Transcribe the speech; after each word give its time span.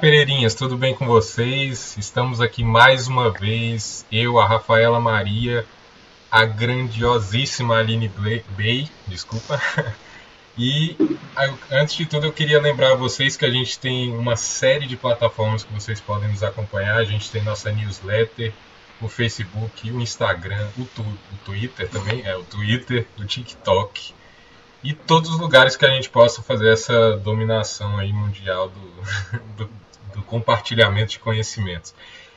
Pereirinhas, 0.00 0.54
tudo 0.54 0.78
bem 0.78 0.94
com 0.94 1.04
vocês? 1.06 1.94
Estamos 1.98 2.40
aqui 2.40 2.64
mais 2.64 3.06
uma 3.06 3.30
vez, 3.30 4.06
eu, 4.10 4.38
a 4.38 4.46
Rafaela 4.46 4.98
Maria, 4.98 5.66
a 6.30 6.46
grandiosíssima 6.46 7.76
Aline 7.76 8.10
Bay, 8.56 8.88
desculpa. 9.06 9.60
E 10.58 10.94
antes 11.70 11.94
de 11.94 12.04
tudo 12.04 12.26
eu 12.26 12.32
queria 12.32 12.60
lembrar 12.60 12.92
a 12.92 12.94
vocês 12.94 13.34
que 13.34 13.46
a 13.46 13.50
gente 13.50 13.78
tem 13.78 14.12
uma 14.12 14.36
série 14.36 14.86
de 14.86 14.94
plataformas 14.94 15.62
que 15.62 15.72
vocês 15.72 16.00
podem 16.00 16.28
nos 16.28 16.42
acompanhar. 16.42 16.98
A 16.98 17.04
gente 17.04 17.30
tem 17.30 17.42
nossa 17.42 17.72
newsletter, 17.72 18.52
o 19.00 19.08
Facebook, 19.08 19.90
o 19.90 20.00
Instagram, 20.00 20.68
o, 20.76 20.84
tu, 20.84 21.00
o 21.00 21.36
Twitter 21.46 21.88
também, 21.88 22.26
é 22.26 22.36
o 22.36 22.42
Twitter, 22.42 23.06
o 23.18 23.24
TikTok 23.24 24.12
e 24.82 24.94
todos 24.94 25.30
os 25.30 25.38
lugares 25.38 25.76
que 25.76 25.84
a 25.84 25.90
gente 25.90 26.08
possa 26.08 26.42
fazer 26.42 26.68
essa 26.72 27.16
dominação 27.18 27.98
aí 27.98 28.12
mundial 28.12 28.68
do, 28.68 28.80
do, 29.56 29.70
do 30.14 30.22
compartilhamento 30.22 31.12
de 31.12 31.18
conhecimentos. 31.18 31.94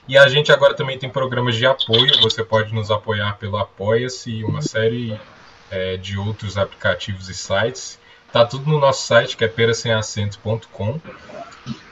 E 0.08 0.18
a 0.18 0.28
gente 0.28 0.52
agora 0.52 0.74
também 0.74 0.98
tem 0.98 1.10
programas 1.10 1.56
de 1.56 1.66
apoio, 1.66 2.22
você 2.22 2.44
pode 2.44 2.74
nos 2.74 2.92
apoiar 2.92 3.38
pelo 3.38 3.58
Apoia-se 3.58 4.32
e 4.32 4.44
uma 4.44 4.62
série 4.62 5.18
é, 5.72 5.96
de 5.96 6.18
outros 6.18 6.58
aplicativos 6.58 7.30
e 7.30 7.34
sites. 7.34 7.98
Tá 8.32 8.46
tudo 8.46 8.70
no 8.70 8.80
nosso 8.80 9.06
site, 9.06 9.38
que 9.38 9.46
é 9.46 9.48
perasemacento.com. 9.48 11.00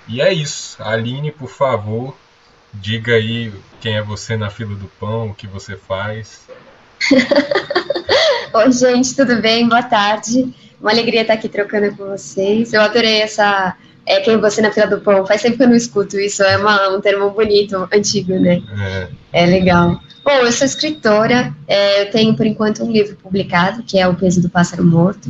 E 0.08 0.22
é 0.22 0.34
isso. 0.34 0.82
Aline, 0.84 1.32
por 1.32 1.50
favor, 1.50 2.18
diga 2.74 3.14
aí 3.14 3.54
quem 3.80 3.96
é 3.96 4.02
você 4.02 4.36
na 4.36 4.50
fila 4.50 4.76
do 4.76 4.88
pão, 5.00 5.30
o 5.30 5.34
que 5.34 5.48
você 5.48 5.78
faz. 5.78 6.48
Oi, 8.54 8.72
gente, 8.72 9.16
tudo 9.16 9.42
bem? 9.42 9.70
Boa 9.70 9.84
tarde. 9.84 10.54
Uma 10.82 10.92
alegria 10.92 11.22
estar 11.22 11.36
aqui 11.36 11.48
trocando 11.48 11.96
com 11.96 12.08
vocês. 12.08 12.74
Eu 12.74 12.82
adorei 12.82 13.22
essa. 13.22 13.78
É 14.06 14.20
quem 14.20 14.38
você 14.38 14.62
na 14.62 14.72
fila 14.72 14.88
do 14.88 15.00
pão. 15.00 15.26
Faz 15.26 15.42
tempo 15.42 15.58
que 15.58 15.64
eu 15.64 15.70
não 15.70 15.76
escuto 15.76 16.20
isso. 16.20 16.44
É 16.44 16.58
uma, 16.58 16.90
um 16.90 17.02
termo 17.02 17.30
bonito, 17.32 17.88
antigo, 17.94 18.34
né? 18.34 18.62
É, 19.32 19.44
é 19.44 19.46
legal. 19.46 20.00
Bom, 20.24 20.32
eu 20.32 20.52
sou 20.52 20.66
escritora. 20.66 21.54
É, 21.68 22.04
eu 22.04 22.12
tenho, 22.12 22.36
por 22.36 22.46
enquanto, 22.46 22.84
um 22.84 22.92
livro 22.92 23.16
publicado, 23.16 23.84
que 23.84 24.00
é 24.00 24.08
O 24.08 24.16
Peso 24.16 24.42
do 24.42 24.50
Pássaro 24.50 24.84
Morto. 24.84 25.30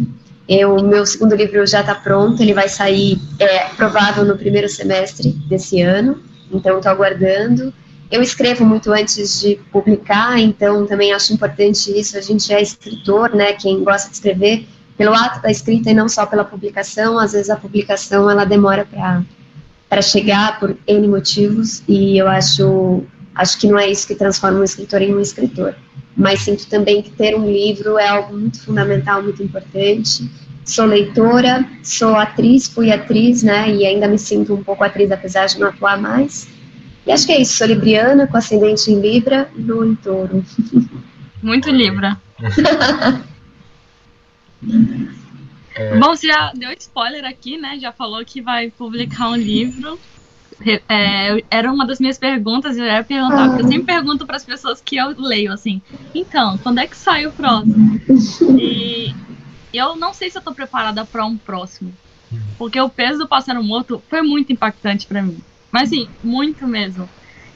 O 0.50 0.84
meu 0.84 1.06
segundo 1.06 1.36
livro 1.36 1.66
já 1.66 1.82
está 1.82 1.96
pronto. 1.96 2.42
Ele 2.42 2.54
vai 2.54 2.68
sair, 2.68 3.20
é, 3.40 3.66
provável, 3.76 4.26
no 4.26 4.38
primeiro 4.38 4.68
semestre 4.68 5.32
desse 5.48 5.82
ano. 5.82 6.22
Então, 6.52 6.78
estou 6.78 6.92
aguardando. 6.92 7.74
Eu 8.12 8.22
escrevo 8.22 8.66
muito 8.66 8.92
antes 8.92 9.40
de 9.40 9.56
publicar, 9.72 10.38
então 10.38 10.86
também 10.86 11.14
acho 11.14 11.32
importante 11.32 11.98
isso. 11.98 12.18
A 12.18 12.22
gente 12.22 12.54
é 12.54 12.62
escritor, 12.62 13.34
né? 13.34 13.54
Quem 13.54 13.82
gosta 13.86 14.10
de 14.10 14.16
escrever 14.16 14.68
pelo 14.97 15.14
ato 15.14 15.42
da 15.42 15.50
escrita 15.50 15.89
e 15.89 15.94
não 15.94 16.08
só 16.08 16.25
pela 16.25 16.44
publicação. 16.44 17.17
Às 17.17 17.34
vezes 17.34 17.50
a 17.50 17.56
publicação 17.56 18.30
ela 18.30 18.45
demora 18.45 18.86
para 18.86 19.23
para 19.89 20.02
chegar 20.02 20.58
por 20.58 20.78
N 20.88 21.06
motivos 21.09 21.84
e 21.86 22.17
eu 22.17 22.25
acho 22.30 23.03
acho 23.36 23.59
que 23.59 23.67
não 23.67 23.78
é 23.78 23.89
isso 23.89 24.08
que 24.08 24.16
transforma 24.16 24.59
um 24.59 24.64
escritor 24.64 25.02
em 25.02 25.14
um 25.14 25.19
escritor. 25.19 25.75
Mas 26.16 26.42
sinto 26.42 26.67
também 26.67 27.02
que 27.02 27.12
ter 27.12 27.36
um 27.36 27.45
livro 27.45 27.97
é 27.97 28.08
algo 28.08 28.38
muito 28.38 28.64
fundamental, 28.64 29.22
muito 29.22 29.44
importante. 29.44 30.30
Sou 30.64 30.86
leitora, 30.86 31.66
sou 31.84 32.16
atriz, 32.16 32.67
fui 32.67 32.92
atriz, 32.92 33.44
né? 33.44 33.69
E 33.73 33.86
ainda 33.86 34.08
me 34.08 34.17
sinto 34.17 34.53
um 34.53 34.64
pouco 34.64 34.84
atriz, 34.84 35.12
apesar 35.12 35.47
de 35.47 35.59
não 35.59 35.67
atuar 35.67 36.00
mais. 36.00 36.47
E 37.06 37.12
acho 37.12 37.25
que 37.25 37.31
é 37.31 37.42
isso, 37.42 37.58
sou 37.58 37.67
libriana, 37.67 38.28
com 38.28 38.38
ascendente 38.38 38.92
em 38.92 39.00
Libra 39.00 39.50
e 39.56 39.62
lua 39.62 39.88
em 39.88 39.95
touro. 39.95 40.44
Muito 41.42 41.69
Libra. 41.69 42.17
é... 45.75 46.00
Bom, 46.00 46.16
você 46.16 46.28
já 46.28 46.52
deu 46.53 46.72
spoiler 46.78 47.25
aqui, 47.25 47.58
né? 47.58 47.80
Já 47.80 47.91
falou 47.91 48.24
que 48.25 48.41
vai 48.41 48.69
publicar 48.72 49.30
um 49.30 49.36
livro. 49.36 50.00
É, 50.88 51.44
era 51.50 51.72
uma 51.72 51.88
das 51.88 52.00
minhas 52.00 52.19
perguntas, 52.19 52.78
eu 52.78 52.86
ia 52.86 53.03
perguntar, 53.03 53.47
porque 53.47 53.63
eu 53.63 53.68
sempre 53.68 53.86
pergunto 53.86 54.28
para 54.28 54.36
as 54.36 54.46
pessoas 54.46 54.80
que 54.80 54.96
eu 54.96 55.09
leio, 55.18 55.52
assim, 55.52 55.81
então, 56.13 56.56
quando 56.59 56.78
é 56.78 56.86
que 56.86 56.96
sai 56.96 57.25
o 57.25 57.31
próximo? 57.31 58.00
E 58.59 59.12
eu 59.74 59.96
não 59.96 60.13
sei 60.13 60.30
se 60.30 60.38
eu 60.38 60.40
estou 60.40 60.53
preparada 60.53 61.03
para 61.03 61.25
um 61.25 61.36
próximo, 61.36 61.91
porque 62.59 62.80
o 62.80 62.90
peso 62.90 63.18
do 63.19 63.28
pássaro 63.28 63.63
morto 63.63 64.03
foi 64.07 64.22
muito 64.22 64.53
impactante 64.53 65.07
para 65.07 65.24
mim. 65.24 65.41
Mas 65.72 65.90
sim, 65.90 66.07
muito 66.22 66.68
mesmo. 66.68 67.09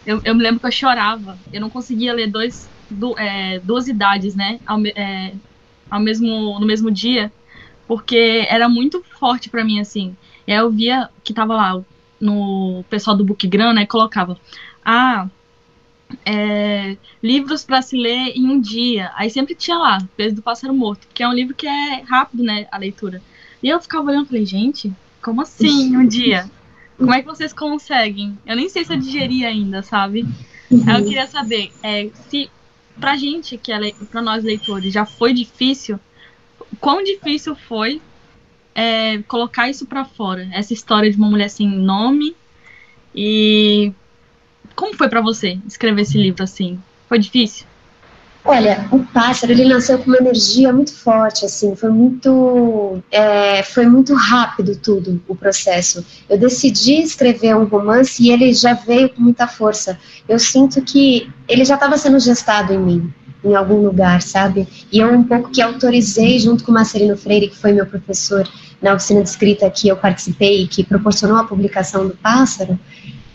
Eu, 0.05 0.21
eu 0.23 0.33
me 0.33 0.41
lembro 0.41 0.59
que 0.59 0.65
eu 0.67 0.71
chorava. 0.71 1.37
Eu 1.51 1.61
não 1.61 1.69
conseguia 1.69 2.13
ler 2.13 2.27
dois, 2.27 2.69
do, 2.89 3.17
é, 3.19 3.59
duas 3.59 3.87
idades, 3.87 4.35
né? 4.35 4.59
É, 4.95 5.33
ao 5.89 5.99
mesmo, 5.99 6.59
no 6.59 6.65
mesmo 6.65 6.91
dia. 6.91 7.31
Porque 7.87 8.45
era 8.49 8.67
muito 8.67 9.03
forte 9.19 9.49
para 9.49 9.63
mim, 9.63 9.79
assim. 9.79 10.15
E 10.47 10.51
aí 10.51 10.57
eu 10.57 10.71
via 10.71 11.09
que 11.23 11.33
tava 11.33 11.55
lá 11.55 11.83
no 12.19 12.83
pessoal 12.89 13.15
do 13.15 13.25
Bookgram, 13.25 13.73
né? 13.73 13.85
Colocava. 13.85 14.37
Ah, 14.83 15.27
é, 16.25 16.97
livros 17.21 17.63
para 17.63 17.81
se 17.81 17.97
ler 17.97 18.33
em 18.35 18.49
um 18.49 18.59
dia. 18.59 19.11
Aí 19.15 19.29
sempre 19.29 19.55
tinha 19.55 19.77
lá, 19.77 19.97
Peso 20.15 20.35
do 20.35 20.41
Pássaro 20.41 20.73
Morto, 20.73 21.07
que 21.13 21.23
é 21.23 21.27
um 21.27 21.33
livro 21.33 21.55
que 21.55 21.67
é 21.67 22.01
rápido, 22.01 22.43
né, 22.43 22.67
a 22.71 22.77
leitura. 22.77 23.21
E 23.61 23.69
eu 23.69 23.81
ficava 23.81 24.09
olhando 24.09 24.25
e 24.25 24.27
falei, 24.29 24.45
gente, 24.45 24.93
como 25.21 25.41
assim 25.41 25.95
um 25.97 26.07
dia? 26.07 26.49
Como 26.97 27.13
é 27.13 27.21
que 27.21 27.27
vocês 27.27 27.51
conseguem? 27.51 28.37
Eu 28.45 28.55
nem 28.55 28.69
sei 28.69 28.85
se 28.85 28.93
eu 28.93 28.97
digeri 28.97 29.43
ainda, 29.43 29.81
sabe? 29.81 30.25
Uhum. 30.71 30.89
Eu 30.89 31.03
queria 31.03 31.27
saber 31.27 31.71
é, 31.83 32.09
se 32.29 32.49
pra 32.99 33.15
gente, 33.15 33.57
que 33.57 33.71
é 33.71 33.93
pra 34.09 34.21
nós 34.21 34.43
leitores, 34.43 34.93
já 34.93 35.05
foi 35.05 35.33
difícil, 35.33 35.99
quão 36.79 37.03
difícil 37.03 37.55
foi 37.55 38.01
é, 38.73 39.19
colocar 39.23 39.69
isso 39.69 39.85
para 39.85 40.05
fora, 40.05 40.47
essa 40.51 40.73
história 40.73 41.09
de 41.09 41.17
uma 41.17 41.29
mulher 41.29 41.49
sem 41.49 41.67
nome 41.67 42.35
e 43.13 43.93
como 44.75 44.93
foi 44.95 45.07
para 45.07 45.21
você 45.21 45.57
escrever 45.65 46.01
esse 46.01 46.17
livro 46.17 46.43
assim? 46.43 46.81
Foi 47.07 47.17
difícil? 47.17 47.65
Olha, 48.47 48.87
o 48.91 48.99
pássaro 48.99 49.51
ele 49.51 49.65
nasceu 49.65 49.97
com 49.97 50.05
uma 50.05 50.17
energia 50.17 50.71
muito 50.71 50.93
forte, 50.93 51.43
assim, 51.43 51.75
foi 51.75 51.89
muito, 51.89 53.01
é, 53.09 53.63
foi 53.63 53.87
muito 53.87 54.13
rápido 54.13 54.75
tudo 54.75 55.19
o 55.27 55.35
processo. 55.35 56.05
Eu 56.29 56.37
decidi 56.37 57.01
escrever 57.01 57.55
um 57.55 57.65
romance 57.65 58.21
e 58.21 58.29
ele 58.29 58.53
já 58.53 58.75
veio 58.75 59.09
com 59.09 59.19
muita 59.19 59.47
força. 59.47 59.97
Eu 60.29 60.37
sinto 60.37 60.79
que 60.83 61.27
ele 61.47 61.65
já 61.65 61.73
estava 61.73 61.97
sendo 61.97 62.19
gestado 62.19 62.71
em 62.71 62.77
mim, 62.77 63.13
em 63.43 63.55
algum 63.55 63.81
lugar, 63.81 64.21
sabe? 64.21 64.67
E 64.91 64.99
eu 64.99 65.11
um 65.11 65.23
pouco 65.23 65.49
que 65.49 65.59
autorizei 65.59 66.37
junto 66.37 66.63
com 66.63 66.69
o 66.69 66.75
Marcelino 66.75 67.17
Freire, 67.17 67.47
que 67.47 67.57
foi 67.57 67.73
meu 67.73 67.87
professor 67.87 68.47
na 68.79 68.93
oficina 68.93 69.23
de 69.23 69.29
escrita 69.29 69.67
que 69.71 69.87
eu 69.87 69.97
participei, 69.97 70.67
que 70.67 70.83
proporcionou 70.83 71.37
a 71.37 71.45
publicação 71.45 72.07
do 72.07 72.15
Pássaro. 72.15 72.79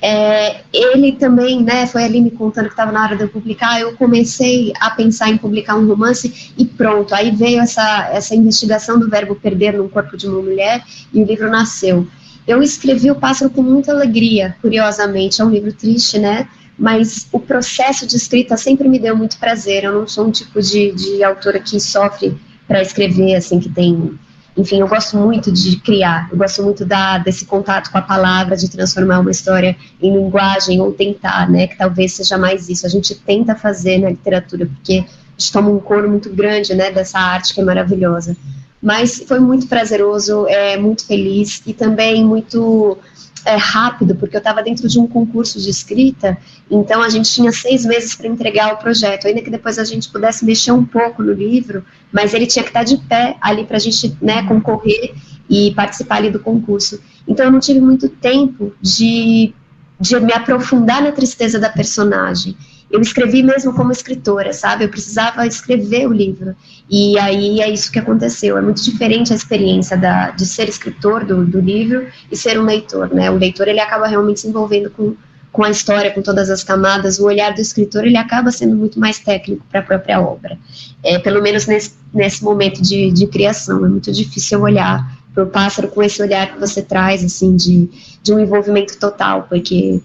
É, 0.03 0.62
ele 0.72 1.12
também, 1.12 1.62
né, 1.62 1.87
foi 1.87 2.05
ali 2.05 2.22
me 2.22 2.31
contando 2.31 2.66
que 2.66 2.72
estava 2.72 2.91
na 2.91 3.05
hora 3.05 3.16
de 3.16 3.22
eu 3.22 3.28
publicar, 3.28 3.78
eu 3.81 3.94
comecei 3.97 4.72
a 4.81 4.91
pensar 4.91 5.28
em 5.28 5.37
publicar 5.37 5.77
um 5.77 5.87
romance 5.87 6.53
e 6.56 6.65
pronto, 6.65 7.15
aí 7.15 7.31
veio 7.31 7.61
essa, 7.61 8.09
essa 8.10 8.34
investigação 8.34 8.99
do 8.99 9.10
verbo 9.10 9.34
perder 9.34 9.75
no 9.75 9.91
corpo 9.91 10.16
de 10.16 10.27
uma 10.27 10.41
mulher 10.41 10.83
e 11.12 11.22
o 11.22 11.27
livro 11.27 11.50
nasceu. 11.50 12.06
Eu 12.49 12.62
escrevi 12.62 13.10
o 13.10 13.15
Pássaro 13.15 13.50
com 13.50 13.62
muita 13.62 13.93
alegria, 13.93 14.56
curiosamente, 14.62 15.43
é 15.43 15.44
um 15.44 15.50
livro 15.50 15.72
triste, 15.72 16.19
né, 16.19 16.49
mas 16.78 17.28
o 17.31 17.39
processo 17.39 18.06
de 18.06 18.16
escrita 18.16 18.56
sempre 18.56 18.89
me 18.89 18.99
deu 18.99 19.15
muito 19.15 19.39
prazer, 19.39 19.84
eu 19.84 19.93
não 19.93 20.09
sou 20.09 20.27
um 20.27 20.31
tipo 20.31 20.62
de, 20.62 20.93
de 20.93 21.22
autora 21.22 21.60
que 21.60 21.78
sofre 21.78 22.34
para 22.66 22.81
escrever, 22.81 23.34
assim, 23.34 23.60
que 23.60 23.69
tem 23.69 24.19
enfim, 24.56 24.81
eu 24.81 24.88
gosto 24.88 25.16
muito 25.16 25.50
de 25.53 25.77
criar, 25.77 26.28
eu 26.31 26.37
gosto 26.37 26.62
muito 26.62 26.84
da, 26.84 27.19
desse 27.19 27.44
contato 27.44 27.91
com 27.91 27.99
a 27.99 28.03
palavra, 28.03 28.56
de 28.56 28.69
transformar 28.69 29.21
uma 29.21 29.31
história 29.31 29.77
em 30.03 30.12
linguagem, 30.12 30.81
ou 30.81 30.93
tentar, 30.93 31.49
né, 31.49 31.66
que 31.66 31.77
talvez 31.77 32.15
seja 32.15 32.36
mais 32.36 32.69
isso. 32.69 32.84
A 32.86 32.89
gente 32.89 33.15
tenta 33.15 33.54
fazer 33.54 33.98
na 33.98 34.10
literatura, 34.10 34.66
porque 34.66 35.04
a 35.04 35.41
gente 35.41 35.53
toma 35.53 35.71
um 35.71 35.78
coro 35.78 36.09
muito 36.10 36.30
grande, 36.30 36.75
né, 36.75 36.91
dessa 36.91 37.19
arte 37.19 37.54
que 37.54 37.60
é 37.60 37.65
maravilhosa. 37.65 38.36
Mas 38.83 39.22
foi 39.27 39.39
muito 39.39 39.66
prazeroso, 39.66 40.47
é, 40.48 40.77
muito 40.77 41.07
feliz, 41.07 41.63
e 41.66 41.72
também 41.72 42.25
muito 42.25 42.98
é, 43.45 43.57
rápido, 43.57 44.15
porque 44.15 44.37
eu 44.37 44.39
estava 44.41 44.63
dentro 44.63 44.89
de 44.89 44.98
um 44.98 45.07
concurso 45.07 45.60
de 45.60 45.71
escrita, 45.71 46.37
então 46.71 47.03
a 47.03 47.09
gente 47.09 47.31
tinha 47.31 47.53
seis 47.53 47.84
meses 47.84 48.15
para 48.15 48.28
entregar 48.28 48.75
o 48.75 48.77
projeto, 48.77 49.27
ainda 49.27 49.41
que 49.41 49.51
depois 49.51 49.78
a 49.78 49.84
gente 49.84 50.09
pudesse 50.09 50.45
mexer 50.45 50.72
um 50.72 50.84
pouco 50.84 51.22
no 51.22 51.33
livro, 51.33 51.84
mas 52.13 52.34
ele 52.34 52.47
tinha 52.47 52.63
que 52.63 52.71
estar 52.71 52.81
tá 52.81 52.84
de 52.84 52.97
pé 52.98 53.37
ali 53.41 53.65
para 53.65 53.77
a 53.77 53.81
gente 53.81 54.16
né, 54.21 54.42
concorrer 54.47 55.15
e 55.48 55.72
participar 55.75 56.16
ali 56.16 56.31
do 56.31 56.41
concurso. 56.41 57.01
Então 57.27 57.47
eu 57.47 57.53
não 57.53 57.60
tive 57.60 57.81
muito 57.81 58.09
tempo 58.09 58.72
de, 58.81 59.53
de 59.98 60.21
me 60.21 60.33
aprofundar 60.33 61.03
na 61.03 61.13
tristeza 61.13 61.59
da 61.59 61.69
personagem 61.69 62.57
eu 62.91 63.01
escrevi 63.01 63.42
mesmo 63.42 63.72
como 63.72 63.92
escritora, 63.92 64.53
sabe? 64.53 64.84
Eu 64.84 64.89
precisava 64.89 65.47
escrever 65.47 66.09
o 66.09 66.13
livro. 66.13 66.57
E 66.91 67.16
aí 67.19 67.60
é 67.60 67.71
isso 67.71 67.92
que 67.92 67.98
aconteceu. 67.98 68.59
É 68.59 68.60
muito 68.60 68.83
diferente 68.83 69.33
a 69.33 69.37
experiência 69.37 69.97
da, 69.97 70.31
de 70.31 70.45
ser 70.45 70.69
escritor 70.69 71.25
do, 71.25 71.45
do 71.45 71.60
livro 71.60 72.09
e 72.31 72.37
ser 72.37 72.59
um 72.59 72.65
leitor, 72.65 73.15
né? 73.15 73.31
O 73.31 73.37
leitor, 73.37 73.69
ele 73.69 73.81
acaba 73.81 74.09
realmente 74.09 74.41
se 74.41 74.48
envolvendo 74.48 74.91
com, 74.91 75.15
com 75.53 75.63
a 75.63 75.71
história, 75.71 76.10
com 76.10 76.21
todas 76.21 76.51
as 76.51 76.65
camadas. 76.65 77.21
O 77.21 77.27
olhar 77.27 77.54
do 77.54 77.60
escritor, 77.60 78.04
ele 78.04 78.16
acaba 78.16 78.51
sendo 78.51 78.75
muito 78.75 78.98
mais 78.98 79.21
técnico 79.21 79.65
para 79.71 79.81
a 79.81 79.84
própria 79.84 80.21
obra. 80.21 80.59
É, 81.04 81.16
pelo 81.21 81.41
menos 81.41 81.66
nesse, 81.66 81.92
nesse 82.13 82.42
momento 82.42 82.83
de, 82.83 83.13
de 83.13 83.27
criação. 83.28 83.87
É 83.87 83.89
muito 83.89 84.10
difícil 84.10 84.60
olhar 84.60 85.21
pro 85.33 85.47
pássaro 85.47 85.89
com 85.89 86.03
esse 86.03 86.21
olhar 86.21 86.53
que 86.53 86.59
você 86.59 86.83
traz, 86.83 87.25
assim, 87.25 87.54
de, 87.54 87.89
de 88.22 88.33
um 88.33 88.41
envolvimento 88.41 88.98
total, 88.98 89.47
porque, 89.48 90.01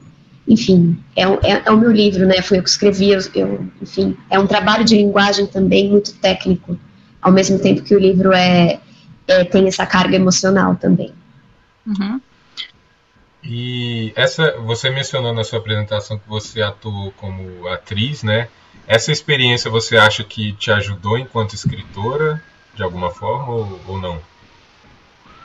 enfim, 0.47 0.97
é, 1.15 1.23
é, 1.23 1.63
é 1.65 1.71
o 1.71 1.77
meu 1.77 1.91
livro, 1.91 2.25
né, 2.25 2.41
foi 2.41 2.59
eu 2.59 2.63
que 2.63 2.69
escrevi, 2.69 3.09
eu, 3.09 3.19
eu, 3.33 3.67
enfim, 3.81 4.15
é 4.29 4.39
um 4.39 4.45
trabalho 4.45 4.83
de 4.83 4.95
linguagem 4.95 5.47
também 5.47 5.89
muito 5.89 6.13
técnico, 6.15 6.77
ao 7.21 7.31
mesmo 7.31 7.57
tempo 7.59 7.81
que 7.81 7.95
o 7.95 7.99
livro 7.99 8.31
é, 8.31 8.79
é 9.27 9.43
tem 9.43 9.67
essa 9.67 9.85
carga 9.85 10.15
emocional 10.15 10.75
também. 10.75 11.13
Uhum. 11.87 12.21
E 13.43 14.11
essa, 14.15 14.57
você 14.59 14.89
mencionou 14.89 15.33
na 15.33 15.43
sua 15.43 15.59
apresentação 15.59 16.17
que 16.17 16.27
você 16.27 16.61
atuou 16.61 17.11
como 17.11 17.67
atriz, 17.67 18.23
né? 18.23 18.47
Essa 18.87 19.11
experiência 19.11 19.69
você 19.69 19.97
acha 19.97 20.23
que 20.23 20.53
te 20.53 20.71
ajudou 20.71 21.17
enquanto 21.17 21.53
escritora, 21.53 22.41
de 22.73 22.83
alguma 22.83 23.11
forma, 23.11 23.53
ou, 23.53 23.79
ou 23.87 24.01
não? 24.01 24.19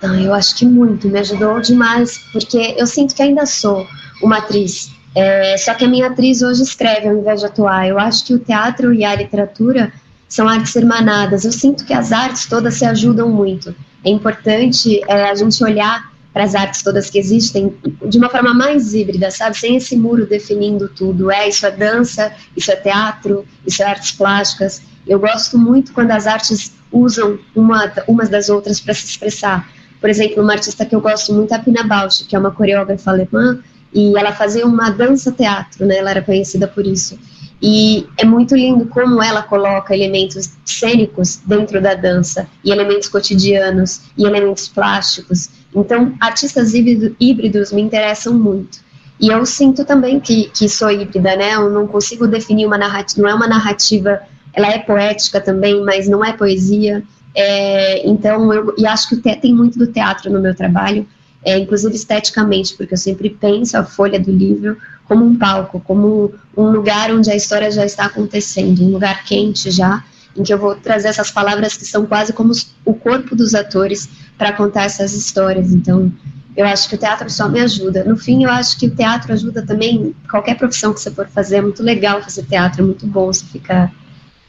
Ah, 0.02 0.20
eu 0.20 0.32
acho 0.32 0.56
que 0.56 0.64
muito, 0.64 1.08
me 1.08 1.18
ajudou 1.18 1.60
demais, 1.60 2.18
porque 2.32 2.74
eu 2.76 2.86
sinto 2.86 3.14
que 3.14 3.22
ainda 3.22 3.44
sou 3.44 3.86
uma 4.22 4.38
atriz. 4.38 4.90
É, 5.14 5.56
só 5.58 5.74
que 5.74 5.84
a 5.84 5.88
minha 5.88 6.06
atriz 6.06 6.40
hoje 6.40 6.62
escreve 6.62 7.08
ao 7.08 7.16
invés 7.16 7.40
de 7.40 7.46
atuar. 7.46 7.86
Eu 7.86 7.98
acho 7.98 8.24
que 8.24 8.34
o 8.34 8.38
teatro 8.38 8.94
e 8.94 9.04
a 9.04 9.14
literatura 9.14 9.92
são 10.28 10.48
artes 10.48 10.74
hermanadas. 10.74 11.44
Eu 11.44 11.52
sinto 11.52 11.84
que 11.84 11.92
as 11.92 12.12
artes 12.12 12.46
todas 12.46 12.74
se 12.74 12.84
ajudam 12.84 13.28
muito. 13.28 13.74
É 14.04 14.10
importante 14.10 15.02
é, 15.08 15.30
a 15.30 15.34
gente 15.34 15.62
olhar 15.62 16.10
para 16.32 16.44
as 16.44 16.54
artes 16.54 16.82
todas 16.82 17.10
que 17.10 17.18
existem 17.18 17.74
de 18.08 18.16
uma 18.16 18.30
forma 18.30 18.54
mais 18.54 18.94
híbrida, 18.94 19.30
sabe? 19.30 19.58
Sem 19.58 19.76
esse 19.76 19.96
muro 19.96 20.26
definindo 20.26 20.88
tudo. 20.88 21.30
É, 21.30 21.48
isso 21.48 21.66
é 21.66 21.70
dança, 21.72 22.32
isso 22.56 22.70
é 22.70 22.76
teatro, 22.76 23.44
isso 23.66 23.82
é 23.82 23.86
artes 23.86 24.12
plásticas. 24.12 24.82
Eu 25.06 25.18
gosto 25.18 25.58
muito 25.58 25.92
quando 25.92 26.12
as 26.12 26.26
artes 26.26 26.72
usam 26.92 27.38
uma, 27.54 27.92
umas 28.06 28.28
das 28.28 28.48
outras 28.48 28.80
para 28.80 28.94
se 28.94 29.06
expressar. 29.06 29.68
Por 30.00 30.08
exemplo, 30.08 30.42
uma 30.42 30.52
artista 30.52 30.86
que 30.86 30.94
eu 30.94 31.00
gosto 31.00 31.32
muito 31.32 31.52
é 31.52 31.56
a 31.56 31.60
Pina 31.60 31.82
Bausch, 31.82 32.24
que 32.24 32.34
é 32.34 32.38
uma 32.38 32.50
coreógrafa 32.50 33.10
alemã, 33.10 33.58
e 33.92 34.16
ela 34.16 34.32
fazia 34.32 34.66
uma 34.66 34.90
dança-teatro, 34.90 35.84
né? 35.84 35.96
Ela 35.98 36.10
era 36.10 36.22
conhecida 36.22 36.66
por 36.66 36.86
isso. 36.86 37.18
E 37.62 38.06
é 38.16 38.24
muito 38.24 38.54
lindo 38.56 38.86
como 38.86 39.22
ela 39.22 39.42
coloca 39.42 39.94
elementos 39.94 40.50
cênicos 40.64 41.40
dentro 41.44 41.80
da 41.80 41.94
dança, 41.94 42.48
e 42.64 42.70
elementos 42.70 43.08
cotidianos, 43.08 44.00
e 44.16 44.24
elementos 44.24 44.68
plásticos. 44.68 45.50
Então, 45.74 46.14
artistas 46.20 46.72
híbridos 46.72 47.72
me 47.72 47.82
interessam 47.82 48.32
muito. 48.32 48.78
E 49.20 49.28
eu 49.28 49.44
sinto 49.44 49.84
também 49.84 50.18
que, 50.18 50.44
que 50.48 50.66
sou 50.68 50.90
híbrida, 50.90 51.36
né? 51.36 51.54
Eu 51.54 51.68
não 51.68 51.86
consigo 51.86 52.26
definir 52.26 52.64
uma 52.64 52.78
narrativa, 52.78 53.22
não 53.22 53.28
é 53.28 53.34
uma 53.34 53.46
narrativa, 53.46 54.22
ela 54.54 54.68
é 54.68 54.78
poética 54.78 55.38
também, 55.40 55.82
mas 55.84 56.08
não 56.08 56.24
é 56.24 56.32
poesia. 56.32 57.04
É, 57.34 58.06
então, 58.08 58.52
eu 58.52 58.74
e 58.76 58.86
acho 58.86 59.08
que 59.08 59.16
tem 59.36 59.54
muito 59.54 59.78
do 59.78 59.86
teatro 59.86 60.30
no 60.30 60.40
meu 60.40 60.54
trabalho, 60.54 61.06
é, 61.44 61.58
inclusive 61.58 61.94
esteticamente, 61.94 62.74
porque 62.76 62.94
eu 62.94 62.98
sempre 62.98 63.30
penso 63.30 63.76
a 63.76 63.84
folha 63.84 64.18
do 64.18 64.30
livro 64.30 64.76
como 65.04 65.24
um 65.24 65.36
palco, 65.36 65.80
como 65.80 66.32
um 66.56 66.70
lugar 66.70 67.10
onde 67.10 67.30
a 67.30 67.36
história 67.36 67.70
já 67.70 67.84
está 67.84 68.06
acontecendo, 68.06 68.82
um 68.82 68.90
lugar 68.90 69.24
quente 69.24 69.70
já, 69.70 70.04
em 70.36 70.42
que 70.42 70.52
eu 70.52 70.58
vou 70.58 70.74
trazer 70.76 71.08
essas 71.08 71.30
palavras 71.30 71.76
que 71.76 71.84
são 71.84 72.06
quase 72.06 72.32
como 72.32 72.52
o 72.84 72.94
corpo 72.94 73.34
dos 73.34 73.54
atores 73.54 74.08
para 74.38 74.52
contar 74.52 74.84
essas 74.84 75.12
histórias. 75.12 75.72
Então, 75.72 76.12
eu 76.56 76.66
acho 76.66 76.88
que 76.88 76.94
o 76.94 76.98
teatro 76.98 77.28
só 77.30 77.48
me 77.48 77.60
ajuda. 77.60 78.04
No 78.04 78.16
fim, 78.16 78.44
eu 78.44 78.50
acho 78.50 78.78
que 78.78 78.86
o 78.86 78.94
teatro 78.94 79.32
ajuda 79.32 79.64
também 79.64 80.14
qualquer 80.30 80.56
profissão 80.56 80.92
que 80.92 81.00
você 81.00 81.10
for 81.10 81.26
fazer. 81.28 81.56
É 81.56 81.62
muito 81.62 81.82
legal 81.82 82.22
fazer 82.22 82.44
teatro, 82.44 82.82
é 82.82 82.84
muito 82.84 83.06
bom 83.06 83.26
você 83.26 83.44
ficar 83.46 83.92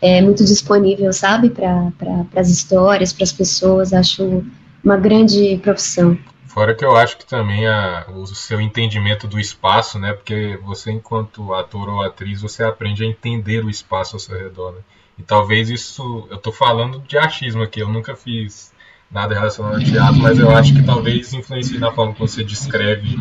é, 0.01 0.21
muito 0.21 0.44
disponível, 0.44 1.13
sabe, 1.13 1.50
para 1.50 1.92
pra, 1.98 2.42
as 2.42 2.50
histórias, 2.50 3.13
para 3.13 3.24
as 3.24 3.31
pessoas. 3.31 3.94
Acho 3.94 4.44
uma 4.83 4.98
grande 4.98 5.59
profissão. 5.62 6.18
Fora 6.48 6.75
que 6.75 6.83
eu 6.83 6.98
acho 6.98 7.18
que 7.18 7.25
também 7.25 7.65
a, 7.68 8.07
o 8.09 8.25
seu 8.27 8.59
entendimento 8.59 9.27
do 9.27 9.39
espaço, 9.39 10.00
né? 10.00 10.12
Porque 10.12 10.59
você, 10.63 10.92
enquanto 10.92 11.53
ator 11.53 11.88
ou 11.88 12.01
atriz, 12.01 12.42
você 12.42 12.63
aprende 12.63 13.03
a 13.03 13.07
entender 13.07 13.63
o 13.63 13.69
espaço 13.69 14.15
ao 14.15 14.19
seu 14.19 14.38
redor. 14.38 14.74
Né? 14.74 14.80
E 15.19 15.24
talvez 15.24 15.69
isso. 15.69 16.27
Eu 16.30 16.38
estou 16.38 16.51
falando 16.51 17.00
de 17.07 17.18
achismo 17.18 17.62
aqui, 17.62 17.80
eu 17.80 17.88
nunca 17.88 18.15
fiz 18.15 18.74
nada 19.09 19.36
relacionado 19.36 19.75
ao 19.75 19.83
teatro, 19.83 20.21
mas 20.21 20.39
eu 20.39 20.50
acho 20.50 20.74
que 20.74 20.83
talvez 20.83 21.33
influencie 21.33 21.77
na 21.77 21.92
forma 21.92 22.13
como 22.13 22.27
você 22.27 22.44
descreve 22.44 23.18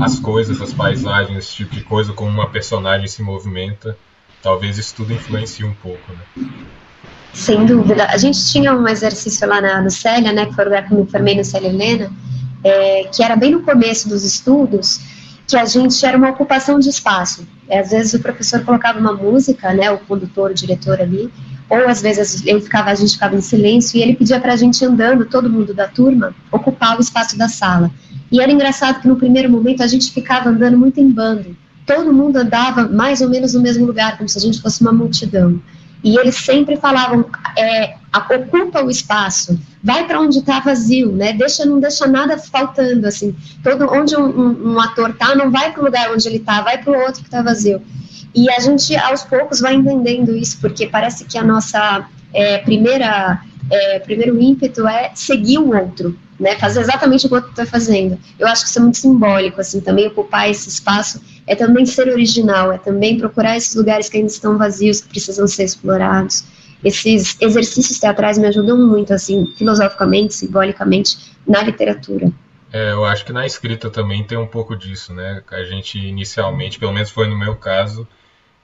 as 0.00 0.18
coisas, 0.20 0.60
as 0.60 0.72
paisagens, 0.72 1.36
esse 1.36 1.56
tipo 1.56 1.74
de 1.74 1.82
coisa, 1.82 2.12
como 2.12 2.30
uma 2.30 2.48
personagem 2.48 3.08
se 3.08 3.22
movimenta. 3.22 3.98
Talvez 4.42 4.76
isso 4.76 4.94
tudo 4.96 5.12
influencie 5.12 5.64
um 5.64 5.74
pouco, 5.74 6.12
né? 6.12 6.48
Sem 7.32 7.64
dúvida. 7.64 8.06
A 8.06 8.16
gente 8.18 8.44
tinha 8.50 8.74
um 8.74 8.86
exercício 8.86 9.48
lá 9.48 9.60
na, 9.60 9.80
no 9.80 9.90
Célia, 9.90 10.32
né, 10.32 10.46
que 10.46 10.54
foi 10.54 10.64
o 10.64 10.68
lugar 10.68 10.86
que 10.86 10.92
eu 10.92 10.98
me 10.98 11.10
formei 11.10 11.36
no 11.36 11.44
Célia 11.44 11.68
Helena, 11.68 12.12
é, 12.62 13.04
que 13.04 13.22
era 13.22 13.36
bem 13.36 13.52
no 13.52 13.62
começo 13.62 14.08
dos 14.08 14.24
estudos, 14.24 15.00
que 15.46 15.56
a 15.56 15.64
gente 15.64 16.04
era 16.04 16.16
uma 16.16 16.30
ocupação 16.30 16.78
de 16.78 16.88
espaço. 16.88 17.46
É, 17.68 17.78
às 17.78 17.90
vezes 17.90 18.12
o 18.14 18.20
professor 18.20 18.62
colocava 18.64 18.98
uma 18.98 19.12
música, 19.12 19.72
né, 19.72 19.90
o 19.90 19.98
condutor, 19.98 20.50
o 20.50 20.54
diretor 20.54 21.00
ali, 21.00 21.32
ou 21.70 21.88
às 21.88 22.02
vezes 22.02 22.44
ele 22.44 22.60
ficava, 22.60 22.90
a 22.90 22.94
gente 22.94 23.14
ficava 23.14 23.34
em 23.34 23.40
silêncio 23.40 23.98
e 23.98 24.02
ele 24.02 24.14
pedia 24.14 24.38
para 24.38 24.52
a 24.52 24.56
gente 24.56 24.84
andando, 24.84 25.24
todo 25.24 25.48
mundo 25.48 25.72
da 25.72 25.88
turma, 25.88 26.34
ocupar 26.50 26.98
o 26.98 27.00
espaço 27.00 27.38
da 27.38 27.48
sala. 27.48 27.90
E 28.30 28.40
era 28.40 28.52
engraçado 28.52 29.00
que 29.00 29.08
no 29.08 29.16
primeiro 29.16 29.50
momento 29.50 29.82
a 29.82 29.86
gente 29.86 30.10
ficava 30.10 30.50
andando 30.50 30.76
muito 30.76 31.00
em 31.00 31.10
bando. 31.10 31.56
Todo 31.86 32.12
mundo 32.12 32.36
andava 32.36 32.88
mais 32.88 33.20
ou 33.20 33.28
menos 33.28 33.54
no 33.54 33.60
mesmo 33.60 33.86
lugar, 33.86 34.16
como 34.16 34.28
se 34.28 34.38
a 34.38 34.40
gente 34.40 34.60
fosse 34.60 34.80
uma 34.80 34.92
multidão. 34.92 35.60
E 36.04 36.18
eles 36.18 36.34
sempre 36.36 36.76
falavam, 36.76 37.24
é, 37.56 37.94
ocupa 38.12 38.82
o 38.82 38.90
espaço, 38.90 39.58
vai 39.82 40.04
para 40.06 40.20
onde 40.20 40.38
está 40.38 40.58
vazio, 40.58 41.12
né? 41.12 41.32
Deixa, 41.32 41.64
não 41.64 41.78
deixa 41.78 42.06
nada 42.06 42.36
faltando, 42.36 43.06
assim. 43.06 43.34
Todo 43.62 43.86
onde 43.90 44.16
um, 44.16 44.72
um, 44.72 44.80
ator 44.80 45.14
tá, 45.14 45.34
não 45.34 45.50
vai 45.50 45.72
para 45.72 45.80
o 45.80 45.84
lugar 45.84 46.10
onde 46.12 46.26
ele 46.26 46.38
está, 46.38 46.60
vai 46.60 46.78
para 46.78 46.92
o 46.92 47.00
outro 47.00 47.20
que 47.20 47.28
está 47.28 47.40
vazio. 47.40 47.80
E 48.34 48.50
a 48.50 48.58
gente, 48.58 48.96
aos 48.96 49.22
poucos, 49.22 49.60
vai 49.60 49.74
entendendo 49.74 50.34
isso, 50.36 50.58
porque 50.60 50.88
parece 50.88 51.24
que 51.24 51.38
a 51.38 51.44
nossa 51.44 52.08
é, 52.32 52.58
primeira 52.58 53.40
é, 53.70 53.98
primeiro 54.00 54.40
ímpeto 54.40 54.86
é 54.86 55.12
seguir 55.14 55.58
o 55.58 55.74
outro, 55.74 56.18
né? 56.38 56.56
Fazer 56.56 56.80
exatamente 56.80 57.26
o 57.26 57.28
que 57.28 57.34
o 57.34 57.36
outro 57.36 57.50
está 57.50 57.64
fazendo. 57.64 58.18
Eu 58.38 58.46
acho 58.48 58.64
que 58.64 58.70
isso 58.70 58.78
é 58.78 58.82
muito 58.82 58.98
simbólico, 58.98 59.60
assim, 59.60 59.80
também 59.80 60.08
ocupar 60.08 60.50
esse 60.50 60.68
espaço 60.68 61.20
é 61.46 61.54
também 61.54 61.84
ser 61.84 62.08
original, 62.08 62.72
é 62.72 62.78
também 62.78 63.18
procurar 63.18 63.56
esses 63.56 63.74
lugares 63.74 64.08
que 64.08 64.16
ainda 64.16 64.30
estão 64.30 64.56
vazios, 64.56 65.00
que 65.00 65.08
precisam 65.08 65.46
ser 65.46 65.64
explorados. 65.64 66.44
Esses 66.84 67.36
exercícios 67.40 67.98
teatrais 67.98 68.38
me 68.38 68.46
ajudam 68.46 68.76
muito, 68.76 69.12
assim, 69.12 69.46
filosoficamente, 69.56 70.34
simbolicamente, 70.34 71.16
na 71.46 71.62
literatura. 71.62 72.32
É, 72.72 72.92
eu 72.92 73.04
acho 73.04 73.24
que 73.24 73.32
na 73.32 73.44
escrita 73.44 73.90
também 73.90 74.24
tem 74.24 74.38
um 74.38 74.46
pouco 74.46 74.74
disso, 74.74 75.12
né? 75.12 75.42
A 75.50 75.62
gente 75.62 75.98
inicialmente, 75.98 76.78
pelo 76.78 76.92
menos 76.92 77.10
foi 77.10 77.28
no 77.28 77.38
meu 77.38 77.54
caso, 77.54 78.08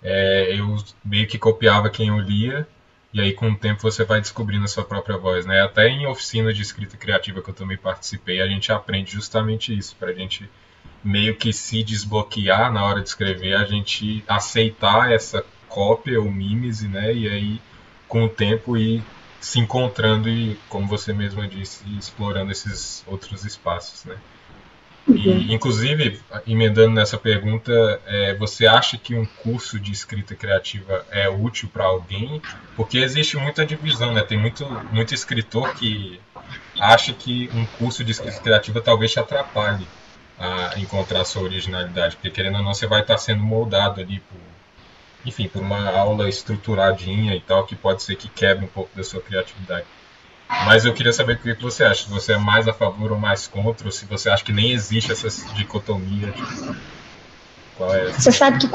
é, 0.03 0.59
eu 0.59 0.77
meio 1.05 1.27
que 1.27 1.39
copiava 1.39 1.91
quem 1.91 2.09
eu 2.09 2.19
lia, 2.19 2.67
e 3.13 3.21
aí 3.21 3.33
com 3.33 3.51
o 3.51 3.57
tempo 3.57 3.83
você 3.83 4.05
vai 4.05 4.21
descobrindo 4.21 4.65
a 4.65 4.69
sua 4.69 4.85
própria 4.85 5.17
voz, 5.17 5.45
né? 5.45 5.61
Até 5.61 5.89
em 5.89 6.07
oficina 6.07 6.53
de 6.53 6.63
escrita 6.63 6.97
criativa 6.97 7.43
que 7.43 7.51
eu 7.51 7.55
também 7.55 7.77
participei, 7.77 8.41
a 8.41 8.47
gente 8.47 8.73
aprende 8.73 9.13
justamente 9.13 9.77
isso, 9.77 9.95
para 9.97 10.11
a 10.11 10.15
gente 10.15 10.49
meio 11.03 11.37
que 11.37 11.53
se 11.53 11.83
desbloquear 11.83 12.73
na 12.73 12.85
hora 12.85 13.01
de 13.01 13.09
escrever, 13.09 13.55
a 13.55 13.65
gente 13.65 14.25
aceitar 14.27 15.13
essa 15.13 15.45
cópia 15.69 16.21
ou 16.21 16.31
mímese, 16.31 16.89
né? 16.89 17.15
E 17.15 17.29
aí, 17.29 17.61
com 18.09 18.25
o 18.25 18.29
tempo, 18.29 18.77
ir 18.77 19.03
se 19.41 19.61
encontrando 19.61 20.29
e, 20.29 20.59
como 20.69 20.87
você 20.87 21.13
mesma 21.13 21.47
disse, 21.47 21.85
explorando 21.97 22.51
esses 22.51 23.05
outros 23.07 23.45
espaços, 23.45 24.05
né? 24.05 24.17
E, 25.07 25.29
uhum. 25.29 25.47
inclusive, 25.49 26.21
emendando 26.47 26.91
nessa 26.91 27.17
pergunta, 27.17 27.73
é, 28.07 28.35
você 28.35 28.67
acha 28.67 28.99
que 28.99 29.15
um 29.15 29.25
curso 29.25 29.79
de 29.79 29.91
escrita 29.91 30.35
criativa 30.35 31.07
é 31.11 31.29
útil 31.31 31.71
para 31.73 31.85
alguém? 31.85 32.43
Porque 32.77 32.99
existe 32.99 33.37
muita 33.39 33.65
divisão, 33.65 34.13
né? 34.13 34.23
Tem 34.23 34.37
muito, 34.37 34.67
muito 34.93 35.15
escritor 35.15 35.73
que 35.75 36.21
acha 36.79 37.13
que 37.15 37.49
um 37.55 37.65
curso 37.79 38.05
de 38.05 38.13
escrita 38.13 38.41
criativa 38.41 38.81
talvez 38.81 39.13
te 39.13 39.19
atrapalhe 39.19 39.87
a 40.39 40.79
encontrar 40.79 41.25
sua 41.25 41.43
originalidade, 41.43 42.17
porque 42.17 42.31
querendo 42.31 42.57
ou 42.57 42.63
não, 42.63 42.73
você 42.73 42.87
vai 42.87 43.01
estar 43.01 43.19
sendo 43.19 43.43
moldado 43.43 44.01
ali 44.01 44.21
por, 44.21 44.39
enfim, 45.25 45.49
por 45.49 45.63
uma 45.63 45.91
aula 45.91 46.29
estruturadinha 46.29 47.35
e 47.35 47.41
tal, 47.41 47.67
que 47.67 47.75
pode 47.75 48.03
ser 48.03 48.17
que 48.17 48.29
quebre 48.29 48.65
um 48.65 48.69
pouco 48.69 48.97
da 48.97 49.03
sua 49.03 49.21
criatividade. 49.21 49.87
Mas 50.49 50.85
eu 50.85 50.95
queria 50.95 51.13
saber 51.13 51.35
o 51.35 51.39
que 51.39 51.63
você 51.63 51.85
acha, 51.85 52.05
se 52.05 52.11
você 52.11 52.33
é 52.33 52.39
mais 52.39 52.67
a 52.67 52.73
favor 52.73 53.13
ou 53.13 53.19
mais 53.19 53.47
contra, 53.47 53.87
ou 53.87 53.93
se 53.93 54.07
você 54.07 54.31
acha 54.31 54.45
que 54.45 54.53
nem 54.53 54.71
existe 54.71 55.13
essa 55.13 55.29
dicotomia. 55.55 56.33
Tipo, 56.33 56.77
qual 57.77 57.95
é? 57.95 58.13
Você 58.13 58.33
sabe 58.33 58.59
que 58.59 58.69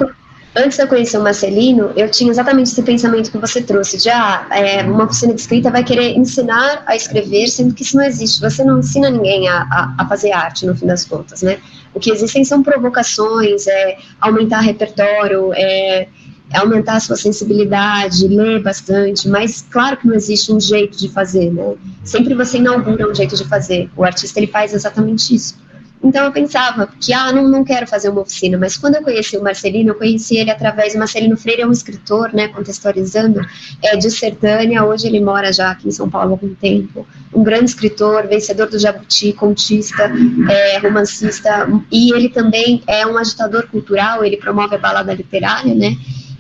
antes 0.56 0.78
de 0.78 0.84
eu 0.84 0.88
conhecer 0.88 1.18
o 1.18 1.24
Marcelino, 1.24 1.92
eu 1.96 2.10
tinha 2.10 2.30
exatamente 2.30 2.72
esse 2.72 2.84
pensamento 2.84 3.32
que 3.32 3.38
você 3.38 3.62
trouxe, 3.62 3.98
de 3.98 4.10
ah, 4.10 4.48
é, 4.52 4.84
uma 4.84 5.06
oficina 5.06 5.34
de 5.34 5.42
escrita 5.42 5.72
vai 5.72 5.84
querer 5.84 6.16
ensinar 6.16 6.84
a 6.86 6.96
escrever, 6.96 7.48
sendo 7.48 7.74
que 7.74 7.84
isso 7.84 7.98
não 7.98 8.04
existe. 8.04 8.40
Você 8.42 8.64
não 8.64 8.80
ensina 8.80 9.10
ninguém 9.10 9.48
a, 9.48 9.62
a, 9.64 9.96
a 10.00 10.08
fazer 10.08 10.32
arte, 10.32 10.66
no 10.66 10.76
fim 10.76 10.86
das 10.86 11.06
contas, 11.06 11.42
né? 11.42 11.60
O 11.94 12.00
que 12.00 12.12
existem 12.12 12.44
são 12.44 12.62
provocações, 12.64 13.68
é, 13.68 13.98
aumentar 14.20 14.62
repertório, 14.62 15.52
é, 15.54 16.08
aumentar 16.54 16.98
a 16.98 17.00
sua 17.00 17.16
sensibilidade, 17.16 18.28
ler 18.28 18.62
bastante, 18.62 19.28
mas 19.28 19.66
claro 19.70 19.98
que 19.98 20.08
não 20.08 20.14
existe 20.14 20.52
um 20.52 20.60
jeito 20.60 20.98
de 20.98 21.10
fazer, 21.10 21.52
né? 21.52 21.76
Sempre 22.04 22.36
você 22.36 22.58
inaugura 22.58 23.10
um 23.10 23.16
jeito 23.16 23.36
de 23.36 23.46
fazer. 23.46 23.90
O 23.96 24.04
artista 24.04 24.40
ele 24.40 24.48
faz 24.48 24.74
exatamente 24.74 25.34
isso. 25.34 25.63
Então 26.04 26.26
eu 26.26 26.32
pensava 26.34 26.88
que, 27.00 27.14
ah, 27.14 27.32
não, 27.32 27.48
não 27.48 27.64
quero 27.64 27.88
fazer 27.88 28.10
uma 28.10 28.22
oficina, 28.22 28.58
mas 28.58 28.76
quando 28.76 28.96
eu 28.96 29.02
conheci 29.02 29.38
o 29.38 29.44
Marcelino, 29.44 29.92
eu 29.92 29.96
conheci 29.96 30.36
ele 30.36 30.52
através 30.52 30.94
Marcelino 30.96 31.38
Freire, 31.38 31.62
é 31.62 31.68
um 31.68 31.72
escritor, 31.72 32.34
né, 32.34 32.50
contextualizando, 32.50 33.40
é 33.82 33.96
de 33.96 34.12
Sertânia, 34.12 34.84
hoje 34.84 35.08
ele 35.08 35.22
mora 35.22 35.54
já 35.54 35.72
aqui 35.72 35.88
em 35.88 35.92
São 35.92 36.10
Paulo 36.10 36.32
há 36.32 36.34
algum 36.34 36.54
tempo, 36.56 37.08
um 37.34 37.42
grande 37.42 37.66
escritor, 37.66 38.28
vencedor 38.28 38.68
do 38.70 38.78
Jabuti, 38.78 39.32
contista, 39.32 40.12
é, 40.50 40.78
romancista, 40.80 41.70
e 41.90 42.14
ele 42.14 42.28
também 42.28 42.84
é 42.86 43.08
um 43.08 43.18
agitador 43.18 43.68
cultural, 43.68 44.26
ele 44.26 44.36
promove 44.36 44.76
a 44.76 44.78
balada 44.78 45.14
literária, 45.14 45.74
né, 45.74 45.96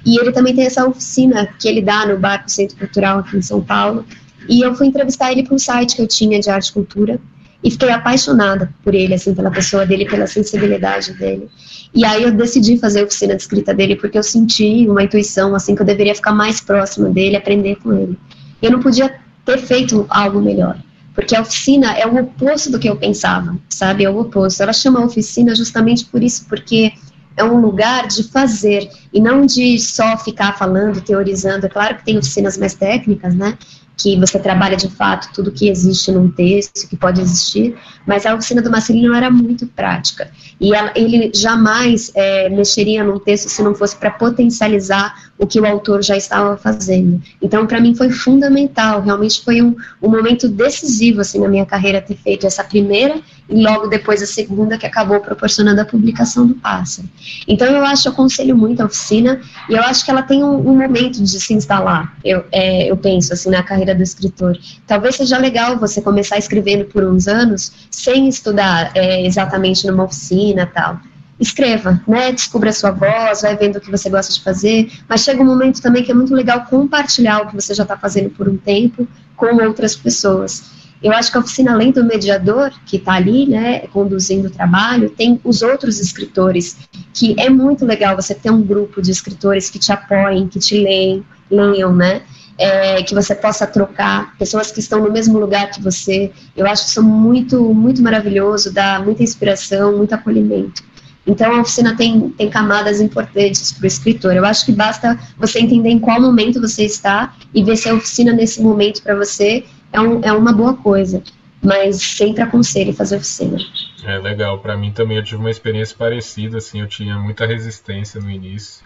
e 0.05 0.19
ele 0.19 0.33
também 0.33 0.53
tem 0.53 0.65
essa 0.65 0.85
oficina 0.85 1.47
que 1.57 1.69
ele 1.69 1.81
dá 1.81 2.05
no 2.05 2.17
Barco 2.17 2.51
Centro 2.51 2.75
Cultural 2.75 3.19
aqui 3.19 3.37
em 3.37 3.41
São 3.41 3.61
Paulo, 3.61 4.05
e 4.49 4.61
eu 4.61 4.75
fui 4.75 4.87
entrevistar 4.87 5.31
ele 5.31 5.43
para 5.43 5.55
um 5.55 5.59
site 5.59 5.95
que 5.95 6.01
eu 6.01 6.07
tinha 6.07 6.37
de 6.37 6.49
arte 6.49 6.67
e 6.67 6.73
cultura, 6.73 7.17
e 7.63 7.71
fiquei 7.71 7.89
apaixonada 7.89 8.69
por 8.83 8.93
ele, 8.93 9.13
assim, 9.13 9.33
pela 9.33 9.49
pessoa 9.49 9.85
dele, 9.85 10.05
pela 10.05 10.27
sensibilidade 10.27 11.13
dele. 11.13 11.49
E 11.93 12.03
aí 12.03 12.23
eu 12.23 12.31
decidi 12.31 12.77
fazer 12.77 13.01
a 13.01 13.03
oficina 13.05 13.35
de 13.35 13.41
escrita 13.41 13.73
dele 13.73 13.95
porque 13.95 14.17
eu 14.17 14.23
senti 14.23 14.85
uma 14.87 15.03
intuição, 15.03 15.55
assim, 15.55 15.75
que 15.75 15.81
eu 15.81 15.85
deveria 15.85 16.13
ficar 16.13 16.33
mais 16.33 16.59
próxima 16.59 17.09
dele, 17.09 17.37
aprender 17.37 17.77
com 17.77 17.93
ele. 17.93 18.19
Eu 18.61 18.71
não 18.71 18.79
podia 18.79 19.15
ter 19.45 19.59
feito 19.59 20.05
algo 20.09 20.41
melhor, 20.41 20.77
porque 21.15 21.35
a 21.35 21.41
oficina 21.41 21.93
é 21.93 22.05
o 22.05 22.19
oposto 22.19 22.71
do 22.71 22.79
que 22.79 22.89
eu 22.89 22.95
pensava, 22.95 23.57
sabe? 23.69 24.03
É 24.03 24.09
o 24.09 24.19
oposto. 24.19 24.61
Ela 24.61 24.73
chama 24.73 25.05
oficina 25.05 25.55
justamente 25.55 26.05
por 26.05 26.21
isso, 26.21 26.45
porque 26.49 26.93
é 27.35 27.43
um 27.43 27.59
lugar 27.59 28.07
de 28.07 28.23
fazer 28.23 28.89
e 29.11 29.19
não 29.19 29.45
de 29.45 29.79
só 29.79 30.17
ficar 30.17 30.57
falando, 30.57 31.01
teorizando. 31.01 31.65
É 31.65 31.69
claro 31.69 31.95
que 31.95 32.05
tem 32.05 32.17
oficinas 32.17 32.57
mais 32.57 32.73
técnicas, 32.73 33.33
né? 33.35 33.57
Que 33.97 34.19
você 34.19 34.39
trabalha 34.39 34.75
de 34.75 34.89
fato 34.89 35.29
tudo 35.33 35.51
que 35.51 35.69
existe 35.69 36.11
num 36.11 36.29
texto, 36.29 36.87
que 36.87 36.97
pode 36.97 37.21
existir, 37.21 37.75
mas 38.05 38.25
a 38.25 38.33
oficina 38.33 38.61
do 38.61 38.71
Marcelino 38.71 39.13
era 39.13 39.29
muito 39.29 39.67
prática. 39.67 40.31
E 40.59 40.73
ela, 40.73 40.91
ele 40.95 41.31
jamais 41.33 42.11
é, 42.15 42.49
mexeria 42.49 43.03
num 43.03 43.19
texto 43.19 43.49
se 43.49 43.61
não 43.61 43.75
fosse 43.75 43.95
para 43.95 44.11
potencializar 44.11 45.31
o 45.43 45.47
que 45.47 45.59
o 45.59 45.65
autor 45.65 46.01
já 46.01 46.15
estava 46.15 46.55
fazendo. 46.55 47.21
Então, 47.41 47.67
para 47.67 47.79
mim, 47.81 47.93
foi 47.93 48.09
fundamental, 48.09 49.01
realmente 49.01 49.43
foi 49.43 49.61
um, 49.61 49.75
um 50.01 50.09
momento 50.09 50.47
decisivo 50.47 51.19
assim, 51.19 51.39
na 51.39 51.49
minha 51.49 51.65
carreira 51.65 52.01
ter 52.01 52.15
feito 52.15 52.47
essa 52.47 52.63
primeira 52.63 53.19
e 53.49 53.61
logo 53.61 53.87
depois 53.87 54.23
a 54.23 54.25
segunda, 54.25 54.77
que 54.77 54.85
acabou 54.85 55.19
proporcionando 55.19 55.81
a 55.81 55.85
publicação 55.85 56.47
do 56.47 56.55
Pássaro. 56.55 57.09
Então, 57.45 57.67
eu 57.67 57.83
acho, 57.85 58.07
eu 58.07 58.13
aconselho 58.13 58.57
muito 58.57 58.81
a 58.81 58.85
oficina 58.85 59.41
e 59.69 59.73
eu 59.73 59.81
acho 59.81 60.05
que 60.05 60.11
ela 60.11 60.21
tem 60.21 60.41
um, 60.43 60.55
um 60.55 60.77
momento 60.77 61.21
de 61.21 61.39
se 61.39 61.53
instalar, 61.53 62.15
eu, 62.23 62.45
é, 62.49 62.89
eu 62.89 62.95
penso, 62.95 63.33
assim, 63.33 63.49
na 63.49 63.61
carreira 63.61 63.93
do 63.93 64.01
escritor. 64.01 64.57
Talvez 64.87 65.17
seja 65.17 65.37
legal 65.37 65.77
você 65.77 66.01
começar 66.01 66.37
escrevendo 66.37 66.85
por 66.85 67.03
uns 67.03 67.27
anos 67.27 67.73
sem 67.91 68.29
estudar 68.29 68.91
é, 68.95 69.25
exatamente 69.25 69.85
numa 69.85 70.05
oficina 70.05 70.65
tal 70.65 70.99
escreva, 71.39 72.01
né? 72.07 72.31
Descubra 72.31 72.69
a 72.69 72.73
sua 72.73 72.91
voz, 72.91 73.41
vai 73.41 73.55
vendo 73.57 73.77
o 73.77 73.81
que 73.81 73.91
você 73.91 74.09
gosta 74.09 74.33
de 74.33 74.41
fazer, 74.41 74.91
mas 75.07 75.21
chega 75.21 75.41
um 75.41 75.45
momento 75.45 75.81
também 75.81 76.03
que 76.03 76.11
é 76.11 76.15
muito 76.15 76.33
legal 76.33 76.65
compartilhar 76.65 77.41
o 77.41 77.47
que 77.47 77.55
você 77.55 77.73
já 77.73 77.83
está 77.83 77.97
fazendo 77.97 78.29
por 78.29 78.47
um 78.47 78.57
tempo 78.57 79.07
com 79.35 79.55
outras 79.63 79.95
pessoas. 79.95 80.71
Eu 81.03 81.11
acho 81.11 81.29
que 81.29 81.37
a 81.37 81.41
oficina, 81.41 81.73
além 81.73 81.91
do 81.91 82.05
mediador, 82.05 82.71
que 82.85 82.95
está 82.95 83.13
ali, 83.13 83.45
né, 83.45 83.79
conduzindo 83.87 84.47
o 84.47 84.49
trabalho, 84.49 85.09
tem 85.09 85.39
os 85.43 85.61
outros 85.61 85.99
escritores, 85.99 86.77
que 87.13 87.35
é 87.37 87.49
muito 87.49 87.85
legal 87.85 88.15
você 88.15 88.33
ter 88.33 88.49
um 88.49 88.61
grupo 88.61 89.01
de 89.01 89.11
escritores 89.11 89.69
que 89.69 89.77
te 89.77 89.91
apoiem, 89.91 90.47
que 90.47 90.59
te 90.59 90.81
leem, 90.81 91.25
leiam, 91.51 91.93
né? 91.93 92.21
É, 92.57 93.01
que 93.03 93.15
você 93.15 93.35
possa 93.35 93.65
trocar, 93.67 94.37
pessoas 94.37 94.71
que 94.71 94.79
estão 94.79 95.03
no 95.03 95.11
mesmo 95.11 95.37
lugar 95.39 95.71
que 95.71 95.81
você. 95.81 96.31
Eu 96.55 96.67
acho 96.67 96.87
isso 96.87 97.03
muito, 97.03 97.73
muito 97.73 98.01
maravilhoso, 98.01 98.71
dá 98.71 99.01
muita 99.03 99.23
inspiração, 99.23 99.97
muito 99.97 100.13
acolhimento. 100.13 100.83
Então, 101.25 101.55
a 101.55 101.61
oficina 101.61 101.95
tem, 101.95 102.29
tem 102.31 102.49
camadas 102.49 102.99
importantes 102.99 103.71
para 103.71 103.83
o 103.83 103.87
escritor. 103.87 104.35
Eu 104.35 104.45
acho 104.45 104.65
que 104.65 104.71
basta 104.71 105.17
você 105.37 105.59
entender 105.59 105.89
em 105.89 105.99
qual 105.99 106.21
momento 106.21 106.59
você 106.59 106.83
está 106.83 107.33
e 107.53 107.63
ver 107.63 107.77
se 107.77 107.87
a 107.89 107.93
oficina 107.93 108.33
nesse 108.33 108.61
momento 108.61 109.01
para 109.01 109.15
você 109.15 109.65
é, 109.91 110.01
um, 110.01 110.21
é 110.21 110.33
uma 110.33 110.51
boa 110.51 110.75
coisa. 110.75 111.23
Mas 111.61 112.01
sempre 112.01 112.43
aconselho 112.43 112.93
fazer 112.93 113.15
oficina. 113.15 113.57
É 114.03 114.17
legal. 114.17 114.59
Para 114.59 114.75
mim 114.75 114.91
também 114.91 115.15
eu 115.15 115.23
tive 115.23 115.37
uma 115.37 115.49
experiência 115.49 115.95
parecida. 115.97 116.57
Assim, 116.57 116.81
eu 116.81 116.87
tinha 116.87 117.17
muita 117.17 117.45
resistência 117.45 118.19
no 118.19 118.29
início. 118.29 118.83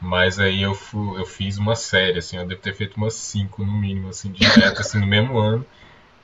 Mas 0.00 0.40
aí 0.40 0.62
eu, 0.62 0.76
eu 1.16 1.24
fiz 1.24 1.58
uma 1.58 1.76
série, 1.76 2.18
assim, 2.18 2.36
eu 2.36 2.44
devo 2.44 2.60
ter 2.60 2.74
feito 2.74 2.96
umas 2.96 3.14
cinco 3.14 3.64
no 3.64 3.72
mínimo, 3.72 4.08
assim, 4.08 4.32
direto, 4.32 4.80
assim, 4.80 4.98
no 4.98 5.06
mesmo 5.06 5.38
ano. 5.38 5.64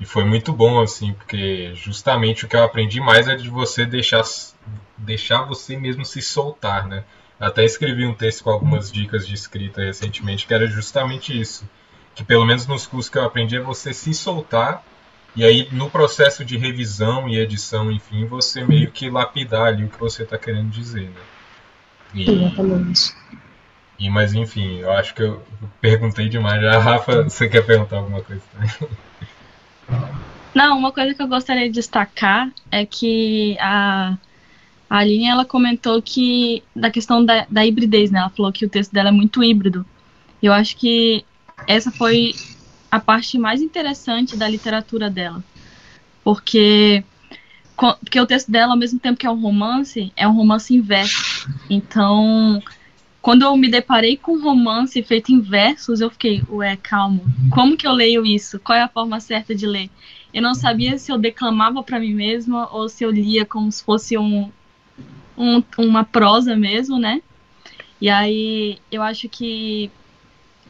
E 0.00 0.04
foi 0.04 0.24
muito 0.24 0.52
bom, 0.52 0.80
assim, 0.80 1.12
porque 1.12 1.72
justamente 1.74 2.44
o 2.44 2.48
que 2.48 2.56
eu 2.56 2.64
aprendi 2.64 3.00
mais 3.00 3.28
é 3.28 3.36
de 3.36 3.48
você 3.48 3.86
deixar 3.86 4.24
deixar 4.98 5.42
você 5.42 5.76
mesmo 5.76 6.04
se 6.04 6.20
soltar, 6.20 6.86
né? 6.86 7.04
Até 7.38 7.64
escrevi 7.64 8.04
um 8.04 8.14
texto 8.14 8.44
com 8.44 8.50
algumas 8.50 8.90
dicas 8.90 9.26
de 9.26 9.34
escrita 9.34 9.82
recentemente 9.82 10.46
que 10.46 10.52
era 10.52 10.66
justamente 10.66 11.38
isso. 11.38 11.68
Que 12.14 12.24
pelo 12.24 12.44
menos 12.44 12.66
nos 12.66 12.86
cursos 12.86 13.08
que 13.08 13.16
eu 13.16 13.24
aprendi 13.24 13.56
é 13.56 13.60
você 13.60 13.94
se 13.94 14.12
soltar 14.12 14.82
e 15.36 15.44
aí 15.44 15.68
no 15.70 15.88
processo 15.88 16.44
de 16.44 16.56
revisão 16.56 17.28
e 17.28 17.38
edição, 17.38 17.92
enfim, 17.92 18.24
você 18.26 18.64
meio 18.64 18.90
que 18.90 19.08
lapidar 19.08 19.68
ali 19.68 19.84
o 19.84 19.88
que 19.88 20.00
você 20.00 20.24
está 20.24 20.36
querendo 20.36 20.68
dizer, 20.70 21.10
né? 21.10 21.20
E, 22.12 22.28
Exatamente. 22.28 23.14
E, 23.98 24.10
mas 24.10 24.32
enfim, 24.32 24.78
eu 24.78 24.92
acho 24.92 25.14
que 25.14 25.22
eu 25.22 25.42
perguntei 25.80 26.28
demais. 26.28 26.60
Já, 26.60 26.78
Rafa, 26.78 27.24
você 27.24 27.48
quer 27.48 27.64
perguntar 27.64 27.98
alguma 27.98 28.22
coisa 28.22 28.42
também? 28.52 28.70
Não, 30.54 30.76
uma 30.76 30.92
coisa 30.92 31.14
que 31.14 31.22
eu 31.22 31.28
gostaria 31.28 31.66
de 31.68 31.74
destacar 31.74 32.50
é 32.70 32.84
que 32.84 33.56
a 33.60 34.16
a 34.88 34.98
Aline, 34.98 35.26
ela 35.26 35.44
comentou 35.44 36.00
que, 36.00 36.62
da 36.74 36.90
questão 36.90 37.24
da, 37.24 37.46
da 37.50 37.64
hibridez, 37.66 38.10
né? 38.10 38.20
Ela 38.20 38.30
falou 38.30 38.52
que 38.52 38.64
o 38.64 38.68
texto 38.68 38.92
dela 38.92 39.10
é 39.10 39.12
muito 39.12 39.44
híbrido. 39.44 39.84
Eu 40.42 40.52
acho 40.52 40.76
que 40.76 41.24
essa 41.66 41.90
foi 41.90 42.34
a 42.90 42.98
parte 42.98 43.38
mais 43.38 43.60
interessante 43.60 44.36
da 44.36 44.48
literatura 44.48 45.10
dela. 45.10 45.44
Porque, 46.24 47.04
porque 47.76 48.20
o 48.20 48.26
texto 48.26 48.50
dela, 48.50 48.72
ao 48.72 48.78
mesmo 48.78 48.98
tempo 48.98 49.18
que 49.18 49.26
é 49.26 49.30
um 49.30 49.40
romance, 49.40 50.10
é 50.16 50.26
um 50.26 50.32
romance 50.32 50.74
inverso. 50.74 51.50
Então, 51.68 52.62
quando 53.20 53.42
eu 53.42 53.54
me 53.58 53.68
deparei 53.68 54.16
com 54.16 54.32
um 54.32 54.42
romance 54.42 55.02
feito 55.02 55.30
em 55.30 55.40
versos, 55.40 56.00
eu 56.00 56.08
fiquei, 56.08 56.42
ué, 56.48 56.76
calma, 56.76 57.20
como 57.50 57.76
que 57.76 57.86
eu 57.86 57.92
leio 57.92 58.24
isso? 58.24 58.58
Qual 58.58 58.76
é 58.78 58.82
a 58.82 58.88
forma 58.88 59.20
certa 59.20 59.54
de 59.54 59.66
ler? 59.66 59.90
Eu 60.32 60.40
não 60.40 60.54
sabia 60.54 60.96
se 60.98 61.12
eu 61.12 61.18
declamava 61.18 61.82
para 61.82 62.00
mim 62.00 62.14
mesma 62.14 62.68
ou 62.72 62.88
se 62.88 63.04
eu 63.04 63.10
lia 63.10 63.44
como 63.44 63.70
se 63.72 63.82
fosse 63.82 64.16
um, 64.16 64.50
um, 65.38 65.62
uma 65.78 66.04
prosa 66.04 66.56
mesmo, 66.56 66.98
né? 66.98 67.22
E 68.00 68.08
aí 68.08 68.78
eu 68.90 69.02
acho 69.02 69.28
que 69.28 69.90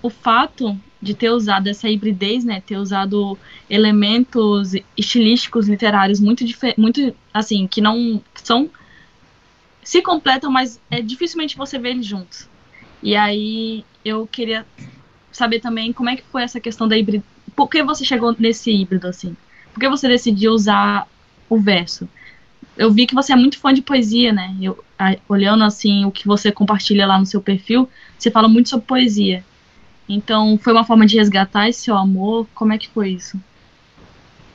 o 0.02 0.10
fato 0.10 0.78
de 1.00 1.14
ter 1.14 1.30
usado 1.30 1.68
essa 1.68 1.88
hibridez, 1.88 2.44
né, 2.44 2.60
ter 2.60 2.76
usado 2.76 3.38
elementos 3.70 4.72
estilísticos 4.96 5.68
literários 5.68 6.20
muito 6.20 6.44
muito 6.76 7.14
assim, 7.32 7.66
que 7.66 7.80
não 7.80 8.20
são 8.34 8.68
se 9.82 10.02
completam, 10.02 10.50
mas 10.50 10.80
é 10.90 11.00
dificilmente 11.00 11.56
você 11.56 11.78
vê 11.78 11.90
eles 11.90 12.04
juntos. 12.04 12.48
E 13.02 13.16
aí 13.16 13.84
eu 14.04 14.26
queria 14.26 14.66
saber 15.32 15.60
também 15.60 15.92
como 15.92 16.10
é 16.10 16.16
que 16.16 16.24
foi 16.24 16.42
essa 16.42 16.60
questão 16.60 16.88
da 16.88 16.96
híbrido. 16.96 17.24
Por 17.54 17.68
que 17.68 17.82
você 17.82 18.04
chegou 18.04 18.34
nesse 18.38 18.70
híbrido 18.70 19.06
assim? 19.06 19.36
Por 19.72 19.80
que 19.80 19.88
você 19.88 20.08
decidiu 20.08 20.52
usar 20.52 21.06
o 21.48 21.58
verso? 21.58 22.08
Eu 22.78 22.90
vi 22.92 23.06
que 23.06 23.14
você 23.14 23.32
é 23.32 23.36
muito 23.36 23.58
fã 23.58 23.74
de 23.74 23.82
poesia, 23.82 24.32
né? 24.32 24.54
Eu, 24.62 24.82
a, 24.98 25.16
olhando 25.28 25.64
assim 25.64 26.04
o 26.04 26.10
que 26.10 26.26
você 26.26 26.52
compartilha 26.52 27.06
lá 27.06 27.18
no 27.18 27.26
seu 27.26 27.40
perfil, 27.40 27.88
você 28.16 28.30
fala 28.30 28.48
muito 28.48 28.68
sobre 28.68 28.86
poesia. 28.86 29.44
Então, 30.08 30.58
foi 30.62 30.72
uma 30.72 30.84
forma 30.84 31.04
de 31.04 31.16
resgatar 31.16 31.68
esse 31.68 31.82
seu 31.82 31.96
amor? 31.96 32.46
Como 32.54 32.72
é 32.72 32.78
que 32.78 32.88
foi 32.88 33.10
isso? 33.10 33.38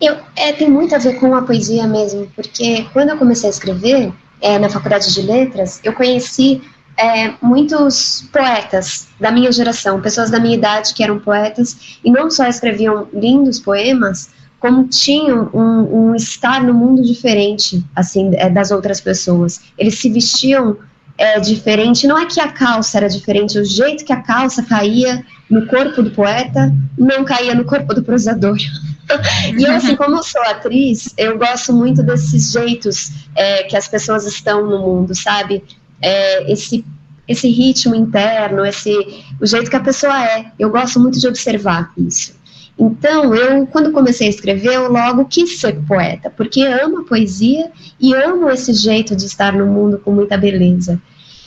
Eu, 0.02 0.18
é, 0.36 0.52
tem 0.52 0.70
muito 0.70 0.96
a 0.96 0.98
ver 0.98 1.20
com 1.20 1.36
a 1.36 1.44
poesia 1.44 1.86
mesmo, 1.86 2.32
porque 2.36 2.86
quando 2.92 3.10
eu 3.10 3.18
comecei 3.18 3.48
a 3.48 3.52
escrever 3.52 4.12
é, 4.42 4.58
na 4.58 4.70
faculdade 4.70 5.14
de 5.14 5.22
letras, 5.22 5.80
eu 5.84 5.94
conheci 5.94 6.62
é, 6.98 7.34
muitos 7.42 8.28
poetas 8.32 9.08
da 9.20 9.32
minha 9.32 9.52
geração, 9.52 10.02
pessoas 10.02 10.30
da 10.30 10.40
minha 10.40 10.56
idade 10.56 10.94
que 10.94 11.04
eram 11.04 11.20
poetas, 11.20 12.00
e 12.04 12.12
não 12.12 12.30
só 12.30 12.46
escreviam 12.48 13.08
lindos 13.14 13.60
poemas, 13.60 14.30
como 14.64 14.88
tinham 14.88 15.50
um, 15.54 16.12
um 16.12 16.16
estar 16.16 16.64
no 16.64 16.74
mundo 16.74 17.04
diferente, 17.04 17.84
assim, 17.94 18.32
é, 18.36 18.50
das 18.50 18.72
outras 18.72 19.02
pessoas. 19.02 19.60
Eles 19.78 20.00
se 20.00 20.10
vestiam 20.10 20.78
é, 21.18 21.38
diferente. 21.38 22.08
Não 22.08 22.18
é 22.18 22.26
que 22.26 22.40
a 22.40 22.48
calça 22.48 22.98
era 22.98 23.10
diferente, 23.10 23.60
o 23.60 23.66
jeito 23.66 24.06
que 24.06 24.14
a 24.14 24.22
calça 24.22 24.64
caía 24.64 25.22
no 25.50 25.68
corpo 25.68 26.02
do 26.02 26.12
poeta 26.12 26.74
não 26.98 27.26
caía 27.26 27.54
no 27.54 27.66
corpo 27.66 27.94
do 27.94 28.04
prosador. 28.04 28.56
e 29.60 29.64
eu, 29.66 29.74
assim, 29.74 29.98
como 29.98 30.16
eu 30.16 30.24
sou 30.24 30.42
atriz, 30.44 31.14
eu 31.18 31.38
gosto 31.38 31.74
muito 31.74 32.02
desses 32.02 32.54
jeitos 32.54 33.12
é, 33.36 33.64
que 33.64 33.76
as 33.76 33.90
pessoas 33.90 34.26
estão 34.26 34.66
no 34.66 34.80
mundo, 34.80 35.14
sabe? 35.14 35.62
É, 36.02 36.50
esse 36.50 36.86
esse 37.28 37.50
ritmo 37.50 37.96
interno, 37.96 38.66
esse 38.66 38.94
o 39.42 39.46
jeito 39.46 39.70
que 39.70 39.76
a 39.76 39.82
pessoa 39.82 40.26
é. 40.26 40.46
Eu 40.58 40.70
gosto 40.70 41.02
muito 41.02 41.20
de 41.20 41.28
observar 41.28 41.92
isso. 41.98 42.34
Então, 42.78 43.36
eu, 43.36 43.68
quando 43.68 43.92
comecei 43.92 44.28
a 44.28 44.30
escrever, 44.30 44.74
eu 44.74 44.92
logo 44.92 45.26
quis 45.26 45.60
ser 45.60 45.80
poeta, 45.86 46.30
porque 46.30 46.64
amo 46.64 47.02
a 47.02 47.04
poesia 47.06 47.72
e 48.00 48.14
amo 48.14 48.50
esse 48.50 48.74
jeito 48.74 49.16
de 49.16 49.26
estar 49.26 49.54
no 49.54 49.68
mundo 49.68 50.00
com 50.00 50.12
muita 50.12 50.38
beleza. 50.38 51.00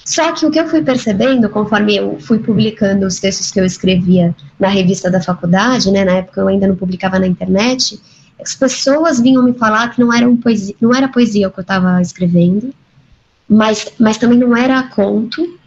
Só 0.04 0.30
que 0.32 0.46
o 0.46 0.50
que 0.52 0.60
eu 0.60 0.68
fui 0.68 0.82
percebendo, 0.82 1.48
conforme 1.48 1.96
eu 1.96 2.16
fui 2.20 2.38
publicando 2.38 3.04
os 3.06 3.18
textos 3.18 3.50
que 3.50 3.58
eu 3.58 3.64
escrevia 3.64 4.34
na 4.56 4.68
revista 4.68 5.10
da 5.10 5.20
faculdade, 5.20 5.90
né, 5.90 6.04
na 6.04 6.12
época 6.18 6.40
eu 6.40 6.46
ainda 6.46 6.68
não 6.68 6.76
publicava 6.76 7.18
na 7.18 7.26
internet, 7.26 8.00
as 8.40 8.54
pessoas 8.54 9.20
vinham 9.20 9.42
me 9.42 9.52
falar 9.54 9.90
que 9.90 10.00
não 10.00 10.12
era, 10.12 10.28
um 10.28 10.36
poesia, 10.36 10.76
não 10.80 10.94
era 10.94 11.08
poesia 11.08 11.48
o 11.48 11.50
que 11.50 11.58
eu 11.58 11.62
estava 11.62 12.00
escrevendo, 12.00 12.72
mas, 13.48 13.92
mas 13.98 14.16
também 14.16 14.38
não 14.38 14.56
era 14.56 14.80
conto, 14.84 15.58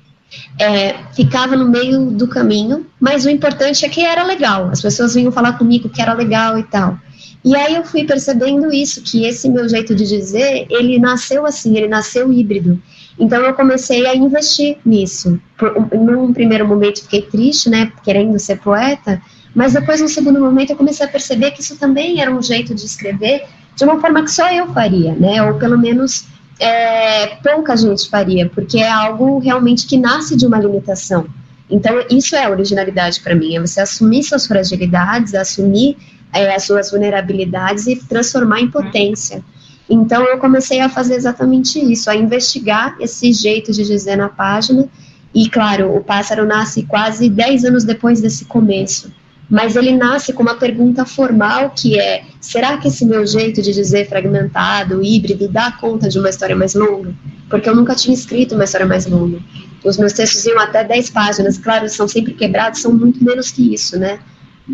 é, 0.59 0.95
ficava 1.13 1.55
no 1.55 1.67
meio 1.69 2.11
do 2.11 2.27
caminho, 2.27 2.85
mas 2.99 3.25
o 3.25 3.29
importante 3.29 3.85
é 3.85 3.89
que 3.89 4.01
era 4.01 4.23
legal, 4.23 4.69
as 4.69 4.81
pessoas 4.81 5.13
vinham 5.13 5.31
falar 5.31 5.57
comigo 5.57 5.89
que 5.89 6.01
era 6.01 6.13
legal 6.13 6.57
e 6.57 6.63
tal. 6.63 6.97
E 7.43 7.55
aí 7.55 7.75
eu 7.75 7.85
fui 7.85 8.03
percebendo 8.03 8.71
isso, 8.73 9.01
que 9.01 9.25
esse 9.25 9.49
meu 9.49 9.67
jeito 9.67 9.95
de 9.95 10.05
dizer, 10.05 10.67
ele 10.69 10.99
nasceu 10.99 11.45
assim, 11.45 11.77
ele 11.77 11.87
nasceu 11.87 12.31
híbrido. 12.33 12.81
Então 13.17 13.41
eu 13.41 13.53
comecei 13.53 14.05
a 14.05 14.15
investir 14.15 14.77
nisso. 14.85 15.39
Por, 15.57 15.73
num 15.93 16.33
primeiro 16.33 16.67
momento 16.67 17.01
fiquei 17.01 17.21
triste, 17.21 17.69
né, 17.69 17.91
querendo 18.03 18.37
ser 18.39 18.59
poeta, 18.59 19.21
mas 19.55 19.73
depois, 19.73 19.99
no 20.01 20.07
segundo 20.07 20.39
momento, 20.39 20.71
eu 20.71 20.75
comecei 20.75 21.05
a 21.05 21.09
perceber 21.09 21.51
que 21.51 21.61
isso 21.61 21.77
também 21.77 22.21
era 22.21 22.31
um 22.31 22.41
jeito 22.41 22.75
de 22.75 22.85
escrever 22.85 23.45
de 23.75 23.83
uma 23.83 23.99
forma 23.99 24.23
que 24.23 24.31
só 24.31 24.51
eu 24.51 24.67
faria, 24.73 25.13
né, 25.15 25.41
ou 25.41 25.55
pelo 25.57 25.77
menos 25.77 26.25
é, 26.59 27.27
pouca 27.37 27.75
gente 27.77 28.09
faria, 28.09 28.49
porque 28.49 28.79
é 28.79 28.89
algo 28.89 29.39
realmente 29.39 29.87
que 29.87 29.97
nasce 29.97 30.35
de 30.35 30.45
uma 30.45 30.59
limitação. 30.59 31.25
Então, 31.69 32.03
isso 32.09 32.35
é 32.35 32.49
originalidade 32.49 33.21
para 33.21 33.35
mim, 33.35 33.55
é 33.55 33.61
você 33.61 33.79
assumir 33.79 34.23
suas 34.23 34.45
fragilidades, 34.45 35.33
assumir 35.33 35.97
é, 36.33 36.53
as 36.55 36.63
suas 36.63 36.91
vulnerabilidades 36.91 37.87
e 37.87 37.95
transformar 37.95 38.59
em 38.59 38.69
potência. 38.69 39.37
Uhum. 39.37 39.43
Então 39.89 40.23
eu 40.23 40.37
comecei 40.37 40.79
a 40.79 40.89
fazer 40.89 41.15
exatamente 41.15 41.79
isso, 41.79 42.09
a 42.09 42.15
investigar 42.15 42.95
esse 42.99 43.33
jeito 43.33 43.71
de 43.71 43.83
dizer 43.83 44.15
na 44.15 44.29
página. 44.29 44.87
E 45.33 45.49
claro, 45.49 45.95
o 45.95 46.03
pássaro 46.03 46.45
nasce 46.45 46.83
quase 46.83 47.29
10 47.29 47.65
anos 47.65 47.83
depois 47.83 48.21
desse 48.21 48.45
começo. 48.45 49.11
Mas 49.49 49.75
ele 49.75 49.95
nasce 49.95 50.31
com 50.31 50.43
uma 50.43 50.55
pergunta 50.55 51.05
formal 51.05 51.71
que 51.71 51.99
é: 51.99 52.23
será 52.39 52.77
que 52.77 52.87
esse 52.87 53.03
meu 53.05 53.25
jeito 53.25 53.61
de 53.61 53.73
dizer 53.73 54.07
fragmentado, 54.07 55.03
híbrido, 55.03 55.47
dá 55.47 55.71
conta 55.71 56.07
de 56.07 56.19
uma 56.19 56.29
história 56.29 56.55
mais 56.55 56.75
longa? 56.75 57.13
Porque 57.49 57.67
eu 57.67 57.75
nunca 57.75 57.95
tinha 57.95 58.13
escrito 58.13 58.53
uma 58.53 58.65
história 58.65 58.85
mais 58.85 59.07
longa. 59.07 59.39
Os 59.83 59.97
meus 59.97 60.13
textos 60.13 60.45
iam 60.45 60.59
até 60.59 60.83
10 60.83 61.09
páginas, 61.09 61.57
claro, 61.57 61.89
são 61.89 62.07
sempre 62.07 62.33
quebrados, 62.33 62.81
são 62.81 62.93
muito 62.93 63.23
menos 63.23 63.49
que 63.49 63.73
isso, 63.73 63.97
né? 63.97 64.19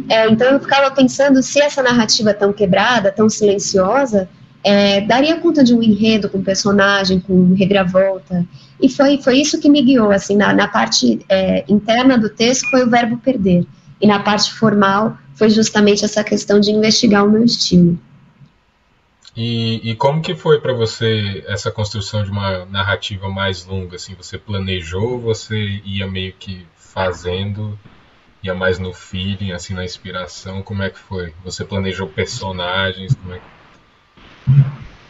É, 0.09 0.27
então 0.27 0.47
eu 0.47 0.59
ficava 0.59 0.91
pensando 0.91 1.41
se 1.41 1.61
essa 1.61 1.81
narrativa 1.81 2.33
tão 2.33 2.51
quebrada, 2.51 3.11
tão 3.11 3.29
silenciosa, 3.29 4.27
é, 4.61 4.99
daria 5.01 5.37
conta 5.37 5.63
de 5.63 5.73
um 5.73 5.81
enredo 5.81 6.27
com 6.27 6.41
personagem, 6.41 7.19
com 7.19 7.53
reviravolta. 7.53 8.45
E 8.81 8.89
foi, 8.89 9.21
foi 9.21 9.37
isso 9.37 9.59
que 9.59 9.69
me 9.69 9.81
guiou, 9.81 10.11
assim, 10.11 10.35
na, 10.35 10.53
na 10.53 10.67
parte 10.67 11.23
é, 11.29 11.63
interna 11.69 12.17
do 12.17 12.29
texto 12.29 12.69
foi 12.69 12.83
o 12.83 12.89
verbo 12.89 13.17
perder. 13.17 13.65
E 14.05 14.07
na 14.07 14.19
parte 14.19 14.53
formal 14.53 15.17
foi 15.33 15.49
justamente 15.49 16.05
essa 16.05 16.23
questão 16.23 16.59
de 16.59 16.69
investigar 16.69 17.25
o 17.25 17.31
meu 17.31 17.43
estilo. 17.43 17.97
E, 19.35 19.81
e 19.83 19.95
como 19.95 20.21
que 20.21 20.35
foi 20.35 20.61
para 20.61 20.73
você 20.73 21.43
essa 21.47 21.71
construção 21.71 22.23
de 22.23 22.29
uma 22.29 22.65
narrativa 22.65 23.27
mais 23.29 23.65
longa? 23.65 23.95
Assim, 23.95 24.13
você 24.13 24.37
planejou, 24.37 25.19
você 25.19 25.81
ia 25.83 26.05
meio 26.05 26.33
que 26.33 26.67
fazendo, 26.77 27.79
ia 28.43 28.53
mais 28.53 28.77
no 28.77 28.93
feeling, 28.93 29.53
assim, 29.53 29.73
na 29.73 29.83
inspiração? 29.83 30.61
Como 30.61 30.83
é 30.83 30.91
que 30.91 30.99
foi? 30.99 31.33
Você 31.43 31.65
planejou 31.65 32.07
personagens? 32.07 33.15
Como 33.15 33.33
é 33.33 33.39
que 33.39 33.54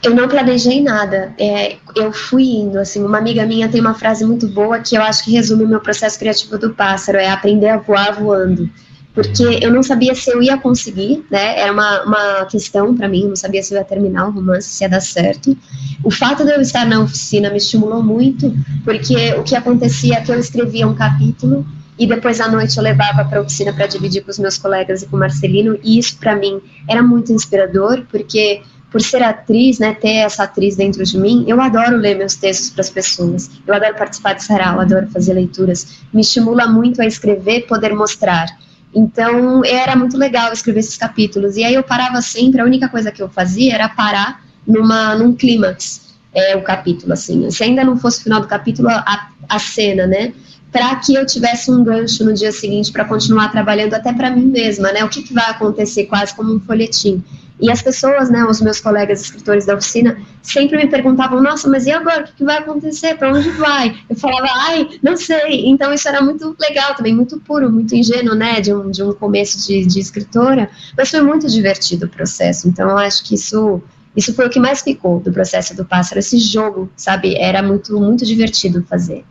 eu 0.06 0.16
não 0.16 0.28
planejei 0.28 0.82
nada. 0.82 1.34
É, 1.38 1.78
eu 1.96 2.12
fui 2.12 2.44
indo, 2.44 2.78
assim, 2.78 3.04
uma 3.04 3.18
amiga 3.18 3.46
minha 3.46 3.68
tem 3.68 3.82
uma 3.82 3.96
frase 3.96 4.24
muito 4.24 4.48
boa 4.48 4.80
que 4.80 4.96
eu 4.96 5.02
acho 5.02 5.24
que 5.26 5.32
resume 5.32 5.64
o 5.64 5.68
meu 5.68 5.80
processo 5.80 6.20
criativo 6.20 6.58
do 6.60 6.74
pássaro, 6.74 7.18
é 7.18 7.30
aprender 7.30 7.70
a 7.70 7.78
voar 7.78 8.14
voando. 8.14 8.70
Porque 9.14 9.60
eu 9.62 9.72
não 9.72 9.82
sabia 9.82 10.14
se 10.14 10.30
eu 10.30 10.44
ia 10.44 10.58
conseguir, 10.58 11.26
né? 11.32 11.60
Era 11.60 11.72
uma, 11.72 12.04
uma 12.04 12.46
questão 12.46 12.96
para 12.96 13.08
mim, 13.08 13.22
eu 13.22 13.30
não 13.30 13.36
sabia 13.36 13.64
se 13.64 13.74
eu 13.74 13.80
ia 13.80 13.86
terminar 13.86 14.28
o 14.28 14.32
romance, 14.32 14.68
se 14.68 14.84
ia 14.84 14.90
dar 14.90 15.00
certo. 15.00 15.58
O 16.04 16.12
fato 16.12 16.44
de 16.44 16.52
eu 16.52 16.62
estar 16.62 16.86
na 16.86 17.00
oficina 17.00 17.50
me 17.50 17.58
estimulou 17.58 18.04
muito, 18.04 18.54
porque 18.84 19.34
o 19.36 19.44
que 19.44 19.56
acontecia 19.56 20.18
é 20.18 20.22
que 20.22 20.32
eu 20.32 20.38
escrevia 20.38 20.86
um 20.86 20.94
capítulo 20.94 21.66
e 21.98 22.06
depois 22.06 22.42
à 22.42 22.50
noite 22.50 22.76
eu 22.76 22.84
levava 22.84 23.24
para 23.24 23.40
a 23.40 23.42
oficina 23.42 23.72
para 23.72 23.88
dividir 23.88 24.22
com 24.22 24.30
os 24.30 24.38
meus 24.38 24.58
colegas 24.58 25.02
e 25.02 25.08
com 25.08 25.16
o 25.16 25.20
Marcelino, 25.20 25.80
e 25.82 25.98
isso 25.98 26.18
para 26.18 26.36
mim 26.36 26.60
era 26.88 27.02
muito 27.02 27.32
inspirador, 27.32 28.04
porque 28.12 28.62
por 28.96 29.02
ser 29.02 29.22
atriz, 29.22 29.78
né, 29.78 29.94
ter 29.94 30.20
essa 30.20 30.44
atriz 30.44 30.78
dentro 30.78 31.04
de 31.04 31.18
mim, 31.18 31.44
eu 31.50 31.60
adoro 31.60 31.98
ler 31.98 32.18
meus 32.18 32.36
textos 32.36 32.70
para 32.70 32.80
as 32.80 32.90
pessoas. 32.90 33.52
Eu 33.68 33.74
adoro 33.74 33.94
participar 33.94 34.36
de 34.36 34.44
sarau, 34.46 34.80
adoro 34.80 35.06
fazer 35.08 35.34
leituras. 35.34 35.98
Me 36.14 36.22
estimula 36.22 36.66
muito 36.66 37.02
a 37.02 37.06
escrever, 37.06 37.68
poder 37.68 37.94
mostrar. 37.94 38.58
Então, 38.96 39.66
era 39.66 39.98
muito 39.98 40.18
legal 40.18 40.54
escrever 40.54 40.80
esses 40.80 40.96
capítulos. 40.96 41.58
E 41.58 41.66
aí 41.66 41.74
eu 41.74 41.84
parava 41.84 42.22
sempre, 42.22 42.62
a 42.62 42.64
única 42.64 42.88
coisa 42.88 43.12
que 43.12 43.22
eu 43.22 43.28
fazia 43.28 43.74
era 43.74 43.90
parar 43.90 44.42
numa, 44.66 45.14
num 45.14 45.36
clímax, 45.36 46.16
é, 46.34 46.56
o 46.56 46.62
capítulo, 46.62 47.12
assim. 47.12 47.52
Se 47.52 47.66
ainda 47.66 47.84
não 47.84 47.98
fosse 47.98 48.22
o 48.22 48.24
final 48.24 48.40
do 48.40 48.48
capítulo, 48.48 48.88
a, 48.88 49.28
a 49.50 49.60
cena, 49.60 50.08
né? 50.08 50.32
Para 50.76 50.94
que 50.98 51.16
eu 51.16 51.26
tivesse 51.26 51.72
um 51.72 51.86
gancho 51.86 52.26
no 52.26 52.34
dia 52.34 52.52
seguinte 52.52 52.92
para 52.92 53.06
continuar 53.06 53.50
trabalhando 53.50 53.94
até 53.94 54.12
para 54.12 54.30
mim 54.30 54.48
mesma, 54.48 54.92
né? 54.92 55.06
O 55.06 55.08
que, 55.08 55.24
que 55.24 55.34
vai 55.34 55.50
acontecer, 55.50 56.04
quase 56.08 56.36
como 56.36 56.54
um 56.54 56.60
folhetim. 56.60 57.24
E 57.62 57.72
as 57.72 57.82
pessoas, 57.82 58.30
né, 58.30 58.44
os 58.44 58.60
meus 58.60 58.82
colegas 58.82 59.22
escritores 59.22 59.66
da 59.66 59.76
oficina, 59.76 60.18
sempre 60.42 60.76
me 60.76 60.90
perguntavam: 60.90 61.42
nossa, 61.42 61.70
mas 61.70 61.86
e 61.86 61.94
agora? 61.94 62.26
O 62.26 62.36
que, 62.36 62.44
vai 62.44 62.58
acontecer? 62.58 63.16
Para 63.16 63.32
onde 63.32 63.50
vai? 63.52 63.96
Eu 64.10 64.18
falava: 64.18 64.50
ai, 64.52 65.00
não 65.02 65.16
sei. 65.16 65.66
Então 65.66 65.94
isso 65.94 66.10
era 66.10 66.22
muito 66.22 66.54
legal 66.60 66.94
também, 66.94 67.16
muito 67.16 67.40
puro, 67.40 67.72
muito 67.72 67.96
ingênuo, 67.96 68.36
né, 68.36 68.60
de 68.60 68.74
um, 68.74 68.92
de 68.92 69.02
um 69.02 69.14
começo 69.14 69.66
de, 69.66 69.86
de 69.86 70.02
escritora, 70.02 70.70
mas 70.98 71.10
foi 71.10 71.22
muito 71.22 71.48
divertido 71.48 72.06
o 72.06 72.10
processo. 72.10 72.68
Então 72.68 72.90
eu 72.90 72.98
acho 72.98 73.24
que 73.24 73.36
isso. 73.36 73.82
Isso 74.14 74.34
foi 74.34 74.46
o 74.48 74.50
que 74.50 74.60
mais 74.60 74.82
ficou 74.82 75.22
do 75.22 75.32
processo 75.32 75.74
do 75.74 75.86
pássaro, 75.86 76.20
esse 76.20 76.38
jogo, 76.38 76.90
sabe? 76.98 77.36
Era 77.38 77.64
muito, 77.64 77.98
muito 77.98 78.26
divertido 78.26 78.84
fazer. 78.84 79.26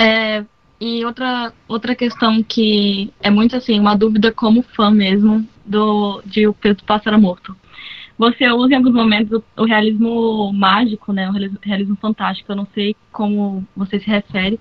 É, 0.00 0.46
e 0.80 1.04
outra, 1.04 1.52
outra 1.68 1.94
questão 1.94 2.42
que 2.42 3.12
é 3.20 3.28
muito 3.28 3.54
assim, 3.54 3.78
uma 3.78 3.94
dúvida 3.94 4.32
como 4.32 4.62
fã 4.62 4.90
mesmo 4.90 5.46
do, 5.66 6.22
de 6.24 6.46
O 6.46 6.54
Peso 6.54 6.82
Pássaro 6.86 7.20
Morto. 7.20 7.54
Você 8.16 8.50
usa 8.50 8.72
em 8.72 8.76
alguns 8.76 8.94
momentos 8.94 9.42
o, 9.58 9.64
realismo 9.64 10.50
mágico, 10.54 11.12
né? 11.12 11.28
O 11.28 11.32
realismo, 11.32 11.58
realismo, 11.62 11.96
fantástico. 11.96 12.50
Eu 12.50 12.56
não 12.56 12.66
sei 12.72 12.96
como 13.12 13.66
você 13.76 14.00
se 14.00 14.06
refere, 14.06 14.58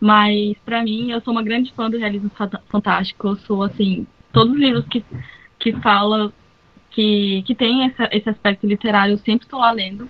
mas 0.00 0.56
para 0.64 0.82
mim 0.82 1.10
eu 1.10 1.20
sou 1.20 1.32
uma 1.32 1.42
grande 1.42 1.70
fã 1.74 1.90
do 1.90 1.98
realismo 1.98 2.30
fantástico. 2.68 3.28
Eu 3.28 3.36
sou 3.36 3.62
assim, 3.62 4.06
todos 4.32 4.54
os 4.54 4.58
livros 4.58 4.86
que 4.86 5.04
que 5.58 5.72
fala 5.80 6.32
que 6.90 7.42
que 7.46 7.54
tem 7.54 7.84
essa, 7.84 8.08
esse 8.12 8.30
aspecto 8.30 8.66
literário, 8.66 9.12
eu 9.12 9.18
sempre 9.18 9.44
estou 9.44 9.60
lá 9.60 9.72
lendo. 9.72 10.08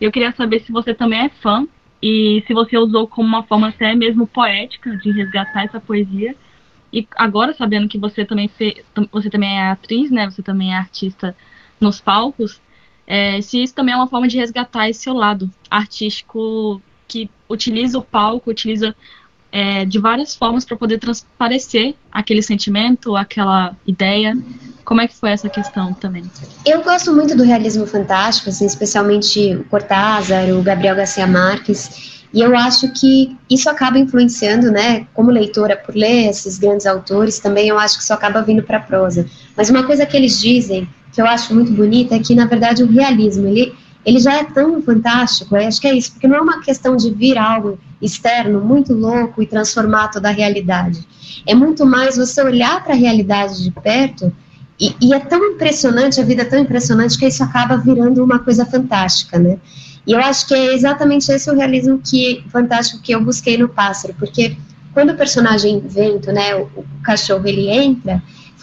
Eu 0.00 0.12
queria 0.12 0.30
saber 0.32 0.60
se 0.60 0.70
você 0.70 0.94
também 0.94 1.20
é 1.26 1.28
fã 1.28 1.66
e 2.02 2.42
se 2.46 2.54
você 2.54 2.78
usou 2.78 3.06
como 3.06 3.28
uma 3.28 3.42
forma 3.42 3.68
até 3.68 3.94
mesmo 3.94 4.26
poética 4.26 4.96
de 4.96 5.10
resgatar 5.10 5.64
essa 5.64 5.80
poesia. 5.80 6.34
E 6.92 7.06
agora 7.16 7.52
sabendo 7.52 7.88
que 7.88 7.98
você 7.98 8.24
também 8.24 8.50
você 9.12 9.28
também 9.28 9.58
é 9.58 9.70
atriz, 9.70 10.10
né? 10.10 10.30
Você 10.30 10.42
também 10.42 10.72
é 10.72 10.76
artista 10.76 11.36
nos 11.80 12.00
palcos. 12.00 12.60
É, 13.06 13.40
se 13.40 13.62
isso 13.62 13.74
também 13.74 13.94
é 13.94 13.96
uma 13.96 14.06
forma 14.06 14.28
de 14.28 14.38
resgatar 14.38 14.88
esse 14.88 15.00
seu 15.00 15.14
lado 15.14 15.50
artístico 15.70 16.80
que 17.06 17.30
utiliza 17.48 17.98
o 17.98 18.02
palco, 18.02 18.50
utiliza 18.50 18.94
é, 19.50 19.84
de 19.84 19.98
várias 19.98 20.36
formas 20.36 20.64
para 20.64 20.76
poder 20.76 20.98
transparecer 20.98 21.94
aquele 22.12 22.42
sentimento, 22.42 23.16
aquela 23.16 23.74
ideia. 23.86 24.36
Como 24.88 25.02
é 25.02 25.06
que 25.06 25.14
foi 25.14 25.32
essa 25.32 25.50
questão 25.50 25.92
também? 25.92 26.24
Eu 26.64 26.82
gosto 26.82 27.14
muito 27.14 27.36
do 27.36 27.42
realismo 27.42 27.86
fantástico, 27.86 28.48
assim, 28.48 28.64
especialmente 28.64 29.54
o 29.54 29.64
Cortázar, 29.64 30.48
o 30.48 30.62
Gabriel 30.62 30.96
Garcia 30.96 31.26
Marques, 31.26 32.22
e 32.32 32.40
eu 32.40 32.56
acho 32.56 32.90
que 32.94 33.36
isso 33.50 33.68
acaba 33.68 33.98
influenciando, 33.98 34.70
né, 34.70 35.06
como 35.12 35.30
leitora, 35.30 35.76
por 35.76 35.94
ler 35.94 36.30
esses 36.30 36.58
grandes 36.58 36.86
autores, 36.86 37.38
também 37.38 37.68
eu 37.68 37.78
acho 37.78 37.98
que 37.98 38.02
isso 38.02 38.14
acaba 38.14 38.40
vindo 38.40 38.62
para 38.62 38.78
a 38.78 38.80
prosa. 38.80 39.26
Mas 39.54 39.68
uma 39.68 39.82
coisa 39.82 40.06
que 40.06 40.16
eles 40.16 40.40
dizem, 40.40 40.88
que 41.12 41.20
eu 41.20 41.26
acho 41.26 41.54
muito 41.54 41.70
bonita, 41.70 42.14
é 42.14 42.18
que, 42.18 42.34
na 42.34 42.46
verdade, 42.46 42.82
o 42.82 42.90
realismo, 42.90 43.46
ele 43.46 43.74
ele 44.06 44.20
já 44.20 44.36
é 44.36 44.44
tão 44.44 44.80
fantástico, 44.80 45.54
acho 45.54 45.82
que 45.82 45.86
é 45.86 45.94
isso, 45.94 46.12
porque 46.12 46.26
não 46.26 46.36
é 46.36 46.40
uma 46.40 46.62
questão 46.62 46.96
de 46.96 47.10
vir 47.10 47.36
algo 47.36 47.78
externo 48.00 48.58
muito 48.58 48.94
louco 48.94 49.42
e 49.42 49.46
transformar 49.46 50.08
toda 50.08 50.30
a 50.30 50.32
realidade. 50.32 51.06
É 51.46 51.54
muito 51.54 51.84
mais 51.84 52.16
você 52.16 52.40
olhar 52.42 52.82
para 52.82 52.94
a 52.94 52.96
realidade 52.96 53.62
de 53.62 53.70
perto 53.70 54.32
E, 54.80 54.94
e, 55.00 55.12
é 55.12 55.18
tão 55.18 55.44
impressionante, 55.44 56.20
a 56.20 56.24
vida 56.24 56.42
é 56.42 56.44
tão 56.44 56.58
impressionante 56.58 57.18
que 57.18 57.26
isso 57.26 57.42
acaba 57.42 57.76
virando 57.76 58.22
uma 58.22 58.38
coisa 58.38 58.64
fantástica, 58.64 59.38
né? 59.38 59.58
E 60.06 60.12
eu 60.12 60.20
acho 60.20 60.46
que 60.46 60.54
é 60.54 60.74
exatamente 60.74 61.30
esse 61.30 61.50
o 61.50 61.54
realismo 61.54 61.98
que 61.98 62.44
fantástico 62.50 63.02
que 63.02 63.12
eu 63.12 63.22
busquei 63.22 63.58
no 63.58 63.68
pássaro, 63.68 64.14
porque 64.18 64.56
quando 64.94 65.10
o 65.10 65.16
personagem 65.16 65.80
vento, 65.80 66.32
né, 66.32 66.54
o, 66.54 66.62
o 66.76 66.84
cachorro, 67.02 67.46
ele 67.46 67.68
entra, 67.68 68.22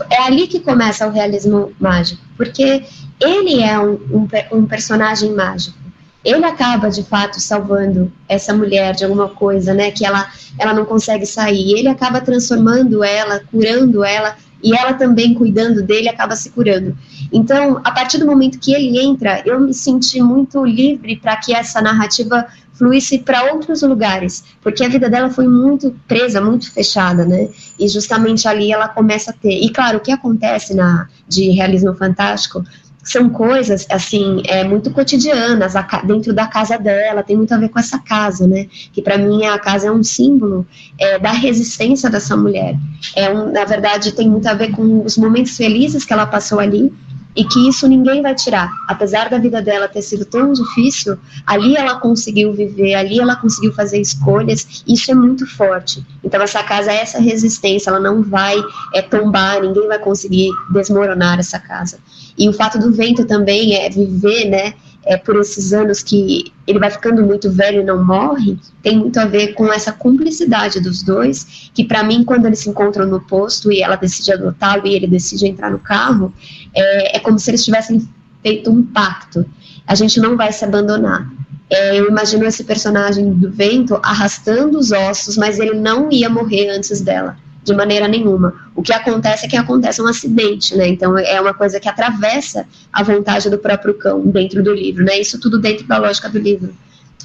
é 0.09 0.21
ali 0.23 0.47
que 0.47 0.59
começa 0.59 1.07
o 1.07 1.11
realismo 1.11 1.71
mágico, 1.79 2.21
porque 2.35 2.83
ele 3.19 3.61
é 3.61 3.77
um, 3.77 3.93
um, 3.93 4.27
um 4.53 4.65
personagem 4.65 5.33
mágico 5.33 5.85
ele 6.25 6.43
acaba 6.43 6.89
de 6.89 7.03
fato 7.03 7.39
salvando 7.39 8.11
essa 8.27 8.51
mulher 8.51 8.95
de 8.95 9.03
alguma 9.03 9.29
coisa, 9.29 9.75
né, 9.75 9.91
que 9.91 10.03
ela, 10.03 10.27
ela 10.57 10.73
não 10.73 10.83
consegue 10.83 11.25
sair. 11.25 11.77
Ele 11.77 11.87
acaba 11.87 12.19
transformando 12.19 13.03
ela, 13.03 13.41
curando 13.51 14.03
ela, 14.03 14.35
e 14.65 14.75
ela 14.75 14.93
também 14.95 15.35
cuidando 15.35 15.83
dele 15.83 16.09
acaba 16.09 16.35
se 16.35 16.49
curando. 16.49 16.97
Então, 17.31 17.79
a 17.83 17.91
partir 17.91 18.17
do 18.17 18.25
momento 18.25 18.57
que 18.57 18.73
ele 18.73 18.99
entra, 18.99 19.43
eu 19.45 19.59
me 19.59 19.73
senti 19.75 20.19
muito 20.19 20.65
livre 20.65 21.17
para 21.17 21.37
que 21.37 21.53
essa 21.53 21.79
narrativa 21.83 22.47
fluísse 22.73 23.19
para 23.19 23.53
outros 23.53 23.83
lugares, 23.83 24.43
porque 24.61 24.83
a 24.83 24.89
vida 24.89 25.07
dela 25.07 25.29
foi 25.29 25.47
muito 25.47 25.95
presa, 26.07 26.41
muito 26.41 26.71
fechada, 26.73 27.23
né? 27.23 27.47
E 27.79 27.87
justamente 27.87 28.47
ali 28.47 28.71
ela 28.71 28.87
começa 28.87 29.29
a 29.29 29.33
ter. 29.33 29.53
E 29.53 29.69
claro, 29.69 29.99
o 29.99 30.01
que 30.01 30.11
acontece 30.11 30.73
na 30.73 31.07
de 31.27 31.51
realismo 31.51 31.93
fantástico 31.93 32.63
são 33.05 33.29
coisas, 33.29 33.85
assim, 33.89 34.41
é, 34.47 34.63
muito 34.63 34.89
cotidianas, 34.89 35.73
dentro 36.05 36.33
da 36.33 36.47
casa 36.47 36.75
dela, 36.77 37.21
tem 37.21 37.37
muito 37.37 37.53
a 37.53 37.57
ver 37.57 37.69
com 37.69 37.77
essa 37.77 37.99
casa, 37.99 38.47
né? 38.47 38.65
Que 38.91 38.99
para 38.99 39.15
mim 39.15 39.45
a 39.45 39.59
casa 39.59 39.87
é 39.87 39.91
um 39.91 40.03
símbolo 40.03 40.65
é, 40.99 41.19
da 41.19 41.31
resistência 41.31 42.09
dessa 42.09 42.35
mulher. 42.35 42.75
É 43.15 43.29
um, 43.29 43.51
na 43.51 43.63
verdade, 43.63 44.11
tem 44.11 44.27
muito 44.27 44.47
a 44.47 44.55
ver 44.55 44.71
com 44.71 45.05
os 45.05 45.17
momentos 45.17 45.55
felizes 45.55 46.03
que 46.03 46.11
ela 46.11 46.25
passou 46.25 46.59
ali, 46.59 46.91
e 47.35 47.43
que 47.43 47.67
isso 47.67 47.87
ninguém 47.87 48.21
vai 48.21 48.33
tirar. 48.33 48.71
Apesar 48.87 49.29
da 49.29 49.37
vida 49.37 49.61
dela 49.61 49.87
ter 49.87 50.01
sido 50.01 50.25
tão 50.25 50.53
difícil, 50.53 51.17
ali 51.45 51.75
ela 51.75 51.99
conseguiu 51.99 52.53
viver, 52.53 52.93
ali 52.93 53.19
ela 53.19 53.35
conseguiu 53.35 53.73
fazer 53.73 53.99
escolhas, 53.99 54.83
isso 54.87 55.11
é 55.11 55.13
muito 55.13 55.45
forte. 55.45 56.05
Então 56.23 56.41
essa 56.41 56.63
casa 56.63 56.91
essa 56.91 57.19
resistência, 57.19 57.89
ela 57.89 57.99
não 57.99 58.23
vai 58.23 58.55
é, 58.93 59.01
tombar, 59.01 59.61
ninguém 59.61 59.87
vai 59.87 59.99
conseguir 59.99 60.49
desmoronar 60.71 61.39
essa 61.39 61.59
casa. 61.59 61.99
E 62.37 62.47
o 62.49 62.53
fato 62.53 62.79
do 62.79 62.91
vento 62.91 63.25
também 63.25 63.75
é 63.75 63.89
viver, 63.89 64.45
né, 64.45 64.73
é, 65.05 65.15
por 65.17 65.39
esses 65.39 65.71
anos 65.71 66.01
que 66.01 66.51
ele 66.65 66.79
vai 66.79 66.89
ficando 66.89 67.23
muito 67.23 67.51
velho 67.51 67.81
e 67.81 67.83
não 67.83 68.03
morre, 68.03 68.57
tem 68.81 68.97
muito 68.97 69.19
a 69.19 69.25
ver 69.25 69.53
com 69.53 69.71
essa 69.71 69.91
cumplicidade 69.91 70.79
dos 70.79 71.03
dois, 71.03 71.69
que 71.73 71.83
para 71.83 72.03
mim, 72.03 72.23
quando 72.23 72.45
eles 72.47 72.59
se 72.59 72.69
encontram 72.69 73.05
no 73.05 73.21
posto 73.21 73.71
e 73.71 73.81
ela 73.81 73.95
decide 73.95 74.33
adotá-lo 74.33 74.87
e 74.87 74.95
ele 74.95 75.07
decide 75.07 75.47
entrar 75.47 75.69
no 75.69 75.79
carro, 75.79 76.33
é, 76.73 77.17
é 77.17 77.19
como 77.19 77.37
se 77.37 77.51
eles 77.51 77.63
tivessem 77.63 78.07
feito 78.41 78.71
um 78.71 78.83
pacto. 78.83 79.45
A 79.87 79.93
gente 79.93 80.19
não 80.19 80.35
vai 80.35 80.51
se 80.51 80.65
abandonar. 80.65 81.29
É, 81.69 81.99
eu 81.99 82.09
imagino 82.09 82.45
esse 82.45 82.63
personagem 82.63 83.33
do 83.33 83.51
vento 83.51 83.99
arrastando 84.03 84.77
os 84.77 84.91
ossos, 84.91 85.37
mas 85.37 85.59
ele 85.59 85.73
não 85.73 86.11
ia 86.11 86.29
morrer 86.29 86.69
antes 86.69 87.01
dela 87.01 87.37
de 87.63 87.73
maneira 87.73 88.07
nenhuma. 88.07 88.64
O 88.75 88.83
que 88.83 88.91
acontece 88.91 89.45
é 89.45 89.49
que 89.49 89.55
acontece 89.55 90.01
um 90.01 90.07
acidente, 90.07 90.75
né? 90.75 90.89
Então 90.89 91.17
é 91.17 91.39
uma 91.39 91.53
coisa 91.53 91.79
que 91.79 91.87
atravessa 91.87 92.67
a 92.91 93.01
vontade 93.01 93.49
do 93.49 93.57
próprio 93.57 93.93
cão 93.93 94.21
dentro 94.27 94.61
do 94.61 94.73
livro, 94.73 95.05
né? 95.05 95.19
Isso 95.19 95.39
tudo 95.39 95.57
dentro 95.57 95.87
da 95.87 95.97
lógica 95.97 96.29
do 96.29 96.37
livro. 96.37 96.75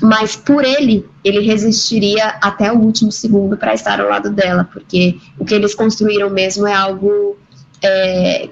Mas 0.01 0.37
por 0.37 0.65
ele, 0.65 1.05
ele 1.25 1.41
resistiria 1.41 2.37
até 2.41 2.73
o 2.73 2.79
último 2.79 3.11
segundo 3.11 3.57
para 3.57 3.75
estar 3.75 4.01
ao 4.01 4.09
lado 4.09 4.31
dela, 4.31 4.69
porque 4.73 5.19
o 5.39 5.45
que 5.45 5.55
eles 5.55 5.75
construíram 5.75 6.31
mesmo 6.31 6.67
é 6.67 6.73
algo 6.73 7.37
é, 7.83 8.49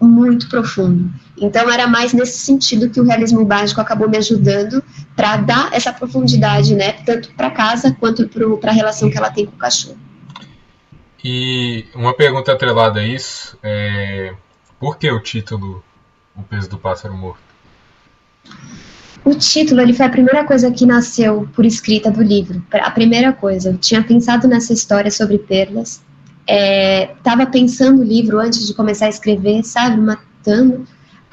muito 0.00 0.48
profundo. 0.48 1.10
Então 1.38 1.70
era 1.70 1.86
mais 1.86 2.12
nesse 2.12 2.38
sentido 2.38 2.88
que 2.88 3.00
o 3.00 3.04
realismo 3.04 3.44
mágico 3.44 3.80
acabou 3.80 4.08
me 4.08 4.16
ajudando 4.16 4.82
para 5.14 5.36
dar 5.36 5.68
essa 5.72 5.92
profundidade, 5.92 6.74
né? 6.74 6.92
Tanto 7.04 7.30
para 7.36 7.50
casa 7.50 7.94
quanto 7.98 8.26
para 8.28 8.70
a 8.70 8.74
relação 8.74 9.10
que 9.10 9.18
ela 9.18 9.30
tem 9.30 9.44
com 9.44 9.52
o 9.52 9.58
cachorro. 9.58 10.05
E 11.24 11.86
uma 11.94 12.14
pergunta 12.14 12.52
atrelada 12.52 13.00
a 13.00 13.06
isso 13.06 13.58
é 13.62 14.34
por 14.78 14.98
que 14.98 15.10
o 15.10 15.20
título 15.20 15.82
O 16.36 16.42
Peso 16.42 16.68
do 16.68 16.78
Pássaro 16.78 17.14
Morto? 17.14 17.40
O 19.24 19.34
título 19.34 19.80
ele 19.80 19.92
foi 19.92 20.06
a 20.06 20.10
primeira 20.10 20.44
coisa 20.44 20.70
que 20.70 20.86
nasceu 20.86 21.48
por 21.52 21.64
escrita 21.64 22.10
do 22.10 22.22
livro. 22.22 22.64
A 22.70 22.90
primeira 22.90 23.32
coisa, 23.32 23.70
eu 23.70 23.76
tinha 23.76 24.02
pensado 24.02 24.46
nessa 24.46 24.72
história 24.72 25.10
sobre 25.10 25.38
perdas, 25.38 26.00
estava 26.46 27.42
é, 27.42 27.46
pensando 27.46 28.02
o 28.02 28.04
livro 28.04 28.38
antes 28.38 28.64
de 28.66 28.72
começar 28.72 29.06
a 29.06 29.08
escrever, 29.08 29.64
sabe, 29.64 30.00
matando. 30.00 30.86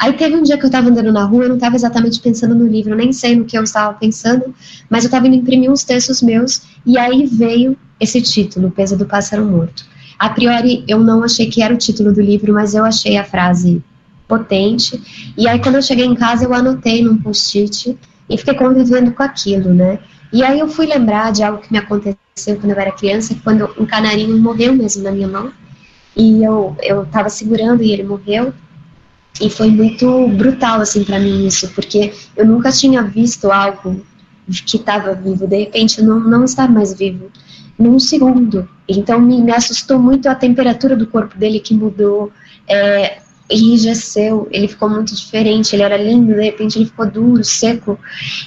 Aí 0.03 0.11
teve 0.11 0.35
um 0.35 0.43
dia 0.43 0.57
que 0.57 0.65
eu 0.65 0.67
estava 0.67 0.89
andando 0.89 1.13
na 1.13 1.23
rua, 1.23 1.45
eu 1.45 1.47
não 1.47 1.55
estava 1.55 1.77
exatamente 1.77 2.19
pensando 2.19 2.53
no 2.53 2.67
livro, 2.67 2.93
nem 2.93 3.13
sei 3.13 3.37
no 3.37 3.45
que 3.45 3.57
eu 3.57 3.63
estava 3.63 3.93
pensando, 3.93 4.53
mas 4.89 5.05
eu 5.05 5.07
estava 5.07 5.27
indo 5.27 5.37
imprimir 5.37 5.71
uns 5.71 5.85
textos 5.85 6.21
meus 6.21 6.63
e 6.85 6.97
aí 6.97 7.25
veio 7.25 7.77
esse 8.01 8.21
título, 8.21 8.69
Peso 8.69 8.97
do 8.97 9.05
Pássaro 9.05 9.45
Morto. 9.45 9.85
A 10.19 10.29
priori, 10.29 10.83
eu 10.89 10.99
não 10.99 11.23
achei 11.23 11.49
que 11.49 11.63
era 11.63 11.73
o 11.73 11.77
título 11.77 12.11
do 12.11 12.19
livro, 12.19 12.53
mas 12.53 12.75
eu 12.75 12.83
achei 12.83 13.15
a 13.15 13.23
frase 13.23 13.81
potente. 14.27 15.01
E 15.37 15.47
aí, 15.47 15.57
quando 15.59 15.75
eu 15.75 15.81
cheguei 15.81 16.05
em 16.05 16.15
casa, 16.15 16.43
eu 16.43 16.53
anotei 16.53 17.01
num 17.01 17.15
post-it 17.15 17.97
e 18.29 18.37
fiquei 18.37 18.55
convivendo 18.55 19.09
com 19.13 19.23
aquilo, 19.23 19.73
né? 19.73 19.99
E 20.33 20.43
aí 20.43 20.59
eu 20.59 20.67
fui 20.67 20.85
lembrar 20.85 21.31
de 21.31 21.43
algo 21.43 21.61
que 21.61 21.71
me 21.71 21.77
aconteceu 21.77 22.57
quando 22.59 22.71
eu 22.71 22.77
era 22.77 22.91
criança, 22.91 23.37
quando 23.41 23.73
um 23.79 23.85
canarinho 23.85 24.37
morreu 24.37 24.73
mesmo 24.73 25.01
na 25.01 25.11
minha 25.11 25.29
mão. 25.29 25.53
E 26.13 26.43
eu 26.43 26.75
eu 26.81 27.03
estava 27.03 27.29
segurando 27.29 27.81
e 27.81 27.93
ele 27.93 28.03
morreu. 28.03 28.53
E 29.41 29.49
foi 29.49 29.69
muito 29.69 30.27
brutal 30.29 30.81
assim 30.81 31.03
para 31.03 31.19
mim 31.19 31.47
isso, 31.47 31.69
porque 31.73 32.13
eu 32.35 32.45
nunca 32.45 32.71
tinha 32.71 33.01
visto 33.03 33.51
algo 33.51 34.05
que 34.65 34.77
estava 34.77 35.13
vivo, 35.13 35.47
de 35.47 35.57
repente 35.57 36.01
não 36.01 36.19
não 36.19 36.43
estar 36.43 36.69
mais 36.69 36.93
vivo. 36.93 37.31
Num 37.77 37.99
segundo. 37.99 38.69
Então 38.87 39.19
me, 39.19 39.41
me 39.41 39.51
assustou 39.51 39.97
muito 39.97 40.27
a 40.27 40.35
temperatura 40.35 40.95
do 40.95 41.07
corpo 41.07 41.37
dele 41.37 41.59
que 41.59 41.73
mudou, 41.73 42.31
é, 42.67 43.17
enrijeceu, 43.49 44.47
ele 44.51 44.67
ficou 44.67 44.89
muito 44.89 45.15
diferente, 45.15 45.75
ele 45.75 45.83
era 45.83 45.97
lindo, 45.97 46.33
de 46.33 46.43
repente 46.43 46.77
ele 46.77 46.85
ficou 46.85 47.09
duro, 47.09 47.43
seco, 47.43 47.99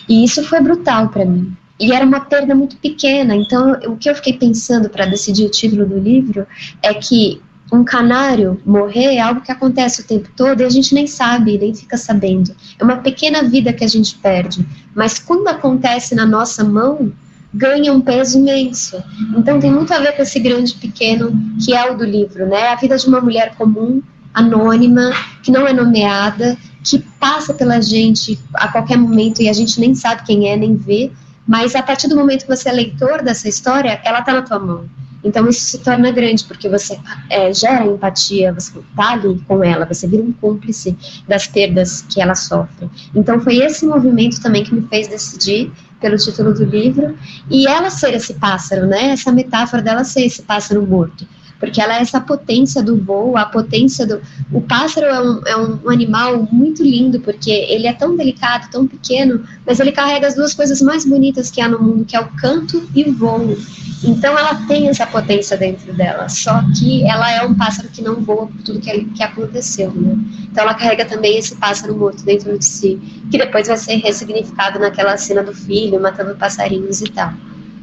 e 0.08 0.24
isso 0.24 0.44
foi 0.44 0.60
brutal 0.60 1.08
para 1.08 1.24
mim. 1.24 1.56
E 1.78 1.92
era 1.92 2.06
uma 2.06 2.20
perda 2.20 2.54
muito 2.54 2.76
pequena, 2.76 3.34
então 3.34 3.72
o 3.86 3.96
que 3.96 4.08
eu 4.08 4.14
fiquei 4.14 4.34
pensando 4.34 4.88
para 4.88 5.06
decidir 5.06 5.44
o 5.44 5.50
título 5.50 5.86
do 5.86 5.98
livro 5.98 6.46
é 6.82 6.94
que 6.94 7.40
um 7.72 7.82
canário 7.82 8.60
morrer 8.64 9.16
é 9.16 9.20
algo 9.20 9.40
que 9.40 9.50
acontece 9.50 10.00
o 10.00 10.04
tempo 10.04 10.28
todo 10.36 10.60
e 10.60 10.64
a 10.64 10.68
gente 10.68 10.94
nem 10.94 11.06
sabe, 11.06 11.58
nem 11.58 11.74
fica 11.74 11.96
sabendo. 11.96 12.54
É 12.78 12.84
uma 12.84 12.98
pequena 12.98 13.42
vida 13.42 13.72
que 13.72 13.84
a 13.84 13.88
gente 13.88 14.16
perde, 14.16 14.66
mas 14.94 15.18
quando 15.18 15.48
acontece 15.48 16.14
na 16.14 16.24
nossa 16.24 16.62
mão, 16.62 17.12
ganha 17.52 17.92
um 17.92 18.00
peso 18.00 18.38
imenso. 18.38 19.02
Então 19.36 19.58
tem 19.58 19.70
muito 19.70 19.92
a 19.92 19.98
ver 19.98 20.12
com 20.12 20.22
esse 20.22 20.38
grande 20.38 20.74
pequeno 20.74 21.32
que 21.64 21.74
é 21.74 21.90
o 21.90 21.96
do 21.96 22.04
livro, 22.04 22.46
né? 22.46 22.68
A 22.68 22.76
vida 22.76 22.96
de 22.96 23.06
uma 23.06 23.20
mulher 23.20 23.54
comum, 23.56 24.02
anônima, 24.32 25.10
que 25.42 25.50
não 25.50 25.66
é 25.66 25.72
nomeada, 25.72 26.56
que 26.84 26.98
passa 27.18 27.52
pela 27.52 27.80
gente 27.80 28.38
a 28.54 28.68
qualquer 28.68 28.96
momento 28.96 29.42
e 29.42 29.48
a 29.48 29.52
gente 29.52 29.80
nem 29.80 29.94
sabe 29.94 30.22
quem 30.24 30.48
é, 30.48 30.56
nem 30.56 30.76
vê, 30.76 31.10
mas 31.46 31.74
a 31.74 31.82
partir 31.82 32.08
do 32.08 32.16
momento 32.16 32.42
que 32.42 32.54
você 32.54 32.68
é 32.68 32.72
leitor 32.72 33.22
dessa 33.22 33.48
história, 33.48 34.00
ela 34.04 34.20
está 34.20 34.32
na 34.32 34.42
tua 34.42 34.58
mão. 34.58 34.88
Então 35.24 35.48
isso 35.48 35.60
se 35.60 35.78
torna 35.78 36.10
grande, 36.10 36.44
porque 36.44 36.68
você 36.68 36.98
é, 37.30 37.52
gera 37.52 37.86
empatia, 37.86 38.52
você 38.52 38.78
está 38.78 39.12
ali 39.12 39.40
com 39.46 39.62
ela, 39.62 39.86
você 39.86 40.06
vira 40.06 40.22
um 40.22 40.32
cúmplice 40.32 40.96
das 41.26 41.46
perdas 41.46 42.02
que 42.02 42.20
ela 42.20 42.34
sofre. 42.34 42.88
Então 43.14 43.40
foi 43.40 43.56
esse 43.56 43.84
movimento 43.84 44.40
também 44.40 44.64
que 44.64 44.74
me 44.74 44.86
fez 44.88 45.08
decidir 45.08 45.72
pelo 46.00 46.16
título 46.16 46.52
do 46.52 46.64
livro, 46.64 47.16
e 47.50 47.66
ela 47.66 47.90
ser 47.90 48.14
esse 48.14 48.34
pássaro, 48.34 48.86
né? 48.86 49.08
Essa 49.08 49.32
metáfora 49.32 49.82
dela 49.82 50.04
ser 50.04 50.26
esse 50.26 50.42
pássaro 50.42 50.86
morto. 50.86 51.26
Porque 51.58 51.80
ela 51.80 51.96
é 51.96 52.02
essa 52.02 52.20
potência 52.20 52.82
do 52.82 52.96
voo, 52.96 53.36
a 53.36 53.46
potência 53.46 54.06
do. 54.06 54.20
O 54.52 54.60
pássaro 54.60 55.06
é 55.06 55.20
um, 55.20 55.40
é 55.46 55.56
um 55.56 55.90
animal 55.90 56.46
muito 56.52 56.82
lindo, 56.82 57.20
porque 57.20 57.50
ele 57.50 57.86
é 57.86 57.92
tão 57.92 58.16
delicado, 58.16 58.70
tão 58.70 58.86
pequeno, 58.86 59.44
mas 59.66 59.80
ele 59.80 59.92
carrega 59.92 60.26
as 60.26 60.34
duas 60.34 60.54
coisas 60.54 60.82
mais 60.82 61.04
bonitas 61.04 61.50
que 61.50 61.60
há 61.60 61.68
no 61.68 61.82
mundo, 61.82 62.04
que 62.04 62.16
é 62.16 62.20
o 62.20 62.28
canto 62.36 62.88
e 62.94 63.04
o 63.04 63.12
voo. 63.14 63.56
Então 64.04 64.38
ela 64.38 64.54
tem 64.66 64.88
essa 64.88 65.06
potência 65.06 65.56
dentro 65.56 65.92
dela, 65.94 66.28
só 66.28 66.62
que 66.78 67.02
ela 67.08 67.30
é 67.32 67.42
um 67.42 67.54
pássaro 67.54 67.88
que 67.88 68.02
não 68.02 68.16
voa 68.16 68.46
por 68.46 68.62
tudo 68.62 68.78
que, 68.78 69.04
que 69.06 69.22
aconteceu, 69.22 69.90
né? 69.92 70.16
Então 70.50 70.64
ela 70.64 70.74
carrega 70.74 71.04
também 71.06 71.38
esse 71.38 71.56
pássaro 71.56 71.96
morto 71.96 72.22
dentro 72.22 72.56
de 72.58 72.64
si, 72.64 73.00
que 73.30 73.38
depois 73.38 73.66
vai 73.68 73.76
ser 73.76 73.96
ressignificado 73.96 74.78
naquela 74.78 75.16
cena 75.16 75.42
do 75.42 75.54
filho, 75.54 76.00
matando 76.00 76.36
passarinhos 76.36 77.00
e 77.00 77.06
tal. 77.06 77.32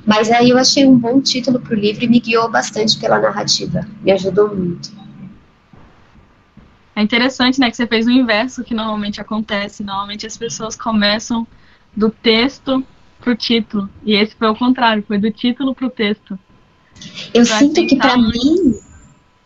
Mas 0.05 0.29
aí 0.31 0.49
eu 0.49 0.57
achei 0.57 0.85
um 0.85 0.97
bom 0.97 1.21
título 1.21 1.59
para 1.59 1.73
o 1.73 1.79
livro 1.79 2.03
e 2.03 2.07
me 2.07 2.19
guiou 2.19 2.49
bastante 2.49 2.97
pela 2.99 3.19
narrativa, 3.19 3.87
me 4.01 4.11
ajudou 4.11 4.53
muito. 4.53 4.91
É 6.95 7.01
interessante, 7.01 7.59
né, 7.59 7.71
que 7.71 7.77
você 7.77 7.87
fez 7.87 8.05
o 8.05 8.11
inverso 8.11 8.63
que 8.63 8.73
normalmente 8.73 9.19
acontece. 9.19 9.83
Normalmente 9.83 10.27
as 10.27 10.37
pessoas 10.37 10.75
começam 10.75 11.47
do 11.95 12.09
texto 12.09 12.85
pro 13.19 13.35
título. 13.35 13.89
E 14.03 14.13
esse 14.13 14.35
foi 14.35 14.47
o 14.47 14.55
contrário, 14.55 15.03
foi 15.07 15.17
do 15.17 15.31
título 15.31 15.73
pro 15.73 15.89
texto. 15.89 16.37
Eu 17.33 17.45
sinto 17.45 17.85
que 17.87 17.95
para 17.95 18.17
mim 18.17 18.79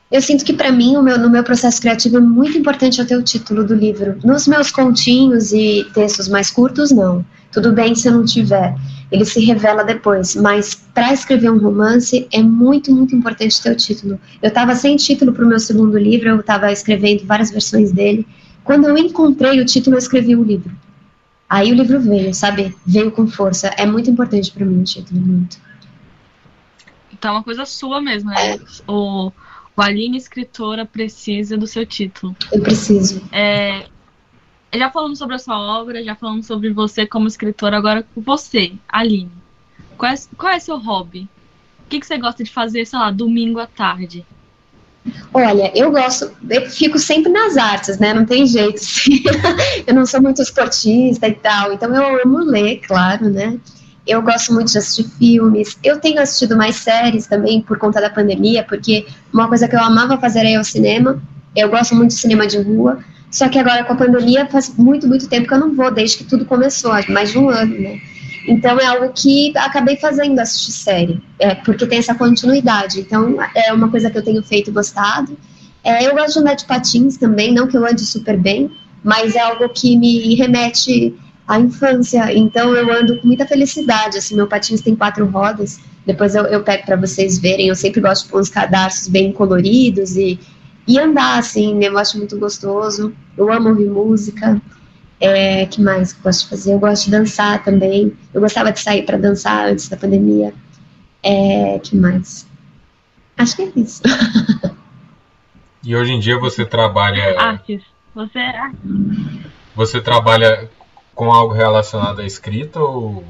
Eu 0.10 0.22
sinto 0.22 0.46
que 0.46 0.54
para 0.54 0.72
mim, 0.72 1.02
meu, 1.02 1.20
no 1.20 1.30
meu 1.30 1.44
processo 1.44 1.82
criativo, 1.82 2.18
é 2.18 2.22
muito 2.22 2.58
importante 2.58 3.00
eu 3.00 3.06
ter 3.06 3.18
o 3.18 3.24
título 3.24 3.66
do 3.66 3.76
livro. 3.76 4.18
Nos 4.24 4.48
meus 4.48 4.72
continhos 4.72 5.52
e 5.52 5.86
textos 5.94 6.30
mais 6.30 6.50
curtos, 6.50 6.92
não. 6.92 7.26
Tudo 7.52 7.72
bem 7.72 7.96
se 7.96 8.08
eu 8.08 8.14
não 8.14 8.26
tiver. 8.26 8.76
Ele 9.12 9.26
se 9.26 9.40
revela 9.40 9.84
depois. 9.84 10.36
Mas 10.36 10.76
para 10.76 11.14
escrever 11.14 11.52
um 11.52 11.58
romance, 11.58 12.28
é 12.32 12.42
muito, 12.42 12.92
muito 12.94 13.16
importante 13.16 13.62
ter 13.62 13.72
o 13.72 13.76
título. 13.76 14.20
Eu 14.42 14.50
estava 14.50 14.76
sem 14.76 14.96
título 14.96 15.34
para 15.34 15.46
o 15.46 15.48
meu 15.48 15.60
segundo 15.60 15.98
livro, 15.98 16.30
eu 16.30 16.40
estava 16.40 16.72
escrevendo 16.72 17.26
várias 17.26 17.52
versões 17.52 17.92
dele. 17.92 18.28
Quando 18.64 18.88
eu 18.88 18.98
encontrei 18.98 19.60
o 19.62 19.66
título, 19.66 19.96
eu 19.96 20.00
escrevi 20.00 20.36
o 20.36 20.44
livro. 20.44 20.72
Aí 21.50 21.72
o 21.72 21.76
livro 21.76 22.02
veio, 22.02 22.34
sabe? 22.34 22.76
Veio 22.86 23.12
com 23.12 23.26
força. 23.28 23.68
É 23.78 23.86
muito 23.86 24.10
importante 24.10 24.52
para 24.52 24.66
mim 24.66 24.82
o 24.82 24.84
título, 24.84 25.22
muito. 25.22 25.58
Então 27.14 27.32
é 27.32 27.34
uma 27.38 27.44
coisa 27.44 27.66
sua 27.66 28.02
mesmo, 28.02 28.30
né? 28.30 28.56
É. 28.56 28.60
O 28.86 29.32
o 29.78 29.82
Aline, 29.84 30.18
escritora, 30.18 30.88
precisa 30.88 31.56
do 31.56 31.68
seu 31.68 31.86
título. 31.86 32.36
Eu 32.52 32.60
preciso. 32.64 33.22
É, 33.32 33.86
já 34.74 34.92
falamos 34.92 35.18
sobre 35.18 35.36
a 35.36 35.40
sua 35.40 35.60
obra, 35.60 36.04
já 36.04 36.16
falamos 36.16 36.46
sobre 36.46 36.72
você 36.72 37.06
como 37.06 37.28
escritora, 37.28 37.78
agora 37.78 38.06
você, 38.16 38.74
Aline. 38.88 39.32
Qual 39.98 40.12
é, 40.12 40.16
qual 40.38 40.54
é 40.54 40.60
seu 40.60 40.78
hobby? 40.78 41.28
O 41.86 41.90
que, 41.90 42.00
que 42.00 42.06
você 42.06 42.18
gosta 42.18 42.44
de 42.44 42.52
fazer, 42.52 42.86
sei 42.86 43.00
lá, 43.00 43.10
domingo 43.12 43.60
à 43.60 43.66
tarde? 43.66 44.26
Olha, 45.34 45.72
eu 45.74 45.92
gosto, 45.92 46.32
eu 46.50 46.70
fico 46.70 47.00
sempre 47.00 47.32
nas 47.32 47.56
artes, 47.56 47.98
né? 47.98 48.14
Não 48.14 48.26
tem 48.26 48.46
jeito. 48.46 48.76
Assim. 48.82 49.24
eu 49.86 49.94
não 49.94 50.06
sou 50.06 50.22
muito 50.22 50.42
esportista 50.42 51.28
e 51.28 51.34
tal, 51.34 51.72
então 51.72 51.94
eu 51.96 52.22
amo 52.24 52.40
ler, 52.40 52.82
claro, 52.86 53.30
né? 53.30 53.58
Eu 54.06 54.22
gosto 54.22 54.54
muito 54.54 54.72
de 54.72 54.78
assistir 54.78 55.10
filmes. 55.18 55.78
Eu 55.84 56.00
tenho 56.00 56.22
assistido 56.22 56.56
mais 56.56 56.78
séries 56.78 57.28
também 57.28 57.62
por 57.62 57.78
conta 57.78 58.00
da 58.00 58.10
pandemia, 58.10 58.64
porque 58.64 59.06
uma 59.34 59.48
coisa 59.48 59.68
que 59.68 59.76
eu 59.76 59.82
amava 59.82 60.18
fazer 60.18 60.46
era 60.46 60.58
ao 60.58 60.64
cinema. 60.64 61.22
Eu 61.56 61.70
gosto 61.70 61.94
muito 61.94 62.12
de 62.12 62.18
cinema 62.18 62.48
de 62.48 62.58
rua. 62.58 63.00
Só 63.38 63.48
que 63.48 63.60
agora 63.60 63.84
com 63.84 63.94
a 63.94 63.96
pandemia 63.96 64.48
faz 64.48 64.76
muito, 64.76 65.08
muito 65.08 65.30
tempo 65.30 65.48
que 65.48 65.54
eu 65.54 65.60
não 65.60 65.72
vou, 65.76 65.92
desde 65.92 66.18
que 66.18 66.24
tudo 66.24 66.44
começou, 66.44 66.92
mais 67.10 67.32
de 67.32 67.38
um 67.38 67.50
ano, 67.50 67.80
né? 67.80 68.02
Então 68.48 68.80
é 68.80 68.86
algo 68.88 69.14
que 69.14 69.56
acabei 69.56 69.96
fazendo 69.96 70.40
assistir 70.40 70.72
série, 70.72 71.22
é, 71.38 71.54
porque 71.54 71.86
tem 71.86 72.00
essa 72.00 72.16
continuidade. 72.16 73.00
Então 73.00 73.38
é 73.54 73.72
uma 73.72 73.92
coisa 73.92 74.10
que 74.10 74.18
eu 74.18 74.24
tenho 74.24 74.42
feito 74.42 74.72
gostado. 74.72 75.38
É, 75.84 76.08
eu 76.08 76.16
gosto 76.16 76.34
de 76.34 76.40
andar 76.40 76.56
de 76.56 76.66
patins 76.66 77.16
também, 77.18 77.54
não 77.54 77.68
que 77.68 77.78
eu 77.78 77.86
ande 77.86 78.04
super 78.08 78.36
bem, 78.36 78.72
mas 79.04 79.36
é 79.36 79.42
algo 79.42 79.70
que 79.70 79.96
me 79.96 80.34
remete 80.34 81.16
a 81.48 81.60
infância. 81.60 82.36
Então 82.36 82.76
eu 82.76 82.92
ando 82.92 83.20
com 83.20 83.28
muita 83.28 83.46
felicidade. 83.46 84.18
Assim, 84.18 84.36
meu 84.36 84.48
patins 84.48 84.82
tem 84.82 84.96
quatro 84.96 85.28
rodas. 85.28 85.80
Depois 86.08 86.34
eu, 86.34 86.46
eu 86.46 86.64
pego 86.64 86.88
para 86.88 86.96
vocês 86.96 87.38
verem. 87.38 87.68
Eu 87.68 87.76
sempre 87.76 88.02
gosto 88.02 88.24
de 88.24 88.32
pôr 88.32 88.42
uns 88.42 88.50
cadarços 88.50 89.08
bem 89.08 89.32
coloridos 89.32 90.18
e, 90.18 90.40
e 90.88 91.00
andar, 91.00 91.40
assim. 91.40 91.84
Eu 91.84 91.98
acho 91.98 92.18
muito 92.18 92.38
gostoso. 92.40 93.14
Eu 93.38 93.52
amo 93.52 93.70
ouvir 93.70 93.90
música. 93.90 94.62
É, 95.20 95.66
que 95.66 95.82
mais 95.82 96.14
que 96.14 96.20
eu 96.20 96.24
gosto 96.24 96.44
de 96.44 96.50
fazer? 96.50 96.74
Eu 96.74 96.80
gosto 96.80 97.06
de 97.06 97.12
dançar 97.12 97.64
também. 97.64 98.16
Eu 98.34 98.40
gostava 98.40 98.72
de 98.72 98.80
sair 98.80 99.04
para 99.04 99.18
dançar 99.18 99.68
antes 99.68 99.90
da 99.90 99.98
pandemia. 99.98 100.54
É, 101.22 101.80
que 101.80 101.96
mais? 101.96 102.48
Acho 103.38 103.56
que 103.56 103.62
é 103.64 103.72
isso. 103.76 104.02
e 105.84 105.96
hoje 105.96 106.14
em 106.14 106.20
dia 106.20 106.40
você 106.40 106.66
trabalha. 106.66 107.40
Artes. 107.40 107.84
Você 108.16 108.40
é 108.40 108.72
Você 109.76 110.02
trabalha 110.02 110.70
com 111.14 111.32
algo 111.32 111.54
relacionado 111.54 112.22
à 112.22 112.26
escrita 112.26 112.80
ou, 112.80 113.24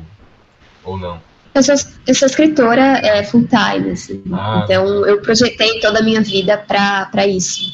ou 0.83 0.97
não? 0.97 1.21
Eu 1.57 1.63
sou, 1.63 1.75
eu 2.05 2.13
sou 2.13 2.27
escritora 2.27 2.99
é, 3.03 3.23
full 3.23 3.47
time, 3.47 3.89
assim. 3.89 4.21
Ah, 4.31 4.61
então 4.63 5.03
eu 5.07 5.19
projetei 5.21 5.79
toda 5.79 5.99
a 5.99 6.03
minha 6.03 6.21
vida 6.21 6.55
para 6.55 7.25
isso. 7.25 7.73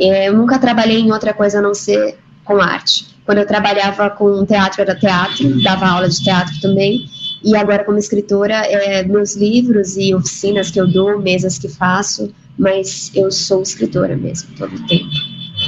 É, 0.00 0.28
eu 0.28 0.32
nunca 0.32 0.58
trabalhei 0.58 0.98
em 1.00 1.12
outra 1.12 1.34
coisa 1.34 1.58
a 1.58 1.62
não 1.62 1.74
ser 1.74 2.18
com 2.42 2.58
arte. 2.58 3.06
Quando 3.26 3.38
eu 3.38 3.46
trabalhava 3.46 4.08
com 4.08 4.46
teatro, 4.46 4.80
era 4.80 4.94
teatro, 4.94 5.62
dava 5.62 5.86
aula 5.86 6.08
de 6.08 6.24
teatro 6.24 6.58
também. 6.62 7.04
E 7.44 7.54
agora, 7.54 7.84
como 7.84 7.98
escritora, 7.98 8.54
é, 8.54 9.02
meus 9.02 9.36
livros 9.36 9.98
e 9.98 10.14
oficinas 10.14 10.70
que 10.70 10.80
eu 10.80 10.86
dou, 10.86 11.20
mesas 11.20 11.58
que 11.58 11.68
faço, 11.68 12.32
mas 12.58 13.12
eu 13.14 13.30
sou 13.30 13.60
escritora 13.60 14.16
mesmo, 14.16 14.56
todo 14.56 14.74
o 14.74 14.86
tempo. 14.86 15.10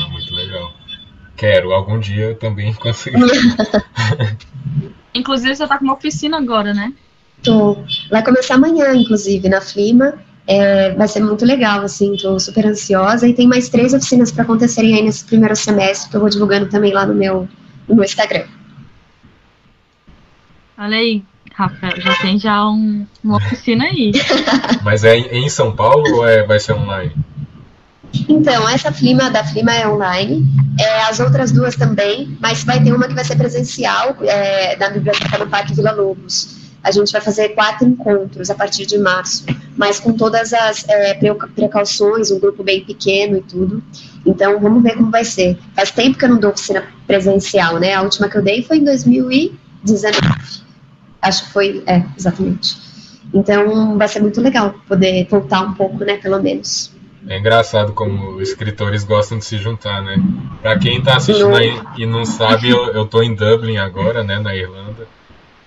Ah, 0.01 0.09
muito 0.09 0.35
legal. 0.35 0.73
Quero 1.37 1.73
algum 1.73 2.01
dia 2.01 2.35
também 2.37 2.73
conseguir. 2.81 3.21
inclusive, 5.15 5.55
você 5.55 5.69
tá 5.69 5.77
com 5.77 5.85
uma 5.85 5.95
oficina 5.95 6.39
agora, 6.39 6.73
né? 6.73 6.95
Tô. 7.43 7.77
Vai 8.11 8.23
começar 8.25 8.55
amanhã, 8.55 8.95
inclusive, 8.95 9.49
na 9.49 9.61
Flima. 9.61 10.15
É, 10.47 10.91
vai 10.95 11.07
ser 11.07 11.21
muito 11.21 11.45
legal, 11.45 11.83
assim, 11.83 12.17
tô 12.17 12.39
super 12.39 12.67
ansiosa. 12.67 13.27
E 13.27 13.35
tem 13.35 13.47
mais 13.47 13.69
três 13.69 13.95
oficinas 13.95 14.33
para 14.33 14.43
acontecerem 14.43 14.95
aí 14.95 15.03
nesse 15.03 15.25
primeiro 15.25 15.55
semestre, 15.55 16.11
que 16.11 16.17
eu 16.17 16.21
vou 16.21 16.29
divulgando 16.29 16.69
também 16.69 16.93
lá 16.93 17.07
no 17.07 17.15
meu, 17.15 17.49
no 17.89 17.95
meu 17.95 18.05
Instagram. 18.05 18.45
Olha 20.77 20.97
aí, 20.97 21.23
Rafael, 21.53 22.01
já 22.01 22.17
tem 22.17 22.39
já 22.39 22.69
um, 22.69 23.07
uma 23.23 23.37
oficina 23.37 23.85
aí. 23.85 24.13
Mas 24.83 25.05
é 25.05 25.17
em 25.19 25.49
São 25.49 25.77
Paulo 25.77 26.05
ou 26.17 26.27
é, 26.27 26.43
vai 26.43 26.59
ser 26.59 26.73
online? 26.73 27.13
Então, 28.29 28.69
essa 28.69 28.91
Flima 28.91 29.31
da 29.31 29.45
Flima 29.45 29.73
é 29.73 29.87
online, 29.87 30.45
é, 30.81 31.03
as 31.03 31.21
outras 31.21 31.53
duas 31.53 31.77
também, 31.77 32.37
mas 32.41 32.65
vai 32.65 32.83
ter 32.83 32.93
uma 32.93 33.07
que 33.07 33.15
vai 33.15 33.25
ser 33.25 33.37
presencial 33.37 34.17
é, 34.23 34.77
na 34.77 34.91
Biblioteca 34.91 35.39
do 35.39 35.47
Parque 35.47 35.75
Vila 35.75 35.93
Lobos. 35.93 36.60
A 36.83 36.91
gente 36.91 37.13
vai 37.13 37.21
fazer 37.21 37.51
quatro 37.51 37.87
encontros 37.87 38.51
a 38.51 38.55
partir 38.55 38.87
de 38.87 38.99
março, 38.99 39.45
mas 39.77 40.01
com 40.01 40.13
todas 40.13 40.53
as 40.53 40.89
é, 40.89 41.15
precauções, 41.55 42.31
um 42.31 42.41
grupo 42.41 42.63
bem 42.63 42.85
pequeno 42.85 43.37
e 43.37 43.43
tudo. 43.43 43.83
Então, 44.25 44.59
vamos 44.59 44.83
ver 44.83 44.97
como 44.97 45.11
vai 45.11 45.25
ser. 45.25 45.59
Faz 45.75 45.91
tempo 45.91 46.19
que 46.19 46.25
eu 46.25 46.31
não 46.31 46.39
dou 46.39 46.51
oficina 46.51 46.85
presencial, 47.07 47.79
né? 47.79 47.95
A 47.95 48.03
última 48.03 48.29
que 48.29 48.37
eu 48.37 48.43
dei 48.43 48.63
foi 48.63 48.79
em 48.79 48.85
2019. 48.85 50.19
Acho 51.21 51.45
que 51.45 51.53
foi, 51.53 51.83
é, 51.87 52.03
exatamente. 52.17 52.77
Então, 53.33 53.97
vai 53.97 54.09
ser 54.09 54.21
muito 54.21 54.41
legal 54.41 54.75
poder 54.89 55.27
voltar 55.29 55.63
um 55.63 55.75
pouco, 55.75 56.05
né, 56.05 56.17
pelo 56.17 56.43
menos. 56.43 56.93
É 57.29 57.39
engraçado 57.39 57.93
como 57.93 58.41
escritores 58.41 59.05
gostam 59.05 59.39
de 59.39 59.45
se 59.45 59.59
juntar, 59.59 60.03
né? 60.03 60.17
Pra 60.63 60.79
quem 60.79 61.03
tá 61.03 61.17
assistindo 61.17 61.55
aí 61.55 61.79
e 61.99 62.07
não 62.07 62.25
sabe, 62.25 62.71
eu, 62.71 62.87
eu 62.95 63.05
tô 63.05 63.23
em 63.23 63.35
Dublin 63.35 63.77
agora, 63.77 64.25
né, 64.25 64.39
na 64.39 64.57
Irlanda. 64.57 65.07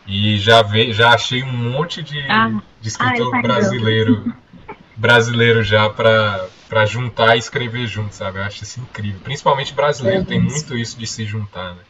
E 0.05 0.37
já, 0.37 0.61
ve, 0.61 0.91
já 0.91 1.13
achei 1.13 1.43
um 1.43 1.71
monte 1.71 2.03
de, 2.03 2.19
ah, 2.29 2.51
de 2.81 2.87
escritor 2.89 3.35
ah, 3.35 3.41
brasileiro 3.41 4.33
brasileiro 4.95 5.63
já 5.63 5.89
pra, 5.89 6.47
pra 6.69 6.85
juntar 6.85 7.35
e 7.35 7.39
escrever 7.39 7.87
junto, 7.87 8.13
sabe? 8.15 8.39
Eu 8.39 8.43
acho 8.43 8.63
isso 8.63 8.79
incrível. 8.79 9.19
Principalmente 9.23 9.73
brasileiro, 9.73 10.25
tem 10.25 10.39
muito 10.39 10.77
isso 10.77 10.97
de 10.97 11.07
se 11.07 11.25
juntar, 11.25 11.75
né? 11.75 11.81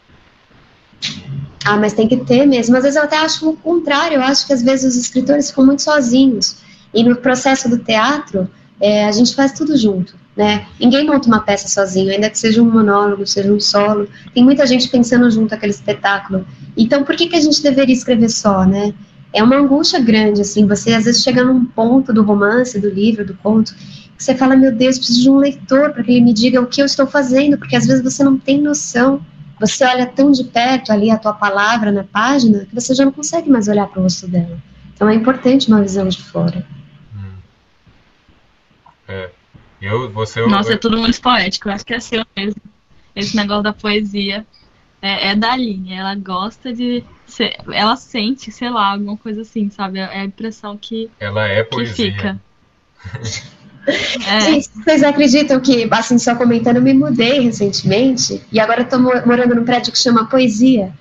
Ah, 1.65 1.77
mas 1.77 1.93
tem 1.93 2.07
que 2.07 2.17
ter 2.17 2.45
mesmo. 2.45 2.75
Às 2.75 2.83
vezes 2.83 2.97
eu 2.97 3.03
até 3.03 3.17
acho 3.17 3.49
o 3.49 3.57
contrário. 3.57 4.15
Eu 4.15 4.23
acho 4.23 4.47
que 4.47 4.53
às 4.53 4.61
vezes 4.61 4.95
os 4.95 5.01
escritores 5.01 5.49
ficam 5.49 5.65
muito 5.65 5.81
sozinhos. 5.81 6.57
E 6.93 7.03
no 7.03 7.15
processo 7.15 7.69
do 7.69 7.77
teatro, 7.77 8.49
é, 8.79 9.05
a 9.05 9.11
gente 9.11 9.35
faz 9.35 9.51
tudo 9.51 9.77
junto, 9.77 10.15
né? 10.35 10.65
Ninguém 10.79 11.05
monta 11.05 11.27
uma 11.27 11.41
peça 11.41 11.67
sozinho, 11.67 12.11
ainda 12.11 12.29
que 12.29 12.37
seja 12.37 12.61
um 12.61 12.69
monólogo, 12.69 13.25
seja 13.25 13.51
um 13.51 13.59
solo. 13.59 14.07
Tem 14.33 14.43
muita 14.43 14.65
gente 14.65 14.89
pensando 14.89 15.29
junto 15.29 15.53
aquele 15.53 15.71
espetáculo. 15.71 16.45
Então, 16.75 17.03
por 17.03 17.15
que, 17.15 17.27
que 17.27 17.35
a 17.35 17.41
gente 17.41 17.61
deveria 17.61 17.93
escrever 17.93 18.29
só, 18.29 18.65
né? 18.65 18.93
É 19.31 19.43
uma 19.43 19.57
angústia 19.57 19.99
grande, 19.99 20.41
assim. 20.41 20.67
Você 20.67 20.93
às 20.93 21.05
vezes 21.05 21.23
chega 21.23 21.43
num 21.43 21.65
ponto 21.65 22.11
do 22.11 22.23
romance, 22.23 22.79
do 22.79 22.89
livro, 22.89 23.25
do 23.25 23.35
conto, 23.35 23.75
que 23.75 24.23
você 24.23 24.35
fala: 24.35 24.55
meu 24.55 24.71
Deus, 24.71 24.97
preciso 24.97 25.21
de 25.21 25.29
um 25.29 25.37
leitor 25.37 25.91
para 25.91 26.03
que 26.03 26.11
ele 26.11 26.21
me 26.21 26.33
diga 26.33 26.61
o 26.61 26.67
que 26.67 26.81
eu 26.81 26.85
estou 26.85 27.05
fazendo, 27.05 27.57
porque 27.57 27.75
às 27.75 27.85
vezes 27.85 28.03
você 28.03 28.23
não 28.23 28.37
tem 28.37 28.59
noção. 28.59 29.23
Você 29.59 29.85
olha 29.85 30.05
tão 30.07 30.31
de 30.31 30.43
perto 30.43 30.91
ali 30.91 31.09
a 31.11 31.17
tua 31.17 31.33
palavra 31.33 31.91
na 31.91 32.03
página 32.03 32.65
que 32.65 32.75
você 32.75 32.93
já 32.93 33.05
não 33.05 33.11
consegue 33.11 33.49
mais 33.49 33.67
olhar 33.67 33.87
para 33.87 33.99
o 33.99 34.03
rosto 34.03 34.27
dela. 34.27 34.57
Então 34.93 35.07
é 35.07 35.13
importante 35.13 35.67
uma 35.67 35.81
visão 35.81 36.07
de 36.07 36.21
fora. 36.21 36.65
É. 39.07 39.29
Eu, 39.83 40.09
você, 40.09 40.45
Nossa, 40.47 40.69
eu... 40.69 40.75
é 40.75 40.77
tudo 40.77 40.97
muito 40.97 41.19
poético. 41.19 41.67
Eu 41.67 41.73
acho 41.73 41.85
que 41.85 41.93
é 41.93 41.97
assim 41.97 42.23
mesmo. 42.37 42.61
Esse 43.13 43.35
negócio 43.35 43.63
da 43.63 43.73
poesia 43.73 44.45
é, 45.01 45.31
é 45.31 45.35
da 45.35 45.51
Aline. 45.51 45.93
Ela 45.93 46.15
gosta 46.15 46.71
de. 46.71 47.03
Ser, 47.27 47.57
ela 47.69 47.97
sente, 47.97 48.49
sei 48.49 48.69
lá, 48.69 48.91
alguma 48.91 49.17
coisa 49.17 49.41
assim, 49.41 49.69
sabe? 49.69 49.99
É 49.99 50.05
a 50.05 50.23
impressão 50.23 50.77
que. 50.77 51.11
Ela 51.19 51.47
é 51.47 51.63
poesia. 51.63 51.93
Que 51.93 52.11
fica. 52.11 52.41
É. 53.85 54.39
Gente, 54.39 54.69
vocês 54.75 55.03
acreditam 55.03 55.59
que, 55.59 55.85
assim, 55.91 56.17
só 56.17 56.35
comentando, 56.35 56.77
eu 56.77 56.81
me 56.81 56.93
mudei 56.93 57.41
recentemente 57.41 58.41
e 58.49 58.57
agora 58.57 58.83
eu 58.83 58.87
tô 58.87 58.97
morando 58.97 59.55
num 59.55 59.65
prédio 59.65 59.91
que 59.91 59.99
chama 59.99 60.25
Poesia. 60.25 60.93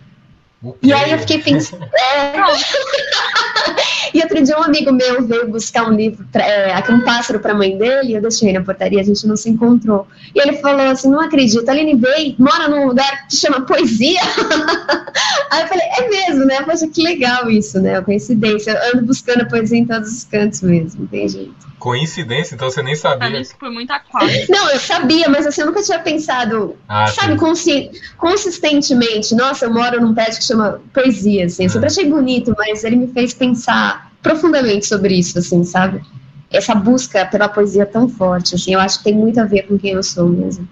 E 0.83 0.93
aí 0.93 1.13
eu 1.13 1.19
fiquei 1.21 1.39
pensando. 1.39 1.87
É... 1.95 2.33
E 4.15 4.21
outro 4.21 4.43
dia 4.43 4.59
um 4.59 4.63
amigo 4.63 4.93
meu 4.93 5.27
veio 5.27 5.49
buscar 5.49 5.89
um 5.89 5.93
livro, 5.93 6.27
pra, 6.31 6.45
é, 6.45 6.73
aqui 6.73 6.93
um 6.93 7.01
pássaro 7.01 7.41
para 7.41 7.53
a 7.53 7.57
mãe 7.57 7.77
dele, 7.77 8.15
eu 8.15 8.23
deixei 8.23 8.53
na 8.53 8.63
portaria, 8.63 9.01
a 9.01 9.05
gente 9.05 9.27
não 9.27 9.37
se 9.37 9.49
encontrou. 9.49 10.07
E 10.35 10.41
ele 10.41 10.59
falou 10.59 10.87
assim: 10.89 11.11
não 11.11 11.21
acredito, 11.21 11.69
a 11.69 11.73
Aline 11.73 11.97
Bey 11.97 12.35
mora 12.39 12.69
num 12.69 12.87
lugar 12.87 13.27
que 13.29 13.37
chama 13.37 13.63
poesia. 13.63 14.21
Aí 15.51 15.63
eu 15.63 15.69
falei, 15.69 15.85
é 15.99 16.09
mesmo, 16.09 16.45
né? 16.45 16.63
Poxa, 16.63 16.89
que 16.89 17.03
legal 17.03 17.51
isso, 17.51 17.81
né? 17.81 17.99
A 17.99 18.03
coincidência. 18.03 18.71
Eu 18.71 18.95
ando 18.95 19.07
buscando 19.07 19.47
poesia 19.49 19.79
em 19.79 19.87
todos 19.87 20.11
os 20.11 20.25
cantos 20.25 20.63
mesmo, 20.63 21.07
tem 21.07 21.29
jeito. 21.29 21.73
Coincidência? 21.79 22.55
Então 22.55 22.71
você 22.71 22.83
nem 22.83 22.95
sabia. 22.95 23.41
Isso 23.41 23.55
foi 23.59 23.69
muito 23.69 23.91
aquário. 23.91 24.47
Não, 24.49 24.71
eu 24.71 24.79
sabia, 24.79 25.29
mas 25.29 25.47
assim, 25.47 25.63
eu 25.63 25.67
nunca 25.67 25.83
tinha 25.83 25.99
pensado, 25.99 26.77
ah, 26.89 27.09
sabe, 27.09 27.37
consi 27.37 27.91
consistentemente. 28.17 29.35
Nossa, 29.35 29.65
eu 29.65 29.75
moro 29.75 30.01
num 30.01 30.15
prédio 30.15 30.39
que 30.39 30.45
chama 30.45 30.81
poesia, 30.95 31.47
assim. 31.47 31.65
Eu 31.65 31.71
sempre 31.71 31.89
achei 31.89 32.09
bonito, 32.09 32.55
mas 32.57 32.85
ele 32.85 32.97
me 32.97 33.09
fez 33.09 33.35
pensar 33.35 34.02
profundamente 34.23 34.87
sobre 34.87 35.15
isso, 35.19 35.39
assim, 35.39 35.65
sabe? 35.65 36.01
Essa 36.51 36.75
busca 36.75 37.27
pela 37.27 37.49
poesia 37.49 37.85
tão 37.85 38.09
forte, 38.09 38.55
assim, 38.55 38.75
eu 38.75 38.81
acho 38.81 38.99
que 38.99 39.05
tem 39.05 39.15
muito 39.15 39.41
a 39.41 39.45
ver 39.45 39.67
com 39.67 39.79
quem 39.79 39.93
eu 39.93 40.03
sou 40.03 40.29
mesmo. 40.29 40.69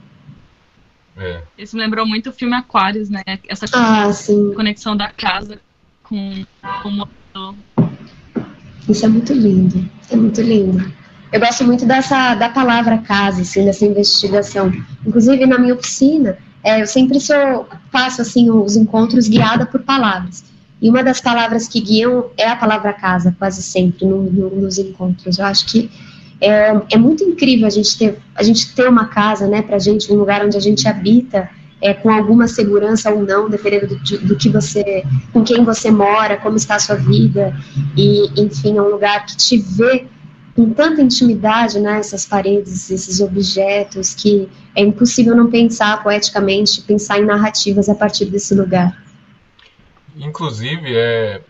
É. 1.16 1.42
Isso 1.58 1.76
me 1.76 1.82
lembrou 1.82 2.06
muito 2.06 2.30
o 2.30 2.32
filme 2.32 2.54
Aquários, 2.54 3.10
né? 3.10 3.22
Essa 3.48 3.66
ah, 3.74 4.10
conexão 4.54 4.96
da 4.96 5.08
casa 5.08 5.60
com, 6.02 6.44
com 6.82 6.88
o 6.88 6.92
motor. 6.92 7.54
Isso 8.88 9.04
é 9.04 9.08
muito 9.08 9.32
lindo, 9.32 9.88
é 10.10 10.16
muito 10.16 10.40
lindo. 10.40 10.92
Eu 11.32 11.38
gosto 11.38 11.64
muito 11.64 11.86
dessa 11.86 12.34
da 12.34 12.48
palavra 12.48 12.98
casa, 12.98 13.42
assim, 13.42 13.64
dessa 13.64 13.84
investigação. 13.84 14.72
Inclusive 15.06 15.46
na 15.46 15.58
minha 15.58 15.74
oficina, 15.74 16.38
é, 16.64 16.82
eu 16.82 16.86
sempre 16.86 17.20
sou, 17.20 17.68
faço 17.90 18.22
assim 18.22 18.50
os 18.50 18.76
encontros 18.76 19.28
guiada 19.28 19.64
por 19.66 19.82
palavras. 19.82 20.44
E 20.80 20.88
uma 20.88 21.04
das 21.04 21.20
palavras 21.20 21.68
que 21.68 21.80
guiam 21.80 22.30
é 22.36 22.48
a 22.48 22.56
palavra 22.56 22.92
casa, 22.92 23.34
quase 23.38 23.62
sempre 23.62 24.06
no, 24.06 24.22
no, 24.22 24.50
nos 24.50 24.78
encontros. 24.78 25.38
Eu 25.38 25.44
acho 25.44 25.66
que 25.66 25.90
é, 26.40 26.72
é, 26.92 26.96
muito 26.96 27.22
incrível 27.22 27.66
a 27.66 27.70
gente 27.70 27.98
ter 27.98 28.18
a 28.34 28.42
gente 28.42 28.74
ter 28.74 28.88
uma 28.88 29.06
casa, 29.06 29.46
né, 29.46 29.60
para 29.60 29.78
gente 29.78 30.10
um 30.10 30.16
lugar 30.16 30.44
onde 30.44 30.56
a 30.56 30.60
gente 30.60 30.88
habita 30.88 31.50
é, 31.82 31.92
com 31.92 32.10
alguma 32.10 32.46
segurança 32.46 33.10
ou 33.10 33.22
não, 33.22 33.48
dependendo 33.48 33.88
do, 33.88 34.18
do, 34.18 34.36
que 34.36 34.48
você, 34.48 35.04
com 35.32 35.42
quem 35.42 35.64
você 35.64 35.90
mora, 35.90 36.36
como 36.36 36.56
está 36.56 36.76
a 36.76 36.78
sua 36.78 36.96
vida, 36.96 37.54
e 37.96 38.28
enfim, 38.40 38.76
é 38.76 38.82
um 38.82 38.88
lugar 38.88 39.24
que 39.26 39.36
te 39.36 39.58
vê 39.58 40.06
com 40.54 40.70
tanta 40.70 41.00
intimidade, 41.00 41.78
né, 41.78 41.98
essas 41.98 42.26
paredes, 42.26 42.90
esses 42.90 43.20
objetos, 43.20 44.14
que 44.14 44.48
é 44.74 44.82
impossível 44.82 45.34
não 45.34 45.50
pensar 45.50 46.02
poeticamente, 46.02 46.82
pensar 46.82 47.18
em 47.18 47.24
narrativas 47.24 47.88
a 47.88 47.94
partir 47.94 48.26
desse 48.26 48.54
lugar. 48.54 49.09
Inclusive, 50.16 50.96
é, 50.96 51.42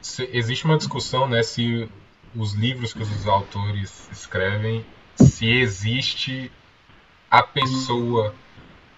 se, 0.00 0.28
existe 0.32 0.64
uma 0.64 0.76
discussão, 0.76 1.28
né, 1.28 1.42
se 1.42 1.88
os 2.34 2.54
livros 2.54 2.92
que 2.92 3.02
os 3.02 3.26
autores 3.26 4.08
escrevem, 4.10 4.84
se 5.16 5.46
existe 5.46 6.50
a 7.30 7.42
pessoa 7.42 8.34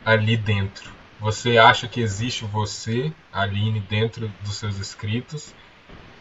ali 0.04 0.36
dentro. 0.36 0.92
Você 1.20 1.56
acha 1.56 1.88
que 1.88 2.00
existe 2.00 2.44
você, 2.44 3.12
Aline, 3.32 3.80
dentro 3.80 4.28
dos 4.42 4.56
seus 4.56 4.76
escritos? 4.78 5.54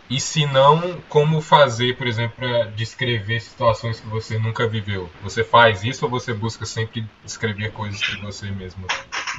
E 0.10 0.20
se 0.20 0.46
não, 0.46 1.02
como 1.10 1.42
fazer, 1.42 1.98
por 1.98 2.08
exemplo, 2.08 2.36
para 2.36 2.66
descrever 2.72 3.40
situações 3.40 4.00
que 4.00 4.08
você 4.08 4.38
nunca 4.38 4.68
viveu? 4.68 5.10
Você 5.22 5.44
faz 5.44 5.84
isso 5.84 6.06
ou 6.06 6.12
você 6.12 6.34
busca 6.34 6.66
sempre 6.66 7.04
descrever 7.24 7.72
coisas 7.72 8.00
que 8.02 8.22
você 8.22 8.52
mesmo 8.52 8.86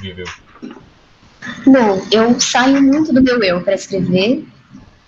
viveu? 0.01 0.25
Não, 1.65 2.01
eu 2.11 2.39
saio 2.39 2.81
muito 2.81 3.13
do 3.13 3.21
meu 3.21 3.41
eu 3.43 3.61
para 3.61 3.75
escrever, 3.75 4.45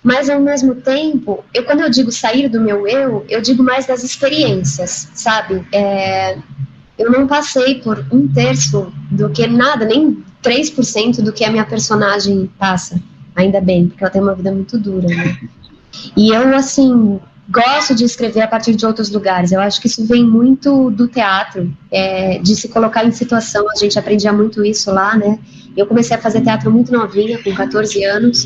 mas 0.02 0.30
ao 0.30 0.40
mesmo 0.40 0.74
tempo, 0.76 1.44
eu 1.52 1.64
quando 1.64 1.80
eu 1.80 1.90
digo 1.90 2.10
sair 2.10 2.48
do 2.48 2.60
meu 2.60 2.86
eu, 2.86 3.24
eu 3.28 3.40
digo 3.40 3.62
mais 3.62 3.86
das 3.86 4.02
experiências, 4.02 5.08
sabe? 5.14 5.66
É, 5.72 6.38
eu 6.98 7.10
não 7.10 7.26
passei 7.26 7.76
por 7.76 8.04
um 8.12 8.26
terço 8.28 8.92
do 9.10 9.30
que 9.30 9.46
nada, 9.46 9.84
nem 9.84 10.24
3% 10.42 11.22
do 11.22 11.32
que 11.32 11.44
a 11.44 11.50
minha 11.50 11.64
personagem 11.64 12.50
passa. 12.58 13.00
Ainda 13.36 13.60
bem, 13.60 13.88
porque 13.88 14.02
ela 14.02 14.12
tem 14.12 14.20
uma 14.20 14.34
vida 14.34 14.50
muito 14.50 14.78
dura, 14.78 15.06
né? 15.06 15.38
E 16.16 16.30
eu, 16.30 16.54
assim, 16.56 17.20
gosto 17.50 17.94
de 17.94 18.04
escrever 18.04 18.42
a 18.42 18.48
partir 18.48 18.74
de 18.74 18.84
outros 18.84 19.10
lugares. 19.10 19.52
Eu 19.52 19.60
acho 19.60 19.80
que 19.80 19.86
isso 19.86 20.04
vem 20.04 20.24
muito 20.24 20.90
do 20.90 21.08
teatro, 21.08 21.74
é, 21.90 22.38
de 22.38 22.54
se 22.54 22.68
colocar 22.68 23.04
em 23.04 23.10
situação. 23.10 23.66
A 23.70 23.78
gente 23.78 23.98
aprendia 23.98 24.32
muito 24.32 24.64
isso 24.64 24.90
lá, 24.90 25.16
né? 25.16 25.38
Eu 25.76 25.86
comecei 25.86 26.16
a 26.16 26.20
fazer 26.20 26.42
teatro 26.42 26.70
muito 26.70 26.92
novinha, 26.92 27.42
com 27.42 27.54
14 27.54 28.04
anos, 28.04 28.44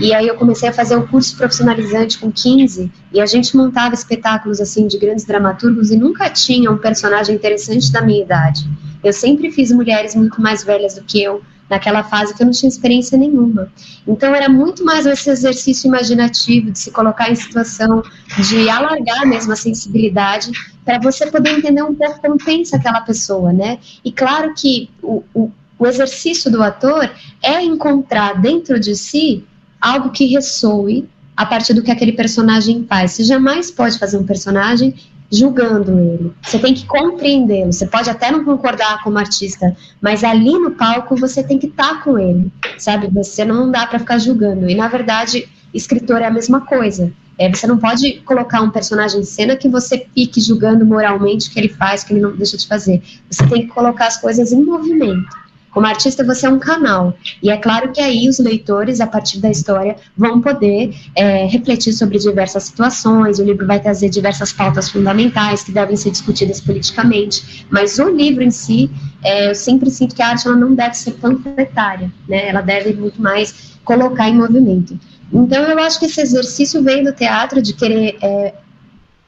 e 0.00 0.12
aí 0.12 0.28
eu 0.28 0.34
comecei 0.34 0.68
a 0.68 0.72
fazer 0.72 0.94
o 0.96 1.00
um 1.00 1.06
curso 1.06 1.34
profissionalizante 1.34 2.18
com 2.18 2.30
15, 2.30 2.92
e 3.10 3.20
a 3.20 3.26
gente 3.26 3.56
montava 3.56 3.94
espetáculos 3.94 4.60
assim 4.60 4.86
de 4.86 4.98
grandes 4.98 5.24
dramaturgos 5.24 5.90
e 5.90 5.96
nunca 5.96 6.28
tinha 6.28 6.70
um 6.70 6.76
personagem 6.76 7.34
interessante 7.34 7.90
da 7.90 8.02
minha 8.02 8.22
idade. 8.22 8.68
Eu 9.02 9.14
sempre 9.14 9.50
fiz 9.50 9.72
mulheres 9.72 10.14
muito 10.14 10.40
mais 10.42 10.62
velhas 10.62 10.94
do 10.94 11.04
que 11.04 11.22
eu, 11.22 11.42
naquela 11.68 12.02
fase 12.02 12.34
que 12.34 12.42
eu 12.42 12.46
não 12.46 12.52
tinha 12.52 12.68
experiência 12.68 13.16
nenhuma. 13.16 13.72
Então 14.06 14.34
era 14.34 14.48
muito 14.48 14.84
mais 14.84 15.06
esse 15.06 15.30
exercício 15.30 15.88
imaginativo 15.88 16.70
de 16.70 16.78
se 16.78 16.90
colocar 16.90 17.30
em 17.30 17.34
situação 17.34 18.02
de 18.38 18.68
alargar 18.68 19.26
mesmo 19.26 19.52
a 19.52 19.56
sensibilidade 19.56 20.50
para 20.84 20.98
você 20.98 21.30
poder 21.30 21.58
entender 21.58 21.82
um 21.82 21.94
pouco 21.94 22.20
como 22.20 22.36
pensa 22.36 22.76
aquela 22.76 23.00
pessoa, 23.00 23.52
né? 23.52 23.78
E 24.04 24.12
claro 24.12 24.52
que 24.54 24.90
o, 25.02 25.24
o, 25.34 25.50
o 25.78 25.86
exercício 25.86 26.50
do 26.50 26.62
ator 26.62 27.10
é 27.42 27.62
encontrar 27.62 28.40
dentro 28.40 28.78
de 28.78 28.94
si 28.94 29.44
algo 29.80 30.10
que 30.10 30.26
ressoe 30.26 31.08
a 31.36 31.44
partir 31.44 31.74
do 31.74 31.82
que 31.82 31.90
aquele 31.90 32.12
personagem 32.12 32.86
faz. 32.88 33.12
Você 33.12 33.24
jamais 33.24 33.70
pode 33.70 33.98
fazer 33.98 34.16
um 34.18 34.24
personagem 34.24 34.94
julgando 35.30 35.98
ele. 35.98 36.32
Você 36.42 36.58
tem 36.58 36.74
que 36.74 36.86
compreendê-lo. 36.86 37.72
Você 37.72 37.86
pode 37.86 38.08
até 38.08 38.30
não 38.30 38.44
concordar 38.44 39.02
como 39.02 39.18
artista, 39.18 39.76
mas 40.00 40.22
ali 40.22 40.52
no 40.52 40.72
palco 40.72 41.16
você 41.16 41.42
tem 41.42 41.58
que 41.58 41.66
estar 41.66 41.96
tá 41.96 42.02
com 42.02 42.18
ele, 42.18 42.52
sabe? 42.78 43.08
Você 43.08 43.44
não 43.44 43.70
dá 43.70 43.86
para 43.86 43.98
ficar 43.98 44.18
julgando. 44.18 44.68
E 44.68 44.74
na 44.74 44.88
verdade, 44.88 45.48
escritor 45.72 46.20
é 46.20 46.26
a 46.26 46.30
mesma 46.30 46.60
coisa. 46.60 47.12
É, 47.36 47.50
você 47.50 47.66
não 47.66 47.78
pode 47.78 48.20
colocar 48.20 48.62
um 48.62 48.70
personagem 48.70 49.20
em 49.20 49.24
cena 49.24 49.56
que 49.56 49.68
você 49.68 50.06
fique 50.14 50.40
julgando 50.40 50.86
moralmente 50.86 51.48
o 51.48 51.52
que 51.52 51.58
ele 51.58 51.68
faz, 51.68 52.02
o 52.02 52.06
que 52.06 52.12
ele 52.12 52.20
não 52.20 52.36
deixa 52.36 52.56
de 52.56 52.66
fazer. 52.66 53.02
Você 53.28 53.44
tem 53.48 53.62
que 53.62 53.74
colocar 53.74 54.06
as 54.06 54.16
coisas 54.16 54.52
em 54.52 54.62
movimento. 54.62 55.43
Como 55.74 55.88
artista, 55.88 56.24
você 56.24 56.46
é 56.46 56.48
um 56.48 56.60
canal. 56.60 57.14
E 57.42 57.50
é 57.50 57.56
claro 57.56 57.90
que 57.90 58.00
aí 58.00 58.28
os 58.28 58.38
leitores, 58.38 59.00
a 59.00 59.08
partir 59.08 59.40
da 59.40 59.50
história, 59.50 59.96
vão 60.16 60.40
poder 60.40 60.94
é, 61.16 61.46
refletir 61.46 61.92
sobre 61.92 62.16
diversas 62.16 62.62
situações. 62.62 63.40
O 63.40 63.44
livro 63.44 63.66
vai 63.66 63.80
trazer 63.80 64.08
diversas 64.08 64.52
pautas 64.52 64.88
fundamentais 64.88 65.64
que 65.64 65.72
devem 65.72 65.96
ser 65.96 66.12
discutidas 66.12 66.60
politicamente. 66.60 67.66
Mas 67.68 67.98
o 67.98 68.08
livro 68.08 68.44
em 68.44 68.52
si, 68.52 68.88
é, 69.24 69.50
eu 69.50 69.54
sempre 69.56 69.90
sinto 69.90 70.14
que 70.14 70.22
a 70.22 70.28
arte 70.28 70.46
ela 70.46 70.56
não 70.56 70.76
deve 70.76 70.94
ser 70.94 71.14
panfletária, 71.14 72.12
né? 72.28 72.48
Ela 72.48 72.60
deve 72.60 72.92
muito 72.92 73.20
mais 73.20 73.74
colocar 73.84 74.28
em 74.28 74.36
movimento. 74.36 74.96
Então, 75.32 75.64
eu 75.64 75.78
acho 75.80 75.98
que 75.98 76.06
esse 76.06 76.20
exercício 76.20 76.84
veio 76.84 77.02
do 77.02 77.12
teatro 77.12 77.60
de 77.60 77.72
querer 77.72 78.16
é, 78.22 78.54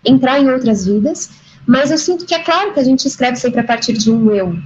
entrar 0.05 0.39
em 0.39 0.49
outras 0.49 0.87
vidas, 0.87 1.29
mas 1.67 1.91
eu 1.91 1.99
sinto 1.99 2.25
que 2.25 2.35
é 2.35 2.39
claro 2.39 2.73
que 2.73 2.79
a 2.79 2.85
gente 2.85 3.05
escreve 3.05 3.37
sempre 3.37 3.59
a 3.59 3.65
partir 3.65 3.95
de 3.95 4.13
um 4.13 4.31
eu, 4.31 4.57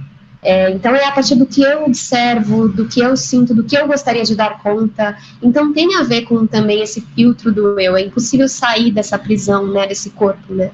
é, 0.41 0.71
então 0.71 0.95
é 0.95 1.05
a 1.05 1.11
partir 1.11 1.35
do 1.35 1.45
que 1.45 1.61
eu 1.61 1.85
observo, 1.85 2.67
do 2.67 2.87
que 2.87 2.99
eu 2.99 3.15
sinto, 3.15 3.53
do 3.53 3.63
que 3.63 3.77
eu 3.77 3.87
gostaria 3.87 4.23
de 4.23 4.35
dar 4.35 4.61
conta. 4.61 5.17
Então 5.41 5.71
tem 5.71 5.95
a 5.95 6.03
ver 6.03 6.23
com 6.23 6.47
também 6.47 6.81
esse 6.81 7.01
filtro 7.01 7.51
do 7.53 7.79
eu. 7.79 7.95
É 7.95 8.01
impossível 8.01 8.47
sair 8.47 8.91
dessa 8.91 9.19
prisão, 9.19 9.67
né, 9.67 9.85
desse 9.85 10.09
corpo, 10.09 10.53
né? 10.53 10.71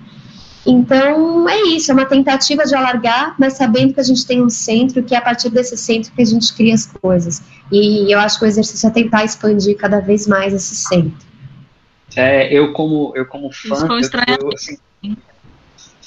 Então 0.65 1.47
é 1.47 1.61
isso, 1.63 1.91
é 1.91 1.93
uma 1.93 2.05
tentativa 2.05 2.65
de 2.65 2.75
alargar, 2.75 3.35
mas 3.39 3.53
sabendo 3.53 3.93
que 3.93 3.99
a 4.01 4.03
gente 4.03 4.25
tem 4.25 4.41
um 4.41 4.49
centro, 4.49 5.01
que 5.03 5.15
é 5.15 5.17
a 5.17 5.21
partir 5.21 5.49
desse 5.49 5.77
centro 5.77 6.11
que 6.13 6.21
a 6.21 6.25
gente 6.25 6.53
cria 6.53 6.73
as 6.73 6.85
coisas. 6.85 7.41
E 7.71 8.11
eu 8.11 8.19
acho 8.19 8.39
que 8.39 8.45
o 8.45 8.47
exercício 8.47 8.87
é 8.87 8.91
tentar 8.91 9.23
expandir 9.23 9.77
cada 9.77 9.99
vez 9.99 10.27
mais 10.27 10.53
esse 10.53 10.75
centro. 10.75 11.25
É, 12.15 12.53
eu 12.53 12.73
como 12.73 13.13
eu 13.15 13.25
como 13.25 13.51
fã, 13.51 13.87
eu, 13.87 14.39
eu, 14.41 14.49
assim, 14.53 14.77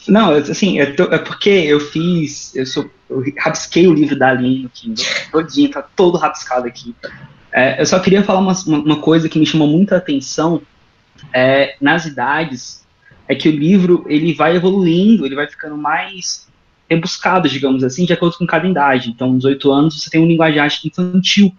não, 0.09 0.33
assim, 0.33 0.81
é, 0.81 0.87
porque 1.19 1.51
eu 1.51 1.81
fiz, 1.81 2.55
eu, 2.55 2.67
sou, 2.67 2.91
eu 3.09 3.23
rabisquei 3.39 3.87
o 3.87 3.95
livro 3.95 4.19
da 4.19 4.31
Aline 4.31 4.65
no 4.65 4.71
Kindle, 4.71 5.05
todinho, 5.31 5.71
tá 5.71 5.83
todo 5.83 6.19
rabiscado 6.19 6.67
aqui. 6.67 6.95
É, 7.53 7.81
eu 7.81 7.87
só 7.87 7.99
queria 7.99 8.23
falar 8.23 8.41
uma, 8.41 8.55
uma 8.67 9.01
coisa 9.01 9.29
que 9.29 9.39
me 9.39 9.47
chamou 9.47 9.69
muita 9.69 9.97
atenção 9.97 10.63
é, 11.33 11.77
nas 11.81 12.07
idades, 12.07 12.87
é 13.29 13.35
que 13.35 13.49
o 13.49 13.53
livro 13.53 14.05
ele 14.09 14.33
vai 14.33 14.57
evoluindo, 14.57 15.27
ele 15.27 15.35
vai 15.35 15.47
ficando 15.47 15.77
mais 15.77 16.49
rebuscado, 16.89 17.49
digamos 17.49 17.85
assim, 17.85 18.05
de 18.05 18.13
acordo 18.13 18.37
com 18.37 18.47
cada 18.47 18.67
idade. 18.67 19.11
Então, 19.11 19.33
nos 19.33 19.45
oito 19.45 19.71
anos, 19.71 20.03
você 20.03 20.11
tem 20.11 20.21
um 20.21 20.27
linguajar 20.27 20.69
infantil, 20.85 21.55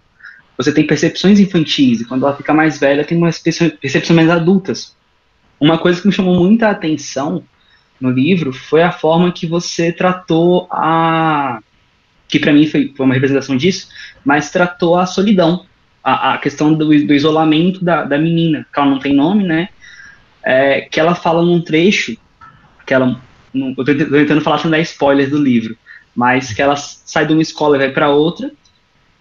você 0.58 0.74
tem 0.74 0.86
percepções 0.86 1.40
infantis, 1.40 2.02
e 2.02 2.06
quando 2.06 2.26
ela 2.26 2.36
fica 2.36 2.54
mais 2.54 2.80
velha, 2.80 3.06
tem 3.06 3.18
umas 3.18 3.40
percepções 3.40 4.10
mais 4.12 4.30
adultas. 4.30 4.96
Uma 5.60 5.78
coisa 5.78 6.02
que 6.02 6.08
me 6.08 6.14
chamou 6.14 6.36
muita 6.36 6.70
atenção 6.70 7.44
no 8.02 8.10
livro 8.10 8.52
foi 8.52 8.82
a 8.82 8.92
forma 8.92 9.32
que 9.32 9.46
você 9.46 9.92
tratou 9.92 10.68
a. 10.72 11.60
que 12.28 12.40
para 12.40 12.52
mim 12.52 12.66
foi, 12.68 12.94
foi, 12.96 13.06
uma 13.06 13.14
representação 13.14 13.56
disso, 13.56 13.88
mas 14.26 14.50
tratou 14.50 14.98
a 14.98 15.06
solidão, 15.06 15.66
a, 16.04 16.34
a 16.34 16.38
questão 16.38 16.74
do, 16.74 16.86
do 16.88 17.14
isolamento 17.14 17.84
da, 17.84 18.04
da 18.04 18.18
menina, 18.18 18.66
que 18.74 18.80
ela 18.80 18.90
não 18.90 19.00
tem 19.00 19.14
nome, 19.14 19.44
né? 19.44 19.70
é, 20.44 20.82
que 20.82 21.00
ela 21.00 21.16
fala 21.16 21.44
num 21.44 21.62
trecho, 21.62 22.18
que 22.86 22.94
ela, 22.94 23.20
eu 23.54 23.76
tô 23.76 23.86
tentando 23.86 24.42
falar 24.42 24.58
sem 24.58 24.72
dar 24.72 24.80
spoilers 24.80 25.30
do 25.30 25.38
livro, 25.38 25.78
mas 26.16 26.54
que 26.54 26.62
ela 26.62 26.76
sai 26.76 27.26
de 27.26 27.34
uma 27.34 27.42
escola 27.42 27.76
e 27.76 27.80
vai 27.80 27.92
para 27.92 28.10
outra, 28.10 28.52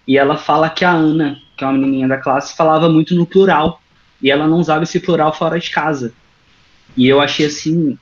e 0.07 0.17
ela 0.17 0.35
fala 0.35 0.69
que 0.69 0.83
a 0.83 0.91
Ana, 0.91 1.37
que 1.55 1.63
é 1.63 1.67
uma 1.67 1.77
menininha 1.77 2.07
da 2.07 2.17
classe, 2.17 2.55
falava 2.55 2.89
muito 2.89 3.15
no 3.15 3.25
plural, 3.25 3.81
e 4.21 4.29
ela 4.29 4.47
não 4.47 4.57
usava 4.57 4.83
esse 4.83 4.99
plural 4.99 5.33
fora 5.33 5.59
de 5.59 5.69
casa. 5.69 6.13
E 6.97 7.07
eu 7.07 7.21
achei 7.21 7.45
assim, 7.45 7.97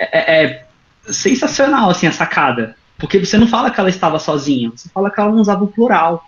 é, 0.00 0.08
é, 0.18 0.44
é 0.44 0.66
sensacional 1.12 1.90
assim 1.90 2.06
a 2.06 2.12
sacada, 2.12 2.76
porque 2.98 3.18
você 3.18 3.38
não 3.38 3.46
fala 3.46 3.70
que 3.70 3.78
ela 3.78 3.88
estava 3.88 4.18
sozinha, 4.18 4.70
você 4.74 4.88
fala 4.88 5.10
que 5.10 5.20
ela 5.20 5.30
não 5.30 5.40
usava 5.40 5.64
o 5.64 5.68
plural. 5.68 6.26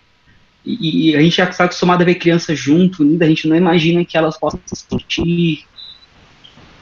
E, 0.65 1.11
e 1.11 1.17
a 1.17 1.21
gente 1.21 1.37
já 1.37 1.45
está 1.45 1.65
acostumado 1.65 2.03
a 2.03 2.05
ver 2.05 2.15
crianças 2.17 2.57
junto, 2.59 3.03
unidas, 3.03 3.27
a 3.27 3.29
gente 3.29 3.49
não 3.49 3.57
imagina 3.57 4.05
que 4.05 4.17
elas 4.17 4.39
possam 4.39 4.61
se 4.65 4.85
sentir 4.89 5.67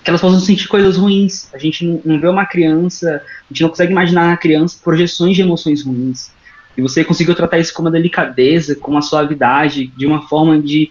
que 0.02 0.08
elas 0.08 0.20
possam 0.20 0.40
sentir 0.40 0.66
coisas 0.66 0.96
ruins. 0.96 1.52
A 1.52 1.58
gente 1.58 1.84
não, 1.84 2.00
não, 2.04 2.20
vê 2.20 2.28
uma 2.28 2.46
criança, 2.46 3.22
a 3.22 3.52
gente 3.52 3.62
não 3.62 3.68
consegue 3.68 3.92
imaginar 3.92 4.28
na 4.28 4.36
criança 4.36 4.80
projeções 4.82 5.36
de 5.36 5.42
emoções 5.42 5.84
ruins. 5.84 6.32
E 6.76 6.82
você 6.82 7.04
conseguiu 7.04 7.34
tratar 7.34 7.58
isso 7.58 7.74
com 7.74 7.82
uma 7.82 7.90
delicadeza, 7.90 8.74
com 8.74 8.90
uma 8.90 9.02
suavidade, 9.02 9.88
de 9.88 10.06
uma 10.06 10.26
forma 10.26 10.60
de. 10.60 10.90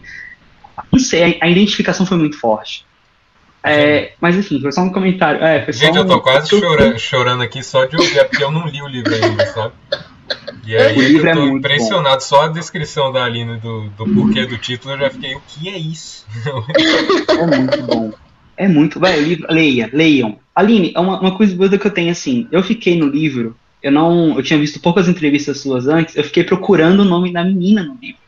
Não 0.92 1.00
sei, 1.00 1.38
a 1.42 1.50
identificação 1.50 2.06
foi 2.06 2.18
muito 2.18 2.38
forte. 2.38 2.86
É, 3.64 4.14
mas 4.22 4.36
enfim, 4.36 4.62
foi 4.62 4.72
só 4.72 4.82
um 4.82 4.92
comentário. 4.92 5.44
É, 5.44 5.72
Gente, 5.72 5.98
um... 5.98 6.02
eu 6.02 6.08
tô 6.08 6.22
quase 6.22 6.50
chorando, 6.50 7.00
chorando 7.00 7.44
aqui 7.44 7.62
só 7.62 7.86
de 7.86 7.98
ouvir, 7.98 8.20
é 8.20 8.24
porque 8.24 8.44
eu 8.44 8.52
não 8.52 8.68
li 8.68 8.82
o 8.82 8.88
livro 8.88 9.14
ainda, 9.14 9.46
sabe? 9.48 9.74
E 10.66 10.76
aí 10.76 10.98
o 10.98 11.02
livro 11.02 11.28
eu 11.28 11.34
tô 11.34 11.44
é 11.44 11.48
impressionado, 11.48 12.16
bom. 12.16 12.22
só 12.22 12.44
a 12.44 12.48
descrição 12.48 13.12
da 13.12 13.26
Aline 13.26 13.58
do, 13.58 13.90
do 13.90 14.08
porquê 14.14 14.46
do 14.46 14.58
título, 14.58 14.94
eu 14.94 15.00
já 15.00 15.10
fiquei, 15.10 15.36
o 15.36 15.42
que 15.48 15.70
é 15.70 15.78
isso? 15.78 16.26
É 17.28 17.46
muito 17.46 17.82
bom. 17.84 18.14
É 18.56 18.68
muito. 18.68 19.00
Livro, 19.00 19.48
leia, 19.50 19.90
leiam. 19.92 20.38
Aline, 20.54 20.92
é 20.96 21.00
uma, 21.00 21.20
uma 21.20 21.38
coisa 21.38 21.78
que 21.78 21.88
eu 21.88 21.92
tenho 21.92 22.12
assim, 22.12 22.48
eu 22.52 22.62
fiquei 22.62 22.98
no 22.98 23.08
livro, 23.08 23.56
eu 23.82 23.92
não. 23.92 24.36
Eu 24.36 24.44
tinha 24.44 24.60
visto 24.60 24.80
poucas 24.80 25.08
entrevistas 25.08 25.60
suas 25.60 25.88
antes, 25.88 26.16
eu 26.16 26.24
fiquei 26.24 26.44
procurando 26.44 27.00
o 27.00 27.06
nome 27.06 27.32
da 27.32 27.44
menina 27.44 27.84
no 27.84 27.98
livro. 28.02 28.20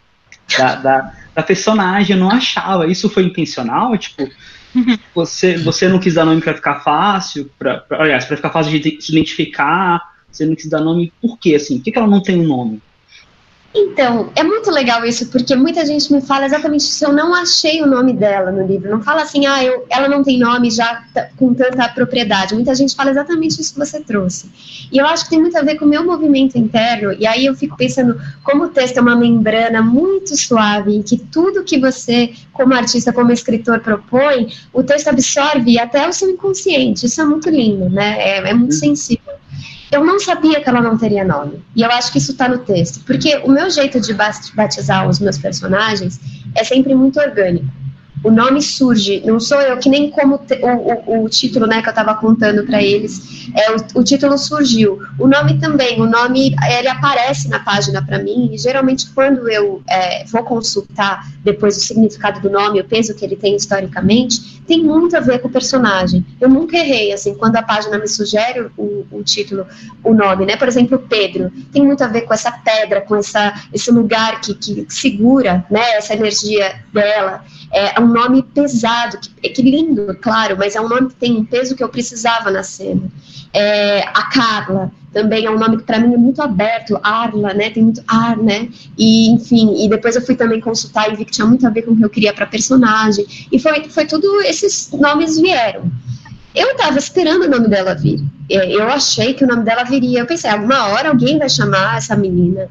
Da, 0.57 0.75
da, 0.75 1.13
da 1.35 1.43
personagem, 1.43 2.15
eu 2.15 2.19
não 2.19 2.31
achava. 2.31 2.87
Isso 2.87 3.09
foi 3.09 3.23
intencional? 3.23 3.97
Tipo, 3.97 4.29
você, 5.13 5.57
você 5.57 5.87
não 5.87 5.99
quis 5.99 6.13
dar 6.13 6.25
nome 6.25 6.41
para 6.41 6.55
ficar 6.55 6.79
fácil, 6.81 7.49
pra, 7.57 7.77
pra, 7.77 8.03
aliás, 8.03 8.25
para 8.25 8.37
ficar 8.37 8.49
fácil 8.49 8.79
de 8.79 9.01
se 9.01 9.11
identificar, 9.11 10.01
você 10.31 10.45
não 10.45 10.55
quis 10.55 10.69
dar 10.69 10.81
nome, 10.81 11.11
por 11.21 11.37
quê, 11.37 11.55
assim? 11.55 11.77
Por 11.77 11.83
que, 11.83 11.91
que 11.91 11.97
ela 11.97 12.07
não 12.07 12.21
tem 12.21 12.39
um 12.39 12.47
nome? 12.47 12.81
Então, 13.73 14.31
é 14.35 14.43
muito 14.43 14.69
legal 14.69 15.05
isso, 15.05 15.27
porque 15.29 15.55
muita 15.55 15.85
gente 15.85 16.11
me 16.11 16.21
fala 16.21 16.45
exatamente 16.45 16.81
isso. 16.81 17.05
Eu 17.05 17.13
não 17.13 17.33
achei 17.33 17.81
o 17.81 17.87
nome 17.87 18.11
dela 18.11 18.51
no 18.51 18.67
livro. 18.67 18.91
Não 18.91 19.01
fala 19.01 19.21
assim, 19.21 19.45
ah, 19.45 19.63
eu, 19.63 19.85
ela 19.89 20.09
não 20.09 20.23
tem 20.23 20.37
nome 20.37 20.69
já 20.69 21.03
com 21.37 21.53
tanta 21.53 21.87
propriedade. 21.89 22.53
Muita 22.53 22.75
gente 22.75 22.93
fala 22.95 23.11
exatamente 23.11 23.61
isso 23.61 23.73
que 23.73 23.79
você 23.79 24.01
trouxe. 24.01 24.51
E 24.91 24.97
eu 24.97 25.05
acho 25.05 25.23
que 25.23 25.29
tem 25.29 25.39
muito 25.39 25.57
a 25.57 25.61
ver 25.61 25.75
com 25.77 25.85
o 25.85 25.87
meu 25.87 26.05
movimento 26.05 26.57
interno. 26.57 27.13
E 27.17 27.25
aí 27.25 27.45
eu 27.45 27.55
fico 27.55 27.77
pensando, 27.77 28.19
como 28.43 28.65
o 28.65 28.69
texto 28.69 28.97
é 28.97 29.01
uma 29.01 29.15
membrana 29.15 29.81
muito 29.81 30.35
suave, 30.35 30.99
e 30.99 31.03
que 31.03 31.17
tudo 31.17 31.63
que 31.63 31.79
você, 31.79 32.33
como 32.51 32.73
artista, 32.73 33.13
como 33.13 33.31
escritor, 33.31 33.79
propõe, 33.79 34.51
o 34.73 34.83
texto 34.83 35.07
absorve 35.07 35.79
até 35.79 36.07
o 36.07 36.11
seu 36.11 36.29
inconsciente. 36.29 37.05
Isso 37.05 37.21
é 37.21 37.25
muito 37.25 37.49
lindo, 37.49 37.89
né? 37.89 38.17
É, 38.19 38.49
é 38.49 38.53
muito 38.53 38.73
uhum. 38.73 38.79
sensível. 38.79 39.41
Eu 39.91 40.05
não 40.05 40.19
sabia 40.19 40.61
que 40.61 40.69
ela 40.69 40.81
não 40.81 40.97
teria 40.97 41.23
nome. 41.25 41.63
E 41.75 41.81
eu 41.81 41.91
acho 41.91 42.11
que 42.11 42.17
isso 42.17 42.31
está 42.31 42.47
no 42.47 42.59
texto. 42.59 43.03
Porque 43.05 43.37
o 43.43 43.51
meu 43.51 43.69
jeito 43.69 43.99
de 43.99 44.13
batizar 44.13 45.07
os 45.07 45.19
meus 45.19 45.37
personagens 45.37 46.19
é 46.55 46.63
sempre 46.63 46.95
muito 46.95 47.19
orgânico 47.19 47.80
o 48.23 48.29
nome 48.29 48.61
surge, 48.61 49.21
não 49.25 49.39
sou 49.39 49.59
eu, 49.61 49.77
que 49.77 49.89
nem 49.89 50.09
como 50.09 50.37
te, 50.37 50.59
o, 50.61 50.67
o, 50.67 51.23
o, 51.23 51.29
título 51.29 51.65
né, 51.65 51.81
que 51.81 51.87
eu 51.87 51.91
estava 51.91 52.13
contando 52.15 52.63
para 52.65 52.81
eles, 52.81 53.49
é, 53.55 53.71
o, 53.71 53.99
o, 53.99 54.03
título 54.03 54.37
surgiu. 54.37 54.99
O 55.17 55.27
nome 55.27 55.59
também, 55.59 55.99
o 55.99 56.05
nome 56.05 56.55
ele 56.77 56.87
aparece 56.87 57.47
na 57.47 57.59
página 57.59 58.03
para 58.05 58.19
mim, 58.19 58.49
e 58.51 58.57
geralmente 58.57 59.09
quando 59.13 59.49
eu 59.49 59.81
é, 59.89 60.23
vou 60.25 60.43
consultar 60.43 61.25
depois 61.43 61.77
o 61.77 61.79
significado 61.79 62.39
do 62.39 62.49
nome, 62.49 62.79
o 62.79 62.85
peso 62.85 63.15
que 63.15 63.25
ele 63.25 63.35
tem 63.35 63.55
historicamente, 63.55 64.61
tem 64.67 64.83
muito 64.83 65.17
a 65.17 65.19
ver 65.19 65.39
com 65.39 65.47
o 65.47 65.51
personagem. 65.51 66.25
Eu 66.39 66.47
nunca 66.47 66.77
errei, 66.77 67.11
assim, 67.11 67.33
quando 67.33 67.55
a 67.55 67.63
página 67.63 67.97
me 67.97 68.07
sugere 68.07 68.69
o, 68.77 69.05
o 69.11 69.23
título, 69.23 69.65
o 70.03 70.13
nome, 70.13 70.45
né? 70.45 70.55
Por 70.55 70.67
exemplo, 70.67 70.99
Pedro, 70.99 71.51
tem 71.71 71.83
muito 71.83 72.03
a 72.03 72.07
ver 72.07 72.21
com 72.21 72.33
essa 72.33 72.51
pedra, 72.51 73.01
com 73.01 73.15
essa, 73.15 73.53
esse 73.73 73.91
lugar 73.91 74.39
que, 74.41 74.53
que 74.53 74.85
segura 74.89 75.65
né, 75.69 75.97
essa 75.97 76.13
energia 76.13 76.75
dela. 76.93 77.43
É 77.71 77.99
um 77.99 78.07
nome 78.07 78.43
pesado, 78.43 79.17
que, 79.17 79.49
que 79.49 79.61
lindo, 79.61 80.15
claro, 80.21 80.57
mas 80.57 80.75
é 80.75 80.81
um 80.81 80.89
nome 80.89 81.07
que 81.07 81.15
tem 81.15 81.37
um 81.37 81.45
peso 81.45 81.75
que 81.75 81.83
eu 81.83 81.87
precisava 81.87 82.51
na 82.51 82.63
cena. 82.63 83.03
É, 83.53 84.01
a 84.01 84.29
Carla 84.29 84.91
também 85.13 85.45
é 85.45 85.51
um 85.51 85.59
nome 85.59 85.77
que 85.77 85.83
para 85.83 85.99
mim 85.99 86.13
é 86.13 86.17
muito 86.17 86.41
aberto, 86.41 86.99
Arla, 87.03 87.53
né? 87.53 87.69
Tem 87.69 87.83
muito 87.83 88.01
ar, 88.07 88.37
né? 88.37 88.69
E 88.97 89.29
enfim, 89.29 89.83
e 89.83 89.89
depois 89.89 90.15
eu 90.15 90.21
fui 90.21 90.35
também 90.35 90.59
consultar 90.59 91.11
e 91.11 91.15
vi 91.15 91.25
que 91.25 91.31
tinha 91.31 91.47
muito 91.47 91.65
a 91.67 91.69
ver 91.69 91.83
com 91.83 91.91
o 91.91 91.97
que 91.97 92.03
eu 92.03 92.09
queria 92.09 92.33
para 92.33 92.45
personagem. 92.45 93.25
E 93.51 93.59
foi, 93.59 93.89
foi 93.89 94.05
tudo 94.05 94.41
esses 94.41 94.91
nomes 94.91 95.39
vieram. 95.39 95.91
Eu 96.53 96.71
estava 96.71 96.97
esperando 96.97 97.43
o 97.43 97.49
nome 97.49 97.67
dela 97.67 97.93
vir. 97.93 98.21
É, 98.49 98.69
eu 98.69 98.87
achei 98.89 99.33
que 99.33 99.43
o 99.43 99.47
nome 99.47 99.63
dela 99.63 99.83
viria. 99.83 100.19
Eu 100.19 100.25
pensei, 100.25 100.49
alguma 100.49 100.87
hora 100.87 101.09
alguém 101.09 101.37
vai 101.37 101.49
chamar 101.49 101.97
essa 101.97 102.15
menina 102.15 102.69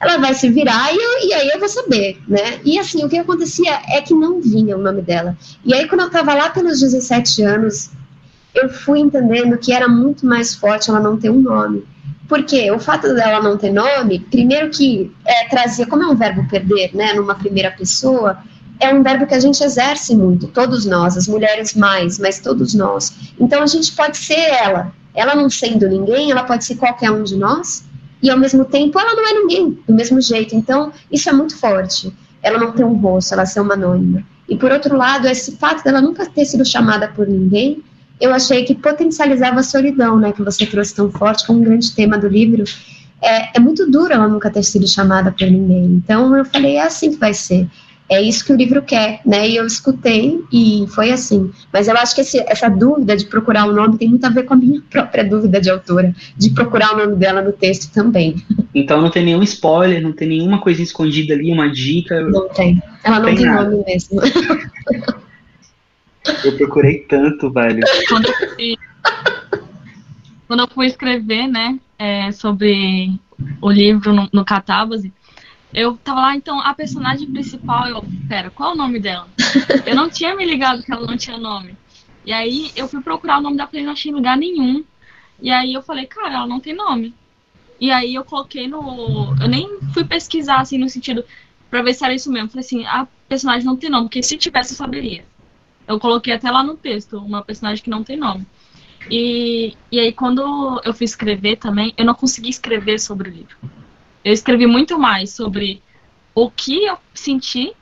ela 0.00 0.18
vai 0.18 0.34
se 0.34 0.50
virar 0.50 0.92
e, 0.92 0.96
eu, 0.96 1.28
e, 1.28 1.32
aí 1.32 1.48
eu 1.48 1.58
vou 1.58 1.68
saber, 1.68 2.20
né? 2.28 2.60
E 2.64 2.78
assim, 2.78 3.04
o 3.04 3.08
que 3.08 3.18
acontecia 3.18 3.80
é 3.88 4.02
que 4.02 4.14
não 4.14 4.40
vinha 4.40 4.76
o 4.76 4.82
nome 4.82 5.00
dela. 5.00 5.36
E 5.64 5.74
aí, 5.74 5.88
quando 5.88 6.02
eu 6.02 6.06
estava 6.08 6.34
lá 6.34 6.50
pelos 6.50 6.80
17 6.80 7.42
anos, 7.42 7.90
eu 8.54 8.68
fui 8.68 9.00
entendendo 9.00 9.56
que 9.56 9.72
era 9.72 9.88
muito 9.88 10.26
mais 10.26 10.54
forte 10.54 10.90
ela 10.90 11.00
não 11.00 11.18
ter 11.18 11.30
um 11.30 11.40
nome. 11.40 11.86
Porque 12.28 12.70
o 12.70 12.78
fato 12.78 13.14
dela 13.14 13.40
não 13.40 13.56
ter 13.56 13.72
nome, 13.72 14.18
primeiro 14.18 14.68
que 14.70 15.12
é, 15.24 15.48
trazia, 15.48 15.86
como 15.86 16.02
é 16.02 16.06
um 16.06 16.16
verbo 16.16 16.46
perder, 16.48 16.94
né, 16.94 17.14
numa 17.14 17.36
primeira 17.36 17.70
pessoa, 17.70 18.38
é 18.80 18.92
um 18.92 19.02
verbo 19.02 19.26
que 19.26 19.34
a 19.34 19.40
gente 19.40 19.62
exerce 19.62 20.14
muito, 20.14 20.48
todos 20.48 20.84
nós, 20.84 21.16
as 21.16 21.28
mulheres 21.28 21.74
mais, 21.74 22.18
mas 22.18 22.40
todos 22.40 22.74
nós. 22.74 23.12
Então 23.38 23.62
a 23.62 23.66
gente 23.66 23.92
pode 23.92 24.16
ser 24.18 24.34
ela. 24.34 24.92
Ela 25.14 25.34
não 25.34 25.48
sendo 25.48 25.88
ninguém, 25.88 26.30
ela 26.30 26.44
pode 26.44 26.64
ser 26.64 26.74
qualquer 26.74 27.10
um 27.10 27.22
de 27.22 27.36
nós, 27.36 27.84
e 28.22 28.30
ao 28.30 28.38
mesmo 28.38 28.64
tempo 28.64 28.98
ela 28.98 29.14
não 29.14 29.28
é 29.28 29.32
ninguém, 29.34 29.78
do 29.86 29.94
mesmo 29.94 30.20
jeito. 30.20 30.54
Então, 30.54 30.92
isso 31.10 31.28
é 31.28 31.32
muito 31.32 31.56
forte. 31.56 32.12
Ela 32.42 32.58
não 32.58 32.72
tem 32.72 32.84
um 32.84 32.94
rosto, 32.94 33.34
ela 33.34 33.46
ser 33.46 33.60
uma 33.60 33.74
anônima. 33.74 34.24
E 34.48 34.56
por 34.56 34.70
outro 34.70 34.96
lado, 34.96 35.26
esse 35.26 35.56
fato 35.56 35.82
dela 35.82 36.00
nunca 36.00 36.24
ter 36.26 36.44
sido 36.44 36.64
chamada 36.64 37.08
por 37.08 37.26
ninguém, 37.26 37.82
eu 38.20 38.32
achei 38.32 38.64
que 38.64 38.74
potencializava 38.74 39.60
a 39.60 39.62
solidão, 39.62 40.18
né, 40.18 40.32
que 40.32 40.42
você 40.42 40.64
trouxe 40.64 40.94
tão 40.94 41.10
forte 41.10 41.46
como 41.46 41.60
um 41.60 41.64
grande 41.64 41.94
tema 41.94 42.16
do 42.16 42.28
livro. 42.28 42.64
É, 43.22 43.56
é 43.56 43.60
muito 43.60 43.90
duro 43.90 44.12
ela 44.12 44.28
nunca 44.28 44.50
ter 44.50 44.62
sido 44.62 44.86
chamada 44.86 45.32
por 45.32 45.46
ninguém. 45.50 45.84
Então 45.84 46.34
eu 46.36 46.44
falei, 46.44 46.76
é 46.76 46.82
assim 46.82 47.10
que 47.10 47.18
vai 47.18 47.34
ser 47.34 47.68
é 48.08 48.22
isso 48.22 48.44
que 48.44 48.52
o 48.52 48.56
livro 48.56 48.82
quer, 48.82 49.20
né? 49.26 49.48
E 49.48 49.56
eu 49.56 49.66
escutei 49.66 50.40
e 50.52 50.86
foi 50.88 51.10
assim. 51.10 51.50
Mas 51.72 51.88
eu 51.88 51.96
acho 51.96 52.14
que 52.14 52.20
esse, 52.20 52.38
essa 52.46 52.68
dúvida 52.68 53.16
de 53.16 53.26
procurar 53.26 53.66
o 53.66 53.70
um 53.70 53.74
nome 53.74 53.98
tem 53.98 54.08
muito 54.08 54.24
a 54.24 54.30
ver 54.30 54.44
com 54.44 54.54
a 54.54 54.56
minha 54.56 54.80
própria 54.88 55.24
dúvida 55.24 55.60
de 55.60 55.68
autora, 55.68 56.14
de 56.36 56.50
procurar 56.50 56.94
o 56.94 56.98
nome 56.98 57.16
dela 57.16 57.42
no 57.42 57.52
texto 57.52 57.92
também. 57.92 58.36
Então 58.74 59.00
não 59.00 59.10
tem 59.10 59.24
nenhum 59.24 59.42
spoiler, 59.42 60.00
não 60.00 60.12
tem 60.12 60.28
nenhuma 60.28 60.60
coisa 60.60 60.82
escondida 60.82 61.34
ali, 61.34 61.52
uma 61.52 61.70
dica. 61.70 62.20
Não 62.20 62.48
tem. 62.48 62.80
Ela 63.02 63.18
não 63.18 63.26
tem, 63.26 63.36
tem 63.36 63.46
nome 63.46 63.84
mesmo. 63.86 64.20
Eu 66.44 66.56
procurei 66.56 66.98
tanto, 67.08 67.50
velho. 67.52 67.84
Quando 68.08 68.26
eu 68.26 68.34
fui, 68.54 68.76
quando 70.48 70.60
eu 70.60 70.68
fui 70.68 70.86
escrever, 70.86 71.46
né, 71.46 71.78
é, 71.98 72.32
sobre 72.32 73.12
o 73.60 73.70
livro 73.70 74.12
no, 74.12 74.28
no 74.32 74.44
Catábase, 74.44 75.12
eu 75.72 75.96
tava 75.96 76.20
lá, 76.20 76.36
então, 76.36 76.60
a 76.60 76.74
personagem 76.74 77.30
principal, 77.30 77.86
eu, 77.88 78.04
pera, 78.28 78.50
qual 78.50 78.70
é 78.70 78.74
o 78.74 78.76
nome 78.76 78.98
dela? 78.98 79.28
Eu 79.84 79.94
não 79.94 80.08
tinha 80.08 80.34
me 80.34 80.44
ligado 80.44 80.82
que 80.82 80.92
ela 80.92 81.06
não 81.06 81.16
tinha 81.16 81.36
nome. 81.36 81.76
E 82.24 82.32
aí 82.32 82.72
eu 82.74 82.88
fui 82.88 83.00
procurar 83.00 83.38
o 83.38 83.42
nome 83.42 83.56
dela 83.56 83.70
e 83.72 83.82
não 83.82 83.92
achei 83.92 84.10
em 84.10 84.14
lugar 84.14 84.36
nenhum. 84.36 84.84
E 85.40 85.50
aí 85.50 85.72
eu 85.72 85.82
falei, 85.82 86.06
cara, 86.06 86.34
ela 86.34 86.46
não 86.46 86.60
tem 86.60 86.74
nome. 86.74 87.14
E 87.80 87.90
aí 87.90 88.14
eu 88.14 88.24
coloquei 88.24 88.66
no. 88.66 89.34
Eu 89.40 89.48
nem 89.48 89.78
fui 89.92 90.04
pesquisar, 90.04 90.60
assim, 90.60 90.78
no 90.78 90.88
sentido, 90.88 91.24
pra 91.70 91.82
ver 91.82 91.94
se 91.94 92.04
era 92.04 92.14
isso 92.14 92.32
mesmo. 92.32 92.48
Falei 92.48 92.64
assim, 92.64 92.84
a 92.86 93.06
personagem 93.28 93.66
não 93.66 93.76
tem 93.76 93.90
nome, 93.90 94.06
porque 94.06 94.22
se 94.22 94.36
tivesse 94.36 94.72
eu 94.72 94.76
saberia. 94.76 95.24
Eu 95.86 96.00
coloquei 96.00 96.32
até 96.32 96.50
lá 96.50 96.64
no 96.64 96.76
texto, 96.76 97.18
uma 97.18 97.42
personagem 97.42 97.84
que 97.84 97.90
não 97.90 98.02
tem 98.02 98.16
nome. 98.16 98.46
E, 99.10 99.74
e 99.92 100.00
aí, 100.00 100.12
quando 100.12 100.80
eu 100.84 100.92
fui 100.92 101.04
escrever 101.04 101.56
também, 101.56 101.94
eu 101.96 102.04
não 102.04 102.14
consegui 102.14 102.48
escrever 102.48 102.98
sobre 102.98 103.28
o 103.28 103.32
livro. 103.32 103.56
Eu 104.26 104.32
escrevi 104.32 104.66
muito 104.66 104.98
mais 104.98 105.30
sobre 105.30 105.80
o 106.34 106.50
que 106.50 106.84
eu 106.84 106.98
senti, 107.14 107.72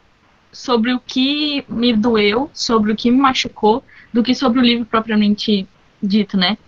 sobre 0.52 0.92
o 0.92 1.00
que 1.00 1.64
me 1.70 1.96
doeu, 1.96 2.50
sobre 2.52 2.92
o 2.92 2.94
que 2.94 3.10
me 3.10 3.16
machucou, 3.16 3.82
do 4.12 4.22
que 4.22 4.34
sobre 4.34 4.58
o 4.58 4.62
livro 4.62 4.84
propriamente 4.84 5.66
dito, 6.02 6.36
né? 6.36 6.58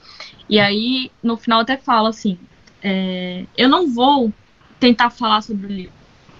E 0.49 0.59
aí, 0.59 1.11
no 1.23 1.37
final, 1.37 1.61
até 1.61 1.77
falo 1.77 2.07
assim: 2.07 2.39
é, 2.83 3.45
eu 3.55 3.69
não 3.69 3.93
vou 3.93 4.33
tentar 4.81 5.11
falar 5.11 5.43
sobre 5.43 5.67
o 5.67 5.71
livro, 5.71 5.93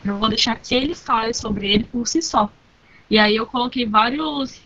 eu 0.03 0.17
vou 0.17 0.31
deixar 0.31 0.57
que 0.57 0.75
ele 0.75 0.95
fale 0.95 1.35
sobre 1.35 1.71
ele 1.71 1.85
por 1.85 2.09
si 2.09 2.23
só. 2.23 2.51
E 3.11 3.19
aí, 3.19 3.37
eu 3.37 3.45
coloquei 3.45 3.85
vários 3.85 4.63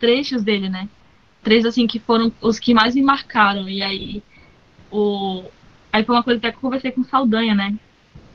trechos 0.00 0.42
dele, 0.42 0.68
né? 0.68 0.88
Trechos 1.44 1.66
assim 1.66 1.86
que 1.86 2.00
foram 2.00 2.32
os 2.40 2.58
que 2.58 2.74
mais 2.74 2.96
me 2.96 3.02
marcaram. 3.02 3.68
E 3.68 3.80
aí 3.80 4.24
o 4.90 5.44
aí 5.92 6.02
foi 6.02 6.16
uma 6.16 6.24
coisa 6.24 6.38
até 6.38 6.50
que 6.50 6.56
eu 6.56 6.62
conversei 6.62 6.90
com 6.90 7.04
Saldanha, 7.04 7.54
né? 7.54 7.78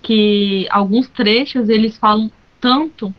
Que 0.04 0.68
alguns 0.70 1.08
trechos 1.08 1.68
eles 1.70 1.97
falam 1.97 2.32
tanto, 2.62 3.14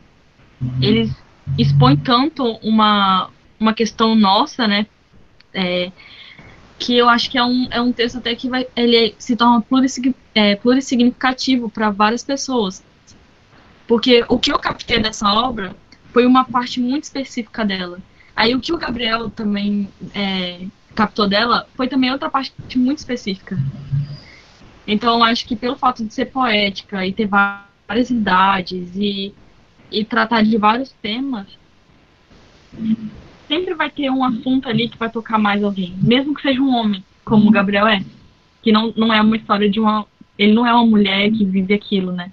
eles 0.80 1.10
expõem 1.58 1.96
tanto 1.96 2.44
uma 2.62 3.30
uma 3.58 3.74
questão 3.74 4.14
nossa, 4.14 4.68
né? 4.68 4.86
É, 5.52 5.90
que 6.78 6.96
eu 6.96 7.08
acho 7.08 7.30
que 7.30 7.38
é 7.38 7.44
um, 7.44 7.66
é 7.70 7.80
um 7.80 7.92
texto 7.92 8.18
até 8.18 8.34
que 8.34 8.48
vai, 8.48 8.66
ele 8.76 9.14
se 9.18 9.36
torna 9.36 9.64
é, 10.34 10.56
plurissignificativo 10.56 11.70
para 11.70 11.90
várias 11.90 12.22
pessoas. 12.22 12.84
Porque 13.86 14.24
o 14.28 14.38
que 14.38 14.52
eu 14.52 14.58
captei 14.58 15.00
dessa 15.00 15.32
obra 15.32 15.74
foi 16.12 16.26
uma 16.26 16.44
parte 16.44 16.80
muito 16.80 17.04
específica 17.04 17.64
dela. 17.64 17.98
Aí 18.34 18.54
o 18.54 18.60
que 18.60 18.72
o 18.72 18.78
Gabriel 18.78 19.30
também 19.30 19.88
é, 20.14 20.66
captou 20.94 21.28
dela 21.28 21.66
foi 21.74 21.88
também 21.88 22.10
outra 22.10 22.28
parte 22.28 22.52
muito 22.76 22.98
específica. 22.98 23.56
Então 24.86 25.18
eu 25.18 25.24
acho 25.24 25.46
que 25.46 25.56
pelo 25.56 25.76
fato 25.76 26.04
de 26.04 26.12
ser 26.12 26.26
poética 26.26 27.06
e 27.06 27.12
ter 27.12 27.26
várias 27.26 28.10
idades 28.10 28.94
e, 28.94 29.34
e 29.90 30.04
tratar 30.04 30.42
de 30.42 30.56
vários 30.58 30.92
temas, 31.02 31.46
sempre 33.48 33.74
vai 33.74 33.90
ter 33.90 34.10
um 34.10 34.24
assunto 34.24 34.68
ali 34.68 34.88
que 34.88 34.98
vai 34.98 35.10
tocar 35.10 35.38
mais 35.38 35.62
alguém, 35.62 35.94
mesmo 36.02 36.34
que 36.34 36.42
seja 36.42 36.60
um 36.60 36.74
homem, 36.74 37.04
como 37.24 37.48
o 37.48 37.52
Gabriel 37.52 37.86
é. 37.86 38.04
Que 38.62 38.72
não, 38.72 38.92
não 38.96 39.12
é 39.12 39.20
uma 39.20 39.36
história 39.36 39.68
de 39.68 39.78
uma. 39.78 40.06
Ele 40.38 40.52
não 40.52 40.66
é 40.66 40.72
uma 40.72 40.86
mulher 40.86 41.30
que 41.30 41.44
vive 41.44 41.74
aquilo, 41.74 42.12
né? 42.12 42.32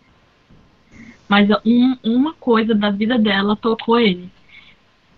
Mas 1.27 1.49
um, 1.65 1.95
uma 2.03 2.33
coisa 2.33 2.73
da 2.73 2.89
vida 2.89 3.17
dela 3.17 3.55
tocou 3.55 3.99
ele. 3.99 4.29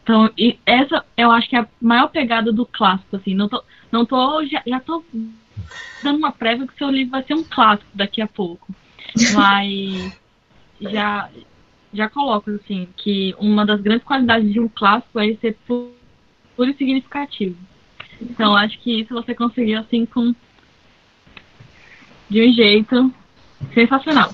Então, 0.03 0.29
e 0.37 0.59
essa 0.65 1.03
eu 1.15 1.31
acho 1.31 1.49
que 1.49 1.55
é 1.55 1.59
a 1.59 1.67
maior 1.81 2.09
pegada 2.09 2.51
do 2.51 2.65
clássico, 2.65 3.15
assim. 3.15 3.33
Não 3.33 3.47
tô, 3.47 3.63
não 3.89 4.05
tô 4.05 4.45
já, 4.45 4.61
já 4.67 4.79
tô 4.81 5.03
dando 6.03 6.17
uma 6.17 6.31
prévia 6.31 6.67
que 6.67 6.77
seu 6.77 6.89
livro 6.89 7.11
vai 7.11 7.23
ser 7.23 7.33
um 7.33 7.43
clássico 7.43 7.89
daqui 7.93 8.21
a 8.21 8.27
pouco. 8.27 8.75
Mas 9.33 10.13
já, 10.81 11.29
já 11.93 12.09
coloco, 12.09 12.51
assim, 12.51 12.89
que 12.97 13.33
uma 13.39 13.65
das 13.65 13.79
grandes 13.79 14.05
qualidades 14.05 14.51
de 14.51 14.59
um 14.59 14.67
clássico 14.67 15.19
é 15.19 15.33
ser 15.35 15.57
puro 15.65 15.93
e 16.59 16.73
significativo. 16.73 17.57
Então, 18.21 18.55
acho 18.55 18.77
que 18.79 19.01
isso 19.01 19.13
você 19.13 19.33
conseguiu, 19.33 19.79
assim, 19.79 20.05
com 20.05 20.35
de 22.29 22.49
um 22.49 22.53
jeito 22.53 23.13
sensacional. 23.73 24.33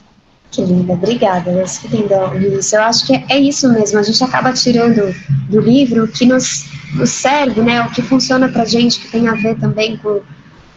Que 0.51 0.61
linda, 0.63 0.93
obrigada, 0.93 1.51
Luiz. 1.51 2.73
Eu 2.73 2.81
acho 2.81 3.05
que 3.05 3.15
é, 3.15 3.25
é 3.29 3.39
isso 3.39 3.71
mesmo, 3.71 3.99
a 3.99 4.03
gente 4.03 4.23
acaba 4.23 4.51
tirando 4.53 5.13
do 5.49 5.59
livro 5.59 6.05
o 6.05 6.07
que 6.07 6.25
nos, 6.25 6.65
nos 6.95 7.09
serve, 7.09 7.61
né, 7.61 7.81
o 7.81 7.91
que 7.91 8.01
funciona 8.01 8.49
pra 8.49 8.65
gente, 8.65 8.99
que 8.99 9.11
tem 9.11 9.27
a 9.27 9.33
ver 9.33 9.57
também 9.59 9.97
com 9.97 10.21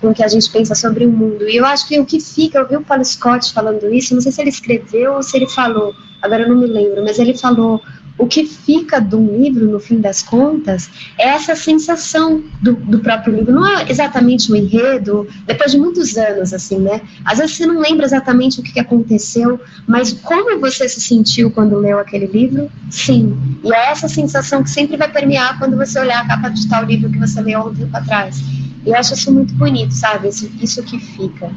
com 0.03 0.09
o 0.09 0.15
que 0.15 0.25
a 0.25 0.29
gente 0.29 0.51
pensa 0.51 0.75
sobre 0.75 1.07
o 1.07 1.09
mundo. 1.09 1.49
E 1.49 1.57
eu 1.57 1.65
acho 1.65 1.87
que 1.87 1.99
o 1.99 2.05
que 2.05 2.19
fica, 2.19 2.59
eu 2.59 2.69
vi 2.69 2.77
o 2.77 2.83
Paulo 2.83 3.05
Scott 3.05 3.53
falando 3.53 3.95
isso, 3.95 4.13
não 4.13 4.21
sei 4.21 4.33
se 4.33 4.41
ele 4.41 4.51
escreveu 4.51 5.15
ou 5.15 5.23
se 5.23 5.37
ele 5.37 5.47
falou, 5.49 5.95
agora 6.21 6.43
eu 6.43 6.49
não 6.49 6.57
me 6.57 6.67
lembro, 6.67 7.05
mas 7.05 7.21
ele 7.21 7.39
falou 7.39 7.81
o 8.19 8.27
que 8.27 8.45
fica 8.45 9.01
do 9.01 9.19
livro, 9.19 9.67
no 9.67 9.81
fim 9.81 10.01
das 10.01 10.23
contas, 10.23 10.91
é 11.19 11.29
essa 11.29 11.57
sensação 11.57 12.43
do, 12.61 12.75
do, 12.75 12.99
próprio 13.01 13.35
livro. 13.35 13.53
Não 13.53 13.67
é 13.67 13.91
exatamente 13.91 14.53
o 14.53 14.57
enredo, 14.57 15.27
depois 15.47 15.73
de 15.73 15.79
muitos 15.79 16.17
anos, 16.17 16.53
assim, 16.53 16.79
né? 16.79 17.01
Às 17.25 17.39
vezes 17.39 17.57
você 17.57 17.67
não 17.67 17.81
lembra 17.81 18.05
exatamente 18.05 18.61
o 18.61 18.63
que 18.63 18.79
aconteceu, 18.79 19.61
mas 19.87 20.13
como 20.13 20.59
você 20.61 20.89
se 20.89 21.01
sentiu 21.01 21.51
quando 21.51 21.79
leu 21.79 21.99
aquele 21.99 22.27
livro, 22.27 22.71
sim. 22.91 23.37
E 23.65 23.73
é 23.73 23.91
essa 23.91 24.09
sensação 24.09 24.63
que 24.63 24.71
sempre 24.71 24.97
vai 24.97 25.11
permear 25.11 25.59
quando 25.59 25.77
você 25.77 25.99
olhar 25.99 26.23
a 26.23 26.27
capa 26.27 26.49
de 26.51 26.69
tal 26.69 26.85
livro 26.85 27.11
que 27.11 27.19
você 27.19 27.41
leu 27.41 27.61
há 27.61 27.65
um 27.65 27.75
tempo 27.75 27.97
atrás. 27.97 28.41
E 28.85 28.91
eu 28.91 28.97
acho 28.97 29.15
isso 29.15 29.33
muito 29.33 29.55
bonito, 29.55 29.93
sabe? 29.95 30.29
Isso, 30.29 30.51
isso 30.61 30.83
que 30.83 30.99
fica. 30.99 31.51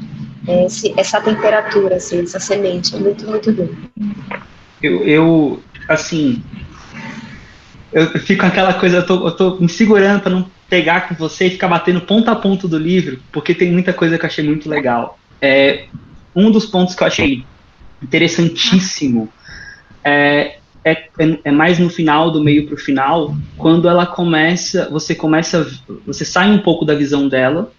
É 0.47 0.65
esse, 0.65 0.93
essa 0.95 1.19
temperatura, 1.21 1.95
assim, 1.95 2.21
essa 2.21 2.39
semente. 2.39 2.95
É 2.95 2.99
muito, 2.99 3.27
muito. 3.27 3.49
Eu, 4.81 5.03
eu 5.03 5.63
assim, 5.87 6.43
eu 7.91 8.07
fico 8.19 8.41
com 8.41 8.47
aquela 8.47 8.73
coisa, 8.73 8.97
eu 8.97 9.05
tô, 9.05 9.27
eu 9.27 9.31
tô 9.31 9.55
me 9.57 9.69
segurando 9.69 10.21
para 10.21 10.31
não 10.31 10.49
pegar 10.69 11.07
com 11.07 11.15
você 11.15 11.47
e 11.47 11.51
ficar 11.51 11.67
batendo 11.67 12.01
ponto 12.01 12.29
a 12.29 12.35
ponto 12.35 12.67
do 12.67 12.77
livro, 12.77 13.19
porque 13.31 13.53
tem 13.53 13.71
muita 13.71 13.93
coisa 13.93 14.17
que 14.17 14.25
eu 14.25 14.27
achei 14.27 14.43
muito 14.43 14.69
legal. 14.69 15.17
É, 15.41 15.85
um 16.35 16.51
dos 16.51 16.65
pontos 16.65 16.95
que 16.95 17.03
eu 17.03 17.07
achei 17.07 17.45
interessantíssimo 18.01 19.31
é, 20.03 20.57
é, 20.83 21.09
é, 21.43 21.51
mais 21.51 21.79
no 21.79 21.89
final, 21.89 22.29
do 22.29 22.43
meio 22.43 22.65
para 22.65 22.75
o 22.75 22.77
final, 22.77 23.35
quando 23.57 23.87
ela 23.87 24.05
começa, 24.05 24.89
você 24.89 25.15
começa, 25.15 25.67
você 26.05 26.23
sai 26.23 26.51
um 26.51 26.59
pouco 26.59 26.85
da 26.85 26.93
visão 26.93 27.27
dela, 27.27 27.71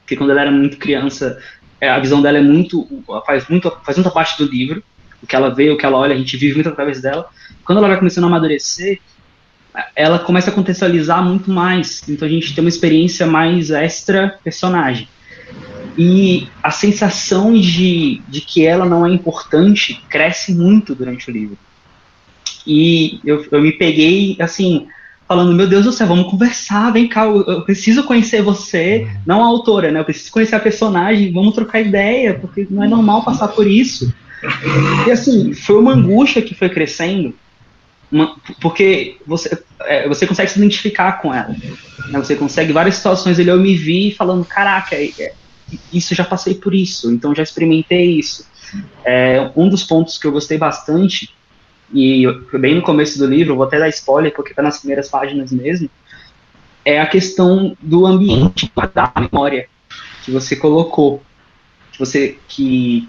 porque 0.00 0.16
quando 0.16 0.30
ela 0.30 0.42
era 0.42 0.50
muito 0.50 0.76
criança, 0.76 1.38
é, 1.80 1.88
a 1.88 1.98
visão 1.98 2.22
dela 2.22 2.38
é 2.38 2.42
muito, 2.42 2.86
faz 3.26 3.48
muito, 3.48 3.68
faz 3.84 3.96
muita 3.96 4.10
parte 4.10 4.38
do 4.38 4.50
livro, 4.50 4.82
o 5.22 5.26
que 5.26 5.34
ela 5.34 5.48
vê, 5.48 5.70
o 5.70 5.76
que 5.76 5.86
ela 5.86 5.98
olha, 5.98 6.14
a 6.14 6.18
gente 6.18 6.36
vive 6.36 6.54
muito 6.54 6.68
através 6.68 7.00
dela. 7.00 7.28
Quando 7.64 7.78
ela 7.78 7.88
vai 7.88 7.98
começando 7.98 8.24
a 8.24 8.26
amadurecer, 8.26 9.00
ela 9.96 10.18
começa 10.18 10.50
a 10.50 10.52
contextualizar 10.52 11.24
muito 11.24 11.50
mais, 11.50 12.06
então 12.08 12.26
a 12.26 12.30
gente 12.30 12.54
tem 12.54 12.62
uma 12.62 12.68
experiência 12.68 13.26
mais 13.26 13.70
extra 13.70 14.38
personagem. 14.44 15.08
E 15.96 16.48
a 16.62 16.70
sensação 16.70 17.52
de, 17.54 18.22
de 18.28 18.40
que 18.40 18.64
ela 18.64 18.84
não 18.84 19.06
é 19.06 19.10
importante 19.10 20.02
cresce 20.08 20.54
muito 20.54 20.94
durante 20.94 21.30
o 21.30 21.32
livro. 21.32 21.58
E 22.66 23.20
eu, 23.24 23.46
eu 23.50 23.60
me 23.60 23.72
peguei, 23.72 24.36
assim, 24.38 24.86
falando, 25.26 25.54
meu 25.54 25.66
Deus 25.66 25.84
do 25.84 25.92
céu, 25.92 26.06
vamos 26.06 26.30
conversar, 26.30 26.92
vem 26.92 27.08
cá, 27.08 27.24
eu, 27.24 27.42
eu, 27.42 27.62
preciso 27.62 28.04
conhecer 28.04 28.42
você, 28.42 29.08
não 29.26 29.42
a 29.42 29.46
autora, 29.46 29.90
né? 29.90 30.00
Eu 30.00 30.04
preciso 30.04 30.30
conhecer 30.30 30.54
a 30.54 30.60
personagem, 30.60 31.32
vamos 31.32 31.54
trocar 31.54 31.80
ideia, 31.80 32.34
porque 32.34 32.66
não 32.70 32.84
é 32.84 32.88
normal 32.88 33.24
passar 33.24 33.48
por 33.48 33.66
isso. 33.66 34.14
E 35.06 35.10
assim, 35.10 35.52
foi 35.52 35.78
uma 35.78 35.92
angústia 35.92 36.42
que 36.42 36.54
foi 36.54 36.68
crescendo, 36.68 37.34
uma, 38.12 38.36
porque 38.60 39.16
você, 39.26 39.64
é, 39.80 40.06
você 40.06 40.26
consegue 40.26 40.50
se 40.50 40.58
identificar 40.58 41.12
com 41.12 41.32
ela. 41.32 41.48
Né? 41.48 42.18
Você 42.18 42.36
consegue, 42.36 42.72
várias 42.72 42.96
situações 42.96 43.38
ali 43.40 43.48
eu 43.48 43.58
me 43.58 43.74
vi 43.74 44.12
falando, 44.12 44.44
caraca, 44.44 44.94
é, 44.94 45.10
é, 45.18 45.32
isso 45.90 46.14
já 46.14 46.22
passei 46.22 46.54
por 46.54 46.74
isso, 46.74 47.10
então 47.10 47.34
já 47.34 47.42
experimentei 47.42 48.18
isso. 48.18 48.46
É, 49.02 49.50
um 49.56 49.68
dos 49.68 49.82
pontos 49.82 50.18
que 50.18 50.26
eu 50.26 50.32
gostei 50.32 50.58
bastante 50.58 51.34
e 51.92 52.24
bem 52.58 52.74
no 52.74 52.82
começo 52.82 53.18
do 53.18 53.26
livro, 53.26 53.56
vou 53.56 53.64
até 53.64 53.78
dar 53.78 53.88
spoiler 53.88 54.32
porque 54.34 54.50
está 54.50 54.62
nas 54.62 54.78
primeiras 54.78 55.08
páginas 55.08 55.50
mesmo, 55.50 55.90
é 56.84 57.00
a 57.00 57.06
questão 57.06 57.76
do 57.80 58.06
ambiente, 58.06 58.70
da 58.94 59.12
memória 59.16 59.68
que 60.24 60.30
você 60.30 60.54
colocou, 60.54 61.22
que 61.92 61.98
você 61.98 62.38
que 62.48 63.08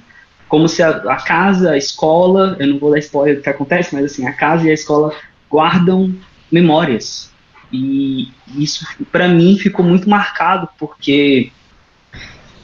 como 0.53 0.69
se 0.69 0.83
a, 0.83 0.89
a, 0.89 1.15
casa, 1.15 1.71
a 1.71 1.77
escola, 1.79 2.55
eu 2.59 2.67
não 2.67 2.77
vou 2.77 2.91
dar 2.91 2.99
spoiler 2.99 3.37
do 3.37 3.41
que 3.41 3.49
acontece, 3.49 3.95
mas 3.95 4.05
assim, 4.05 4.27
a 4.27 4.33
casa 4.33 4.67
e 4.67 4.69
a 4.69 4.73
escola 4.75 5.11
guardam 5.49 6.13
memórias. 6.51 7.31
E 7.71 8.31
isso 8.55 8.85
para 9.11 9.27
mim 9.27 9.57
ficou 9.57 9.83
muito 9.83 10.07
marcado 10.07 10.69
porque 10.77 11.51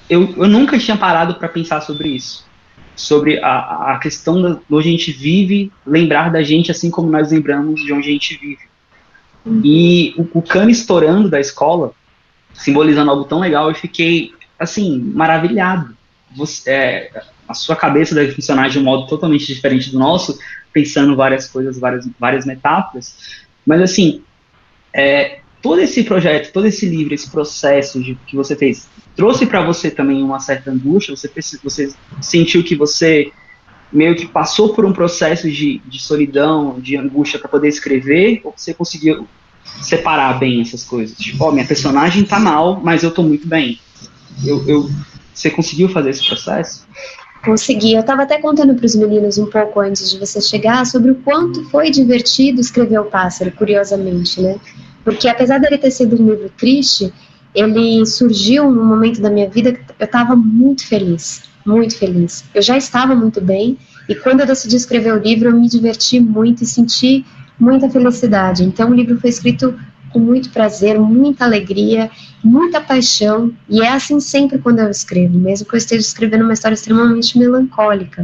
eu, 0.07 0.35
eu 0.37 0.47
nunca 0.47 0.77
tinha 0.77 0.95
parado 0.97 1.33
para 1.33 1.49
pensar 1.49 1.81
sobre 1.81 2.09
isso 2.09 2.47
sobre 2.95 3.39
a, 3.39 3.93
a 3.93 3.97
questão 3.97 4.39
de 4.39 4.59
onde 4.69 4.87
a 4.87 4.91
gente 4.91 5.11
vive, 5.11 5.71
lembrar 5.83 6.29
da 6.29 6.43
gente 6.43 6.69
assim 6.69 6.91
como 6.91 7.09
nós 7.09 7.31
lembramos 7.31 7.83
de 7.83 7.91
onde 7.91 8.07
a 8.07 8.11
gente 8.11 8.37
vive. 8.37 8.69
E 9.63 10.13
o, 10.15 10.37
o 10.37 10.41
cano 10.43 10.69
estourando 10.69 11.27
da 11.27 11.39
escola, 11.39 11.91
simbolizando 12.53 13.09
algo 13.09 13.23
tão 13.23 13.39
legal, 13.39 13.67
eu 13.67 13.73
fiquei, 13.73 14.31
assim, 14.59 14.99
maravilhado. 14.99 15.97
Você, 16.35 16.69
é, 16.69 17.23
a 17.50 17.54
sua 17.56 17.76
cabeça 17.76 18.14
deve 18.14 18.32
funcionar 18.32 18.70
de 18.70 18.78
um 18.78 18.84
modo 18.84 19.08
totalmente 19.08 19.47
diferente 19.47 19.91
do 19.91 19.97
nosso, 19.97 20.38
pensando 20.72 21.16
várias 21.16 21.47
coisas, 21.47 21.80
várias, 21.80 22.08
várias 22.20 22.45
metáforas. 22.45 23.16
Mas, 23.66 23.82
assim, 23.82 24.22
é, 24.93 25.39
todo 25.62 25.82
esse 25.82 26.04
projeto, 26.04 26.54
todo 26.54 26.68
esse 26.68 26.88
livro, 26.88 27.14
esse 27.14 27.30
processo 27.30 28.02
de, 28.02 28.16
que 28.28 28.36
você 28.36 28.56
fez, 28.56 28.88
trouxe 29.16 29.47
para 29.47 29.66
você 29.66 29.89
também 29.89 30.22
uma 30.22 30.39
certa 30.39 30.70
angústia? 30.70 31.16
Você, 31.16 31.30
você 31.64 31.91
sentiu 32.22 32.64
que 32.64 32.76
você 32.76 33.32
meio 33.91 34.16
que 34.16 34.28
passou 34.28 34.74
por 34.76 34.86
um 34.86 34.93
processo 34.93 35.50
de, 35.50 35.80
de 35.80 36.00
solidão, 36.00 36.80
de 36.80 36.95
angústia 36.95 37.39
para 37.39 37.50
poder 37.50 37.68
escrever? 37.68 38.41
Ou 38.43 38.54
você 38.56 38.76
conseguiu 38.76 39.28
separar 39.82 40.38
bem 40.38 40.62
essas 40.62 40.84
coisas? 40.84 41.18
Tipo, 41.18 41.45
ó, 41.45 41.50
oh, 41.50 41.52
minha 41.52 41.66
personagem 41.66 42.24
tá 42.24 42.39
mal, 42.39 42.80
mas 42.84 43.02
eu 43.02 43.10
tô 43.12 43.24
muito 43.24 43.47
bem. 43.47 43.80
Eu, 44.45 44.68
eu, 44.68 44.89
você 45.34 45.50
conseguiu 45.50 45.89
fazer 45.89 46.12
esse 46.12 46.26
processo? 46.26 46.88
Consegui. 47.43 47.93
Eu 47.93 48.01
estava 48.01 48.23
até 48.23 48.39
contando 48.39 48.75
para 48.75 48.85
os 48.85 48.95
meninos 48.95 49.37
um 49.37 49.45
pouco 49.45 49.79
antes 49.79 50.11
de 50.11 50.19
você 50.19 50.41
chegar 50.41 50.85
sobre 50.85 51.11
o 51.11 51.15
quanto 51.15 51.63
foi 51.69 51.89
divertido 51.89 52.59
escrever 52.59 52.99
O 52.99 53.05
Pássaro, 53.05 53.51
curiosamente, 53.51 54.41
né? 54.41 54.57
Porque 55.03 55.27
apesar 55.27 55.59
dele 55.59 55.77
ter 55.77 55.91
sido 55.91 56.21
um 56.21 56.29
livro 56.29 56.51
triste, 56.57 57.13
ele 57.55 58.05
surgiu 58.05 58.69
num 58.69 58.85
momento 58.85 59.21
da 59.21 59.29
minha 59.29 59.49
vida 59.49 59.71
que 59.71 59.79
eu 59.97 60.05
estava 60.05 60.35
muito 60.35 60.85
feliz, 60.85 61.43
muito 61.65 61.97
feliz. 61.97 62.43
Eu 62.53 62.61
já 62.61 62.77
estava 62.77 63.15
muito 63.15 63.39
bem 63.41 63.77
e 64.07 64.15
quando 64.15 64.41
eu 64.41 64.45
decidi 64.45 64.75
escrever 64.75 65.13
o 65.13 65.19
livro, 65.19 65.49
eu 65.49 65.59
me 65.59 65.67
diverti 65.67 66.19
muito 66.19 66.63
e 66.63 66.67
senti 66.67 67.25
muita 67.59 67.89
felicidade. 67.89 68.63
Então 68.63 68.89
o 68.89 68.93
livro 68.93 69.19
foi 69.19 69.29
escrito 69.29 69.73
com 70.12 70.20
muito 70.20 70.49
prazer, 70.49 70.99
muita 70.99 71.45
alegria, 71.45 72.10
muita 72.43 72.82
paixão, 72.82 73.53
e 73.68 73.82
é 73.82 73.89
assim 73.89 74.20
sempre 74.20 74.57
quando 74.57 74.80
eu 74.80 74.89
escrevo, 74.89 75.38
mesmo 75.38 75.68
que 75.68 75.76
eu 75.76 75.78
esteja 75.78 76.01
escrevendo 76.01 76.43
uma 76.43 76.53
história 76.53 76.76
extremamente 76.76 77.38
melancólica. 77.38 78.24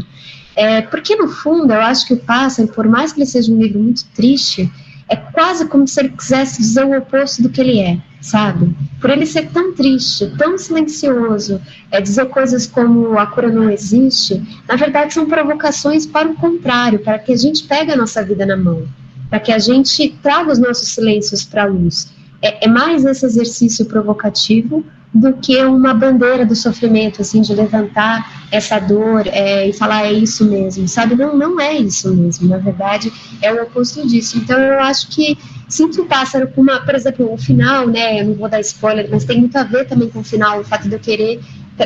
É, 0.55 0.81
porque, 0.81 1.15
no 1.15 1.27
fundo, 1.27 1.73
eu 1.73 1.81
acho 1.81 2.07
que 2.07 2.13
o 2.13 2.17
Pássaro, 2.17 2.69
por 2.69 2.87
mais 2.87 3.11
que 3.11 3.19
ele 3.19 3.25
seja 3.25 3.51
um 3.51 3.61
livro 3.61 3.79
muito 3.79 4.05
triste, 4.15 4.71
é 5.07 5.15
quase 5.15 5.67
como 5.67 5.87
se 5.87 5.99
ele 5.99 6.09
quisesse 6.09 6.61
dizer 6.61 6.85
o 6.85 6.97
oposto 6.97 7.43
do 7.43 7.49
que 7.49 7.61
ele 7.61 7.79
é, 7.79 7.99
sabe? 8.21 8.75
Por 8.99 9.09
ele 9.09 9.25
ser 9.25 9.49
tão 9.49 9.73
triste, 9.73 10.31
tão 10.37 10.57
silencioso, 10.57 11.61
é 11.91 12.01
dizer 12.01 12.25
coisas 12.29 12.65
como 12.65 13.17
a 13.19 13.27
cura 13.27 13.49
não 13.49 13.69
existe, 13.69 14.41
na 14.67 14.75
verdade 14.75 15.13
são 15.13 15.27
provocações 15.27 16.05
para 16.05 16.27
o 16.27 16.35
contrário, 16.35 16.99
para 16.99 17.19
que 17.19 17.33
a 17.33 17.37
gente 17.37 17.63
pegue 17.65 17.91
a 17.91 17.95
nossa 17.95 18.23
vida 18.23 18.45
na 18.45 18.57
mão, 18.57 18.87
para 19.29 19.39
que 19.39 19.51
a 19.51 19.59
gente 19.59 20.09
traga 20.21 20.51
os 20.51 20.59
nossos 20.59 20.89
silêncios 20.89 21.43
para 21.43 21.63
a 21.63 21.67
luz. 21.67 22.11
É, 22.41 22.65
é 22.65 22.67
mais 22.67 23.05
esse 23.05 23.25
exercício 23.25 23.85
provocativo 23.85 24.85
do 25.13 25.33
que 25.33 25.63
uma 25.63 25.93
bandeira 25.93 26.45
do 26.45 26.55
sofrimento, 26.55 27.21
assim, 27.21 27.41
de 27.41 27.53
levantar 27.55 28.45
essa 28.51 28.77
dor 28.79 29.25
é, 29.27 29.67
e 29.67 29.71
falar 29.71 30.05
é 30.05 30.11
isso 30.11 30.43
mesmo, 30.43 30.87
sabe? 30.87 31.15
Não, 31.15 31.37
não 31.37 31.59
é 31.59 31.77
isso 31.77 32.13
mesmo, 32.13 32.49
na 32.49 32.57
verdade 32.57 33.11
é 33.41 33.53
o 33.53 33.63
oposto 33.63 34.05
disso. 34.05 34.37
Então 34.37 34.59
eu 34.59 34.81
acho 34.81 35.07
que 35.07 35.37
Sinto 35.67 36.03
o 36.03 36.05
pássaro 36.05 36.47
com 36.49 36.61
uma, 36.61 36.79
por 36.81 36.93
exemplo, 36.93 37.33
o 37.33 37.37
final, 37.37 37.87
né? 37.87 38.21
Eu 38.21 38.27
não 38.27 38.33
vou 38.35 38.47
dar 38.47 38.59
spoiler, 38.59 39.07
mas 39.09 39.25
tem 39.25 39.39
muito 39.39 39.57
a 39.57 39.63
ver 39.63 39.87
também 39.87 40.09
com 40.09 40.19
o 40.19 40.23
final, 40.23 40.59
o 40.59 40.63
fato 40.63 40.87
de 40.87 40.93
eu 40.93 40.99
querer 40.99 41.39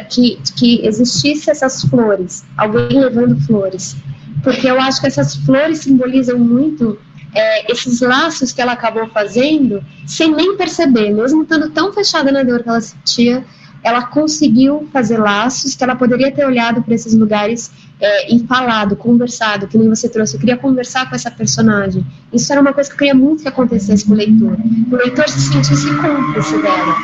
que, 0.10 0.38
que 0.56 0.86
existisse 0.86 1.50
essas 1.50 1.84
flores, 1.84 2.44
alguém 2.58 3.00
levando 3.00 3.40
flores. 3.42 3.96
Porque 4.44 4.70
eu 4.70 4.80
acho 4.80 5.00
que 5.00 5.08
essas 5.08 5.36
flores 5.38 5.80
simbolizam 5.80 6.38
muito 6.38 7.00
é, 7.34 7.72
esses 7.72 8.02
laços 8.02 8.52
que 8.52 8.62
ela 8.62 8.74
acabou 8.74 9.08
fazendo 9.08 9.84
sem 10.06 10.34
nem 10.34 10.58
perceber, 10.58 11.12
mesmo 11.12 11.44
estando 11.44 11.70
tão 11.70 11.94
fechada 11.94 12.32
na 12.32 12.44
dor 12.44 12.64
que 12.64 12.70
ela 12.70 12.82
sentia, 12.82 13.46
ela 13.84 14.06
conseguiu 14.06 14.90
fazer 14.92 15.18
laços 15.18 15.76
que 15.76 15.84
ela 15.84 15.96
poderia 15.96 16.32
ter 16.32 16.46
olhado 16.46 16.82
para 16.82 16.94
esses 16.94 17.14
lugares 17.14 17.72
é, 18.02 18.34
e 18.34 18.40
falado, 18.48 18.96
conversado, 18.96 19.68
que 19.68 19.78
nem 19.78 19.90
você 19.90 20.08
trouxe. 20.08 20.36
Eu 20.36 20.40
queria 20.40 20.58
conversar 20.58 21.10
com 21.10 21.16
essa 21.16 21.30
personagem. 21.30 22.06
Isso 22.32 22.52
era 22.52 22.62
uma 22.62 22.72
coisa 22.72 22.90
que 22.90 22.96
eu 22.96 23.00
queria 23.00 23.14
muito 23.14 23.42
que 23.44 23.50
acontecesse 23.50 24.06
com 24.06 24.14
o 24.14 24.16
leitor. 24.16 24.56
Que 24.56 24.96
o 24.96 24.98
leitor 24.98 25.28
se 25.28 25.42
sentisse 25.42 25.94
cúmplice 25.96 26.62
dela. 26.62 26.96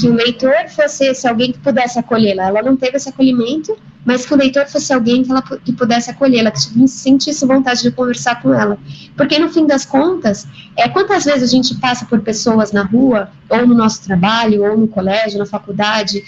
Que 0.00 0.08
o 0.08 0.14
leitor 0.14 0.54
fosse 0.74 1.04
esse 1.04 1.28
alguém 1.28 1.52
que 1.52 1.58
pudesse 1.58 1.98
acolhê-la. 1.98 2.48
Ela 2.48 2.62
não 2.62 2.76
teve 2.76 2.96
esse 2.96 3.10
acolhimento, 3.10 3.76
mas 4.06 4.24
que 4.24 4.32
o 4.32 4.36
leitor 4.38 4.66
fosse 4.66 4.90
alguém 4.90 5.22
que 5.22 5.30
ela 5.30 5.42
que 5.42 5.72
pudesse 5.72 6.10
acolhê-la, 6.10 6.50
que 6.50 6.88
sentisse 6.88 7.44
vontade 7.44 7.82
de 7.82 7.90
conversar 7.90 8.40
com 8.40 8.54
ela. 8.54 8.78
Porque 9.18 9.38
no 9.38 9.50
fim 9.50 9.66
das 9.66 9.84
contas, 9.84 10.46
é 10.78 10.88
quantas 10.88 11.26
vezes 11.26 11.42
a 11.42 11.52
gente 11.52 11.74
passa 11.74 12.06
por 12.06 12.20
pessoas 12.20 12.72
na 12.72 12.84
rua, 12.84 13.30
ou 13.50 13.66
no 13.66 13.74
nosso 13.74 14.02
trabalho, 14.02 14.64
ou 14.64 14.78
no 14.78 14.88
colégio, 14.88 15.38
na 15.38 15.44
faculdade, 15.44 16.24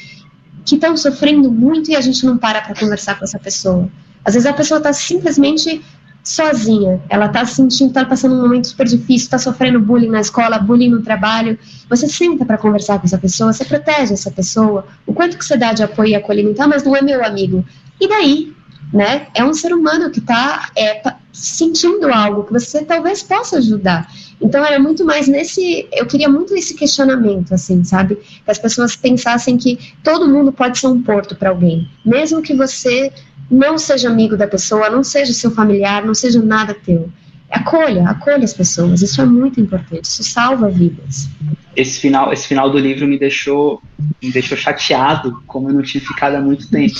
que 0.66 0.74
estão 0.74 0.94
sofrendo 0.94 1.50
muito 1.50 1.90
e 1.90 1.96
a 1.96 2.02
gente 2.02 2.26
não 2.26 2.36
para 2.36 2.60
para 2.60 2.74
conversar 2.74 3.18
com 3.18 3.24
essa 3.24 3.38
pessoa. 3.38 3.88
Às 4.24 4.34
vezes 4.34 4.46
a 4.46 4.52
pessoa 4.52 4.78
está 4.78 4.92
simplesmente 4.92 5.82
sozinha, 6.22 7.00
ela 7.08 7.26
está 7.26 7.44
sentindo, 7.44 7.88
está 7.88 8.04
passando 8.04 8.34
um 8.34 8.42
momento 8.42 8.68
super 8.68 8.86
difícil, 8.86 9.26
está 9.26 9.38
sofrendo 9.38 9.80
bullying 9.80 10.08
na 10.08 10.20
escola, 10.20 10.58
bullying 10.58 10.90
no 10.90 11.02
trabalho. 11.02 11.58
Você 11.88 12.08
senta 12.08 12.44
para 12.44 12.58
conversar 12.58 12.98
com 12.98 13.06
essa 13.06 13.18
pessoa, 13.18 13.52
você 13.52 13.64
protege 13.64 14.12
essa 14.12 14.30
pessoa, 14.30 14.86
o 15.06 15.12
quanto 15.12 15.38
que 15.38 15.44
você 15.44 15.56
dá 15.56 15.72
de 15.72 15.82
apoio 15.82 16.10
e 16.10 16.14
acolhimento, 16.14 16.62
ah, 16.62 16.68
mas 16.68 16.84
não 16.84 16.94
é 16.94 17.02
meu 17.02 17.24
amigo. 17.24 17.64
E 18.00 18.08
daí? 18.08 18.54
Né? 18.92 19.28
É 19.34 19.44
um 19.44 19.54
ser 19.54 19.72
humano 19.72 20.10
que 20.10 20.18
está 20.18 20.68
é, 20.76 21.00
sentindo 21.32 22.12
algo 22.12 22.44
que 22.44 22.52
você 22.52 22.84
talvez 22.84 23.22
possa 23.22 23.58
ajudar. 23.58 24.10
Então 24.40 24.64
era 24.64 24.80
muito 24.80 25.04
mais 25.04 25.28
nesse, 25.28 25.86
eu 25.92 26.06
queria 26.06 26.28
muito 26.28 26.54
esse 26.56 26.74
questionamento, 26.74 27.54
assim, 27.54 27.84
sabe? 27.84 28.16
Que 28.16 28.50
as 28.50 28.58
pessoas 28.58 28.96
pensassem 28.96 29.56
que 29.56 29.94
todo 30.02 30.26
mundo 30.26 30.50
pode 30.50 30.78
ser 30.78 30.88
um 30.88 31.02
porto 31.02 31.36
para 31.36 31.50
alguém, 31.50 31.88
mesmo 32.04 32.42
que 32.42 32.54
você 32.54 33.12
não 33.50 33.76
seja 33.76 34.08
amigo 34.08 34.36
da 34.36 34.46
pessoa, 34.46 34.88
não 34.88 35.02
seja 35.02 35.32
seu 35.32 35.50
familiar, 35.50 36.04
não 36.04 36.14
seja 36.14 36.40
nada 36.40 36.74
teu. 36.74 37.10
Acolha, 37.50 38.08
acolha 38.08 38.44
as 38.44 38.54
pessoas, 38.54 39.02
isso 39.02 39.20
é 39.20 39.24
muito 39.24 39.60
importante, 39.60 40.04
isso 40.04 40.22
salva 40.22 40.70
vidas. 40.70 41.28
Esse 41.74 41.98
final, 41.98 42.32
esse 42.32 42.46
final 42.46 42.70
do 42.70 42.78
livro 42.78 43.08
me 43.08 43.18
deixou, 43.18 43.82
me 44.22 44.30
deixou 44.30 44.56
chateado, 44.56 45.42
como 45.48 45.68
eu 45.68 45.74
não 45.74 45.82
tinha 45.82 46.00
ficado 46.00 46.36
há 46.36 46.40
muito 46.40 46.68
tempo. 46.68 46.94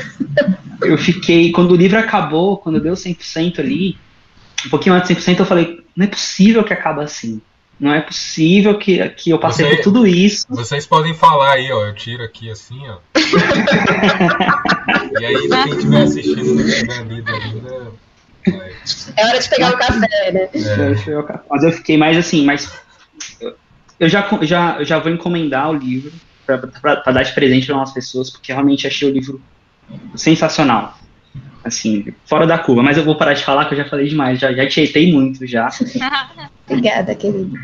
eu 0.82 0.96
fiquei, 0.96 1.52
quando 1.52 1.72
o 1.72 1.76
livro 1.76 1.98
acabou, 1.98 2.56
quando 2.56 2.80
deu 2.80 2.94
100% 2.94 3.58
ali, 3.58 3.98
um 4.64 4.70
pouquinho 4.70 4.94
antes 4.94 5.14
de 5.14 5.22
100%, 5.22 5.40
eu 5.40 5.46
falei, 5.46 5.84
não 5.94 6.06
é 6.06 6.08
possível 6.08 6.64
que 6.64 6.72
acaba 6.72 7.02
assim. 7.02 7.42
Não 7.78 7.92
é 7.92 8.00
possível 8.00 8.78
que, 8.78 9.06
que 9.10 9.30
eu 9.30 9.38
passei 9.38 9.66
Você, 9.66 9.76
por 9.76 9.82
tudo 9.82 10.06
isso. 10.06 10.46
Vocês 10.48 10.86
podem 10.86 11.12
falar 11.12 11.54
aí, 11.54 11.70
ó. 11.72 11.86
Eu 11.86 11.94
tiro 11.94 12.22
aqui 12.22 12.48
assim, 12.48 12.80
ó. 12.88 12.98
e 15.20 15.24
aí, 15.24 15.48
quem 15.48 15.68
estiver 15.70 16.02
assistindo, 16.02 16.54
não 16.54 16.64
tiver 16.64 17.04
lido 17.04 17.32
ainda. 17.32 18.04
É 19.16 19.26
hora 19.26 19.38
de 19.38 19.48
pegar 19.48 19.72
o 19.72 19.78
café, 19.78 20.32
né? 20.32 20.48
É. 20.52 21.40
Mas 21.48 21.64
eu 21.64 21.72
fiquei 21.72 21.96
mais 21.96 22.16
assim, 22.16 22.44
mas 22.44 22.70
eu 23.98 24.08
já, 24.08 24.28
já, 24.42 24.82
já 24.82 24.98
vou 24.98 25.12
encomendar 25.12 25.70
o 25.70 25.74
livro 25.74 26.12
para 26.46 27.12
dar 27.12 27.22
de 27.22 27.32
presente 27.32 27.66
para 27.66 27.76
umas 27.76 27.92
pessoas, 27.92 28.30
porque 28.30 28.52
realmente 28.52 28.86
achei 28.86 29.08
o 29.08 29.12
livro 29.12 29.40
sensacional. 30.14 30.98
Assim, 31.64 32.12
fora 32.26 32.46
da 32.46 32.58
curva. 32.58 32.82
Mas 32.82 32.98
eu 32.98 33.04
vou 33.04 33.16
parar 33.16 33.32
de 33.32 33.42
falar, 33.42 33.64
que 33.64 33.72
eu 33.72 33.78
já 33.78 33.86
falei 33.86 34.06
demais, 34.06 34.38
já, 34.38 34.52
já 34.52 34.68
tietei 34.68 35.10
muito 35.10 35.46
já. 35.46 35.70
Obrigada, 36.68 37.14
querido. 37.14 37.58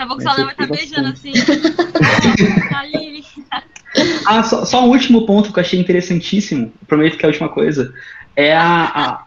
a 0.00 0.06
pouco 0.06 0.22
sua 0.22 0.34
vai 0.34 0.52
estar 0.52 0.66
beijando 0.66 1.08
assim. 1.08 1.32
ah, 4.26 4.42
só, 4.42 4.64
só, 4.64 4.82
um 4.84 4.88
último 4.88 5.26
ponto 5.26 5.52
que 5.52 5.58
eu 5.58 5.60
achei 5.60 5.78
interessantíssimo, 5.78 6.72
prometo 6.88 7.18
que 7.18 7.24
é 7.24 7.28
a 7.28 7.30
última 7.30 7.50
coisa, 7.50 7.92
é 8.34 8.56
a, 8.56 8.84
a, 8.84 9.22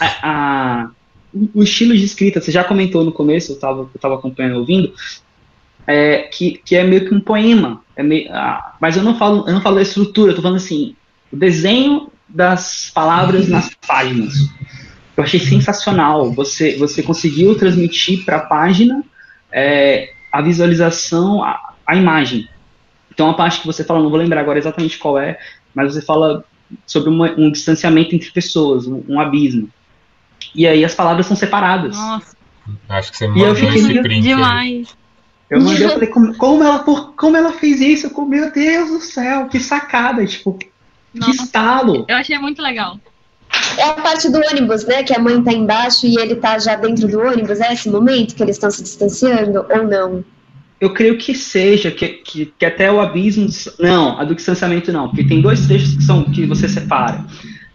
a, 0.00 0.06
a 0.22 0.88
o 1.54 1.62
estilo 1.62 1.94
de 1.94 2.02
escrita. 2.04 2.40
Você 2.40 2.50
já 2.50 2.64
comentou 2.64 3.04
no 3.04 3.12
começo, 3.12 3.52
eu 3.52 3.56
estava 3.56 3.80
eu 3.80 4.00
tava 4.00 4.14
acompanhando, 4.14 4.58
ouvindo, 4.58 4.94
é, 5.86 6.22
que, 6.22 6.62
que 6.64 6.76
é 6.76 6.82
meio 6.82 7.06
que 7.06 7.14
um 7.14 7.20
poema. 7.20 7.82
É 7.94 8.02
meio, 8.02 8.32
ah, 8.32 8.76
mas 8.80 8.96
eu 8.96 9.02
não 9.02 9.18
falo, 9.18 9.46
eu 9.46 9.52
não 9.52 9.60
falo 9.60 9.76
da 9.76 9.82
estrutura, 9.82 10.32
eu 10.32 10.36
tô 10.36 10.40
falando 10.40 10.56
assim, 10.56 10.96
o 11.30 11.36
desenho 11.36 12.10
das 12.26 12.90
palavras 12.94 13.48
nas 13.48 13.74
páginas. 13.86 14.32
Eu 15.14 15.24
achei 15.24 15.40
sensacional. 15.40 16.32
Você, 16.32 16.78
você 16.78 17.02
conseguiu 17.02 17.54
transmitir 17.54 18.24
para 18.24 18.38
a 18.38 18.46
página 18.46 19.04
é, 19.52 20.12
a 20.32 20.40
visualização, 20.40 21.42
a, 21.42 21.74
a, 21.86 21.96
imagem. 21.96 22.48
Então, 23.10 23.30
a 23.30 23.34
parte 23.34 23.60
que 23.60 23.66
você 23.66 23.84
fala, 23.84 24.02
não 24.02 24.10
vou 24.10 24.18
lembrar 24.18 24.40
agora 24.40 24.58
exatamente 24.58 24.98
qual 24.98 25.18
é, 25.18 25.38
mas 25.74 25.94
você 25.94 26.02
fala 26.02 26.44
sobre 26.86 27.10
uma, 27.10 27.30
um 27.32 27.50
distanciamento 27.50 28.14
entre 28.14 28.30
pessoas, 28.30 28.86
um, 28.86 29.02
um, 29.08 29.20
abismo. 29.20 29.68
E 30.54 30.66
aí 30.66 30.84
as 30.84 30.94
palavras 30.94 31.26
são 31.26 31.36
separadas. 31.36 31.96
Nossa. 31.96 32.36
Acho 32.88 33.10
que 33.10 33.18
você 33.18 33.26
mandou 33.26 33.52
esse 33.52 34.02
print 34.02 34.22
demais. 34.22 34.96
Eu 35.48 35.60
mandei, 35.60 35.84
eu 35.84 35.90
falei, 35.94 36.08
como, 36.08 36.36
como, 36.36 36.62
ela, 36.62 36.78
como 36.78 37.36
ela 37.36 37.52
fez 37.52 37.80
isso? 37.80 38.06
Eu, 38.06 38.24
meu 38.24 38.52
Deus 38.52 38.90
do 38.90 39.00
céu, 39.00 39.48
que 39.48 39.58
sacada. 39.58 40.24
Tipo, 40.24 40.58
nossa, 41.12 41.32
que 41.32 41.42
estalo! 41.42 42.04
Eu 42.08 42.16
achei 42.16 42.38
muito 42.38 42.62
legal. 42.62 42.98
É 43.76 43.84
a 43.84 43.94
parte 43.94 44.30
do 44.30 44.38
ônibus, 44.38 44.84
né? 44.84 45.02
Que 45.02 45.14
a 45.14 45.18
mãe 45.18 45.42
tá 45.42 45.52
embaixo 45.52 46.06
e 46.06 46.16
ele 46.18 46.36
tá 46.36 46.58
já 46.58 46.76
dentro 46.76 47.08
do 47.08 47.20
ônibus. 47.20 47.60
É 47.60 47.72
esse 47.72 47.88
momento 47.88 48.34
que 48.34 48.42
eles 48.42 48.56
estão 48.56 48.70
se 48.70 48.82
distanciando 48.82 49.64
ou 49.70 49.86
não? 49.86 50.24
Eu 50.80 50.94
creio 50.94 51.18
que 51.18 51.34
seja, 51.34 51.90
que, 51.90 52.08
que, 52.08 52.46
que, 52.58 52.64
até 52.64 52.90
o 52.90 53.00
abismo. 53.00 53.46
Não, 53.78 54.18
a 54.18 54.24
do 54.24 54.34
distanciamento 54.34 54.90
não, 54.92 55.08
porque 55.08 55.24
tem 55.24 55.42
dois 55.42 55.66
trechos 55.66 55.94
que 55.94 56.02
são 56.02 56.24
que 56.24 56.46
você 56.46 56.68
separa. 56.68 57.24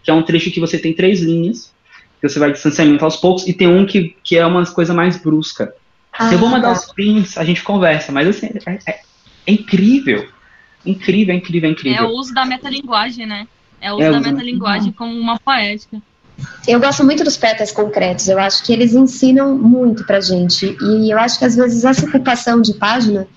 Que 0.04 0.10
é 0.10 0.14
um 0.14 0.24
trecho 0.24 0.52
que 0.52 0.60
você 0.60 0.78
tem 0.78 0.94
três 0.94 1.22
linhas, 1.22 1.72
que 2.20 2.28
você 2.28 2.40
vai 2.40 2.52
distanciamento 2.52 3.06
aos 3.06 3.18
poucos, 3.18 3.48
e 3.48 3.54
tem 3.54 3.68
um 3.68 3.86
que, 3.86 4.16
que 4.24 4.38
é 4.38 4.46
uma 4.46 4.66
coisa 4.66 4.94
mais 4.94 5.18
brusca. 5.18 5.74
Ah, 6.18 6.32
eu 6.32 6.40
vou 6.40 6.50
mandar 6.50 6.74
tá. 6.74 6.80
os 6.80 6.94
prints, 6.94 7.38
a 7.38 7.44
gente 7.44 7.64
conversa, 7.64 8.12
mas 8.12 8.28
assim, 8.28 8.48
é, 8.66 8.72
é, 8.88 9.00
é 9.48 9.52
incrível. 9.52 10.28
Incrível, 10.86 11.36
incrível, 11.36 11.70
incrível. 11.70 12.06
É 12.06 12.08
o 12.08 12.12
uso 12.12 12.34
da 12.34 12.46
metalinguagem, 12.46 13.26
né? 13.26 13.48
É 13.82 13.92
o 13.92 13.96
uso 13.96 14.06
é 14.06 14.12
da 14.12 14.20
metalinguagem 14.20 14.92
como 14.92 15.14
uma 15.14 15.40
poética. 15.40 16.02
Eu 16.68 16.80
gosto 16.80 17.04
muito 17.04 17.24
dos 17.24 17.38
pétalas 17.38 17.72
concretos, 17.72 18.28
eu 18.28 18.38
acho 18.38 18.64
que 18.64 18.74
eles 18.74 18.94
ensinam 18.94 19.58
muito 19.58 20.06
pra 20.06 20.20
gente. 20.20 20.78
E 20.82 21.10
eu 21.10 21.18
acho 21.18 21.40
que 21.40 21.46
às 21.46 21.56
vezes 21.56 21.86
essa 21.86 22.06
ocupação 22.06 22.62
de 22.62 22.74
página, 22.74 23.28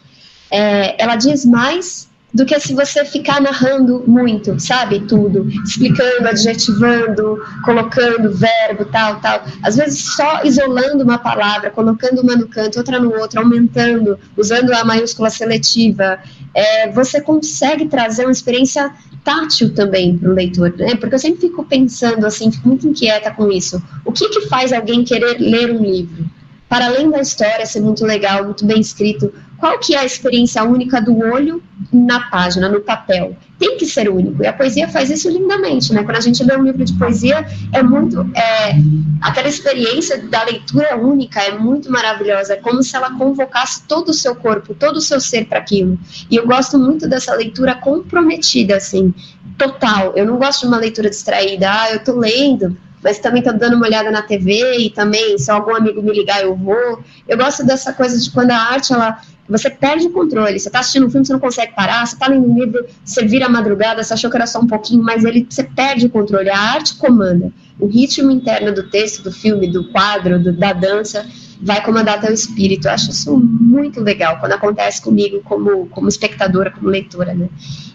é, 0.50 1.00
ela 1.02 1.14
diz 1.14 1.44
mais 1.44 2.08
do 2.32 2.44
que 2.44 2.58
se 2.60 2.74
você 2.74 3.04
ficar 3.04 3.40
narrando 3.40 4.04
muito, 4.06 4.60
sabe? 4.60 5.00
Tudo, 5.00 5.48
explicando, 5.64 6.28
adjetivando, 6.28 7.42
colocando 7.64 8.32
verbo, 8.32 8.84
tal, 8.84 9.20
tal. 9.20 9.44
Às 9.62 9.76
vezes 9.76 10.14
só 10.14 10.42
isolando 10.44 11.02
uma 11.02 11.18
palavra, 11.18 11.70
colocando 11.70 12.20
uma 12.20 12.36
no 12.36 12.46
canto, 12.46 12.78
outra 12.78 13.00
no 13.00 13.14
outro, 13.18 13.40
aumentando, 13.40 14.18
usando 14.36 14.72
a 14.72 14.84
maiúscula 14.84 15.30
seletiva, 15.30 16.18
é, 16.54 16.90
você 16.90 17.20
consegue 17.20 17.86
trazer 17.86 18.24
uma 18.24 18.32
experiência 18.32 18.92
tátil 19.24 19.74
também 19.74 20.16
para 20.16 20.30
o 20.30 20.34
leitor, 20.34 20.74
né? 20.76 20.96
Porque 20.96 21.14
eu 21.14 21.18
sempre 21.18 21.40
fico 21.40 21.64
pensando 21.64 22.26
assim, 22.26 22.50
fico 22.50 22.68
muito 22.68 22.86
inquieta 22.86 23.30
com 23.30 23.50
isso. 23.50 23.82
O 24.04 24.12
que 24.12 24.28
que 24.28 24.48
faz 24.48 24.72
alguém 24.72 25.02
querer 25.02 25.38
ler 25.38 25.70
um 25.70 25.82
livro? 25.82 26.37
Para 26.68 26.86
além 26.86 27.10
da 27.10 27.20
história 27.20 27.64
ser 27.64 27.80
muito 27.80 28.04
legal, 28.04 28.44
muito 28.44 28.64
bem 28.64 28.80
escrito, 28.80 29.32
qual 29.56 29.78
que 29.78 29.94
é 29.94 29.98
a 29.98 30.04
experiência 30.04 30.62
única 30.62 31.00
do 31.00 31.18
olho 31.18 31.62
na 31.92 32.28
página, 32.28 32.68
no 32.68 32.80
papel? 32.80 33.36
Tem 33.58 33.76
que 33.76 33.86
ser 33.86 34.08
único, 34.08 34.42
e 34.42 34.46
a 34.46 34.52
poesia 34.52 34.86
faz 34.86 35.10
isso 35.10 35.28
lindamente, 35.28 35.92
né? 35.92 36.04
Quando 36.04 36.16
a 36.16 36.20
gente 36.20 36.44
lê 36.44 36.56
um 36.56 36.62
livro 36.62 36.84
de 36.84 36.92
poesia, 36.92 37.44
é 37.72 37.82
muito, 37.82 38.20
é, 38.36 38.76
aquela 39.20 39.48
experiência 39.48 40.18
da 40.28 40.44
leitura 40.44 40.96
única 40.96 41.40
é 41.42 41.58
muito 41.58 41.90
maravilhosa, 41.90 42.52
é 42.52 42.56
como 42.56 42.82
se 42.82 42.94
ela 42.94 43.10
convocasse 43.16 43.82
todo 43.88 44.10
o 44.10 44.14
seu 44.14 44.36
corpo, 44.36 44.74
todo 44.74 44.98
o 44.98 45.00
seu 45.00 45.20
ser 45.20 45.46
para 45.46 45.58
aquilo, 45.58 45.98
e 46.30 46.36
eu 46.36 46.46
gosto 46.46 46.78
muito 46.78 47.08
dessa 47.08 47.34
leitura 47.34 47.74
comprometida, 47.74 48.76
assim, 48.76 49.12
total, 49.56 50.12
eu 50.14 50.24
não 50.24 50.36
gosto 50.36 50.60
de 50.60 50.66
uma 50.68 50.78
leitura 50.78 51.10
distraída, 51.10 51.68
ah, 51.68 51.92
eu 51.92 52.04
tô 52.04 52.16
lendo, 52.16 52.76
mas 53.02 53.18
também 53.18 53.42
tô 53.42 53.52
dando 53.52 53.76
uma 53.76 53.86
olhada 53.86 54.10
na 54.10 54.22
TV 54.22 54.78
e 54.78 54.90
também 54.90 55.38
se 55.38 55.50
algum 55.50 55.74
amigo 55.74 56.02
me 56.02 56.12
ligar 56.12 56.42
eu 56.42 56.56
vou. 56.56 57.02
Eu 57.26 57.36
gosto 57.36 57.64
dessa 57.64 57.92
coisa 57.92 58.18
de 58.18 58.30
quando 58.30 58.50
a 58.50 58.56
arte 58.56 58.92
ela 58.92 59.20
você 59.48 59.70
perde 59.70 60.06
o 60.06 60.10
controle. 60.10 60.58
Você 60.58 60.68
está 60.68 60.80
assistindo 60.80 61.06
um 61.06 61.10
filme, 61.10 61.26
você 61.26 61.32
não 61.32 61.40
consegue 61.40 61.74
parar. 61.74 62.06
Você 62.06 62.14
está 62.14 62.28
lendo 62.28 62.46
um 62.46 62.58
livro, 62.58 62.84
você 63.02 63.24
vira 63.24 63.46
a 63.46 63.48
madrugada, 63.48 64.02
você 64.02 64.12
achou 64.12 64.30
que 64.30 64.36
era 64.36 64.46
só 64.46 64.60
um 64.60 64.66
pouquinho, 64.66 65.02
mas 65.02 65.24
ele, 65.24 65.46
você 65.48 65.64
perde 65.64 66.06
o 66.06 66.10
controle. 66.10 66.50
A 66.50 66.58
arte 66.58 66.96
comanda. 66.96 67.50
O 67.80 67.86
ritmo 67.86 68.30
interno 68.30 68.74
do 68.74 68.90
texto, 68.90 69.22
do 69.22 69.32
filme, 69.32 69.66
do 69.66 69.90
quadro, 69.90 70.42
do, 70.42 70.52
da 70.52 70.72
dança, 70.72 71.24
vai 71.60 71.82
comandar 71.84 72.20
teu 72.20 72.32
espírito. 72.32 72.86
Eu 72.86 72.92
acho 72.92 73.10
isso 73.10 73.36
muito 73.38 74.00
legal 74.00 74.38
quando 74.38 74.52
acontece 74.52 75.02
comigo 75.02 75.40
como, 75.42 75.86
como 75.88 76.08
espectadora, 76.08 76.70
como 76.70 76.88
leitora, 76.88 77.34
né? 77.34 77.48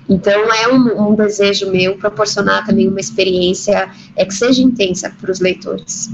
Então 0.08 0.54
é 0.54 0.68
um, 0.68 1.12
um 1.12 1.16
desejo 1.16 1.72
meu 1.72 1.98
proporcionar 1.98 2.66
também 2.66 2.88
uma 2.88 3.00
experiência 3.00 3.90
é, 4.16 4.26
que 4.26 4.34
seja 4.34 4.62
intensa 4.62 5.14
para 5.20 5.32
os 5.32 5.40
leitores. 5.40 6.12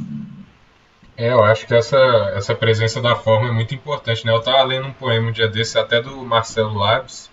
É, 1.18 1.34
eu 1.34 1.44
acho 1.44 1.68
que 1.68 1.74
essa, 1.74 1.98
essa 2.36 2.56
presença 2.56 3.02
da 3.02 3.16
forma 3.16 3.50
é 3.50 3.52
muito 3.52 3.76
importante, 3.76 4.26
né? 4.26 4.32
Eu 4.32 4.40
estava 4.40 4.64
lendo 4.64 4.88
um 4.88 4.94
poema 4.94 5.28
um 5.28 5.32
dia 5.32 5.50
desse, 5.50 5.78
até 5.78 6.02
do 6.02 6.16
Marcelo 6.24 6.78
Labs, 6.78 7.30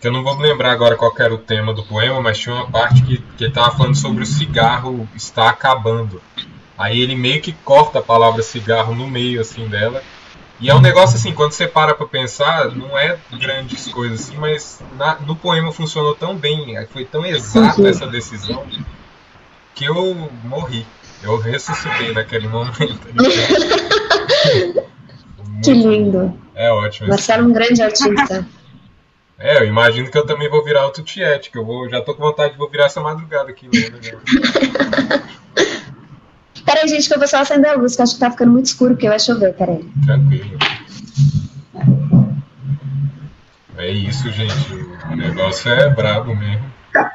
que 0.00 0.08
eu 0.08 0.12
não 0.12 0.22
vou 0.22 0.34
me 0.36 0.44
lembrar 0.44 0.72
agora 0.72 0.96
qual 0.96 1.12
era 1.18 1.34
o 1.34 1.38
tema 1.38 1.74
do 1.74 1.82
poema, 1.82 2.22
mas 2.22 2.38
tinha 2.38 2.54
uma 2.54 2.70
parte 2.70 3.02
que, 3.02 3.18
que 3.18 3.44
ele 3.44 3.50
estava 3.50 3.76
falando 3.76 3.96
sobre 3.96 4.22
o 4.22 4.26
cigarro 4.26 5.06
estar 5.14 5.48
acabando. 5.48 6.22
Aí 6.78 7.00
ele 7.00 7.16
meio 7.16 7.42
que 7.42 7.52
corta 7.52 7.98
a 7.98 8.02
palavra 8.02 8.42
cigarro 8.42 8.94
no 8.94 9.08
meio, 9.08 9.40
assim, 9.40 9.66
dela, 9.68 10.02
e 10.60 10.68
é 10.68 10.74
um 10.74 10.80
negócio 10.80 11.16
assim, 11.16 11.32
quando 11.32 11.52
você 11.52 11.68
para 11.68 11.94
pra 11.94 12.06
pensar, 12.06 12.74
não 12.74 12.98
é 12.98 13.16
grandes 13.32 13.86
coisas 13.88 14.20
assim, 14.20 14.36
mas 14.36 14.80
na, 14.96 15.16
no 15.20 15.36
poema 15.36 15.70
funcionou 15.72 16.16
tão 16.16 16.36
bem, 16.36 16.74
foi 16.88 17.04
tão 17.04 17.24
exata 17.24 17.86
essa 17.88 18.06
decisão, 18.08 18.66
que 19.74 19.84
eu 19.84 20.30
morri. 20.44 20.84
Eu 21.22 21.36
ressuscitei 21.36 22.12
naquele 22.12 22.46
momento. 22.48 23.06
que 25.64 25.72
lindo. 25.72 26.38
É 26.54 26.70
ótimo. 26.70 27.08
Marcelo 27.08 27.44
é 27.44 27.46
um 27.46 27.52
grande 27.52 27.82
artista. 27.82 28.46
É, 29.38 29.58
eu 29.60 29.66
imagino 29.66 30.10
que 30.10 30.18
eu 30.18 30.26
também 30.26 30.48
vou 30.48 30.64
virar 30.64 30.84
outro 30.84 31.04
Tiet, 31.04 31.50
que 31.50 31.58
eu 31.58 31.64
vou, 31.64 31.88
já 31.88 32.00
tô 32.00 32.14
com 32.14 32.22
vontade 32.22 32.52
de 32.52 32.58
vou 32.58 32.68
virar 32.68 32.86
essa 32.86 33.00
madrugada 33.00 33.50
aqui. 33.50 33.66
Né? 33.66 33.70
Peraí, 36.68 36.86
gente, 36.86 37.08
que 37.08 37.14
eu 37.14 37.18
vou 37.18 37.26
só 37.26 37.38
acender 37.38 37.70
a 37.70 37.74
luz, 37.74 37.96
que 37.96 38.02
acho 38.02 38.12
que 38.12 38.20
tá 38.20 38.30
ficando 38.30 38.52
muito 38.52 38.66
escuro, 38.66 38.92
porque 38.92 39.08
vai 39.08 39.18
chover, 39.18 39.54
peraí. 39.54 39.82
Tranquilo. 40.04 40.58
É 43.78 43.90
isso, 43.90 44.30
gente. 44.30 44.74
O 45.10 45.16
negócio 45.16 45.72
é 45.72 45.88
brabo 45.88 46.36
mesmo. 46.36 46.70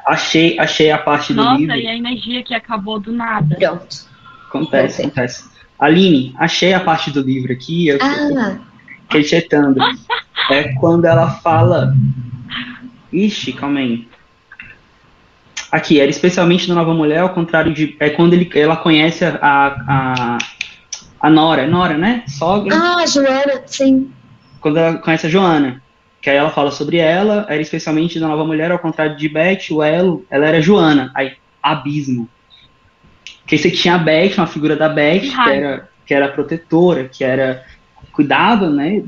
Achei, 0.06 0.58
achei 0.58 0.90
a 0.90 0.98
parte 0.98 1.32
do 1.32 1.36
Nossa, 1.36 1.56
livro. 1.56 1.68
Nossa, 1.68 1.80
e 1.80 1.86
a 1.86 1.94
energia 1.94 2.42
que 2.42 2.52
acabou 2.52 2.98
do 2.98 3.12
nada. 3.12 3.54
Pronto. 3.54 3.96
Acontece, 4.48 5.02
acontece. 5.02 5.44
Aline, 5.78 6.34
achei 6.36 6.72
a 6.72 6.80
parte 6.80 7.12
do 7.12 7.20
livro 7.20 7.52
aqui. 7.52 7.86
Eu 7.86 7.98
ah. 8.00 8.58
recheitando. 9.08 9.78
é 10.50 10.74
quando 10.80 11.04
ela 11.04 11.30
fala. 11.30 11.94
Ixi, 13.12 13.52
calma 13.52 13.78
aí. 13.78 14.08
Aqui, 15.74 16.00
era 16.00 16.08
especialmente 16.08 16.68
na 16.68 16.76
Nova 16.76 16.94
Mulher, 16.94 17.18
ao 17.18 17.30
contrário 17.30 17.74
de. 17.74 17.96
É 17.98 18.08
quando 18.08 18.32
ele, 18.32 18.48
ela 18.54 18.76
conhece 18.76 19.24
a, 19.24 19.34
a, 19.42 20.38
a 21.20 21.28
Nora. 21.28 21.62
É 21.62 21.66
Nora, 21.66 21.98
né? 21.98 22.22
Sogra. 22.28 22.72
Ah, 22.72 23.04
Joana, 23.04 23.60
sim. 23.66 24.08
Quando 24.60 24.76
ela 24.76 24.98
conhece 24.98 25.26
a 25.26 25.28
Joana. 25.28 25.82
Que 26.22 26.30
aí 26.30 26.36
ela 26.36 26.50
fala 26.50 26.70
sobre 26.70 26.98
ela, 26.98 27.44
era 27.48 27.60
especialmente 27.60 28.20
da 28.20 28.28
Nova 28.28 28.44
Mulher, 28.44 28.70
ao 28.70 28.78
contrário 28.78 29.16
de 29.16 29.28
Beth, 29.28 29.72
o 29.72 29.82
elo, 29.82 30.24
ela 30.30 30.46
era 30.46 30.62
Joana. 30.62 31.10
Aí, 31.12 31.32
abismo. 31.60 32.28
Porque 33.40 33.58
você 33.58 33.68
tinha 33.68 33.96
a 33.96 33.98
Beth, 33.98 34.34
uma 34.38 34.46
figura 34.46 34.76
da 34.76 34.88
Beth, 34.88 35.22
que 35.22 35.50
era, 35.50 35.88
que 36.06 36.14
era 36.14 36.28
protetora, 36.28 37.08
que 37.08 37.24
era 37.24 37.64
cuidava, 38.12 38.70
né? 38.70 39.02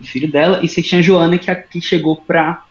Do 0.00 0.06
filho 0.06 0.28
dela, 0.28 0.58
e 0.64 0.68
você 0.68 0.82
tinha 0.82 0.98
a 0.98 1.02
Joana 1.02 1.38
que, 1.38 1.54
que 1.54 1.80
chegou 1.80 2.16
pra 2.16 2.65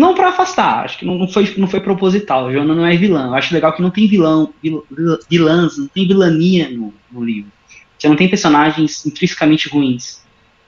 não 0.00 0.14
para 0.14 0.30
afastar, 0.30 0.86
acho 0.86 0.98
que 0.98 1.04
não, 1.04 1.28
foi, 1.28 1.54
não 1.58 1.68
foi 1.68 1.80
proposital. 1.80 2.50
Joana 2.50 2.74
não 2.74 2.86
é 2.86 2.96
vilã. 2.96 3.26
Eu 3.26 3.34
acho 3.34 3.52
legal 3.52 3.74
que 3.74 3.82
não 3.82 3.90
tem 3.90 4.08
vilão, 4.08 4.52
vil, 4.62 4.84
vilãs, 5.28 5.76
não 5.76 5.88
tem 5.88 6.08
vilania 6.08 6.70
no, 6.70 6.94
no, 7.12 7.22
livro. 7.22 7.52
Você 7.98 8.08
não 8.08 8.16
tem 8.16 8.26
personagens 8.26 9.04
intrinsecamente 9.04 9.68
ruins, 9.68 10.24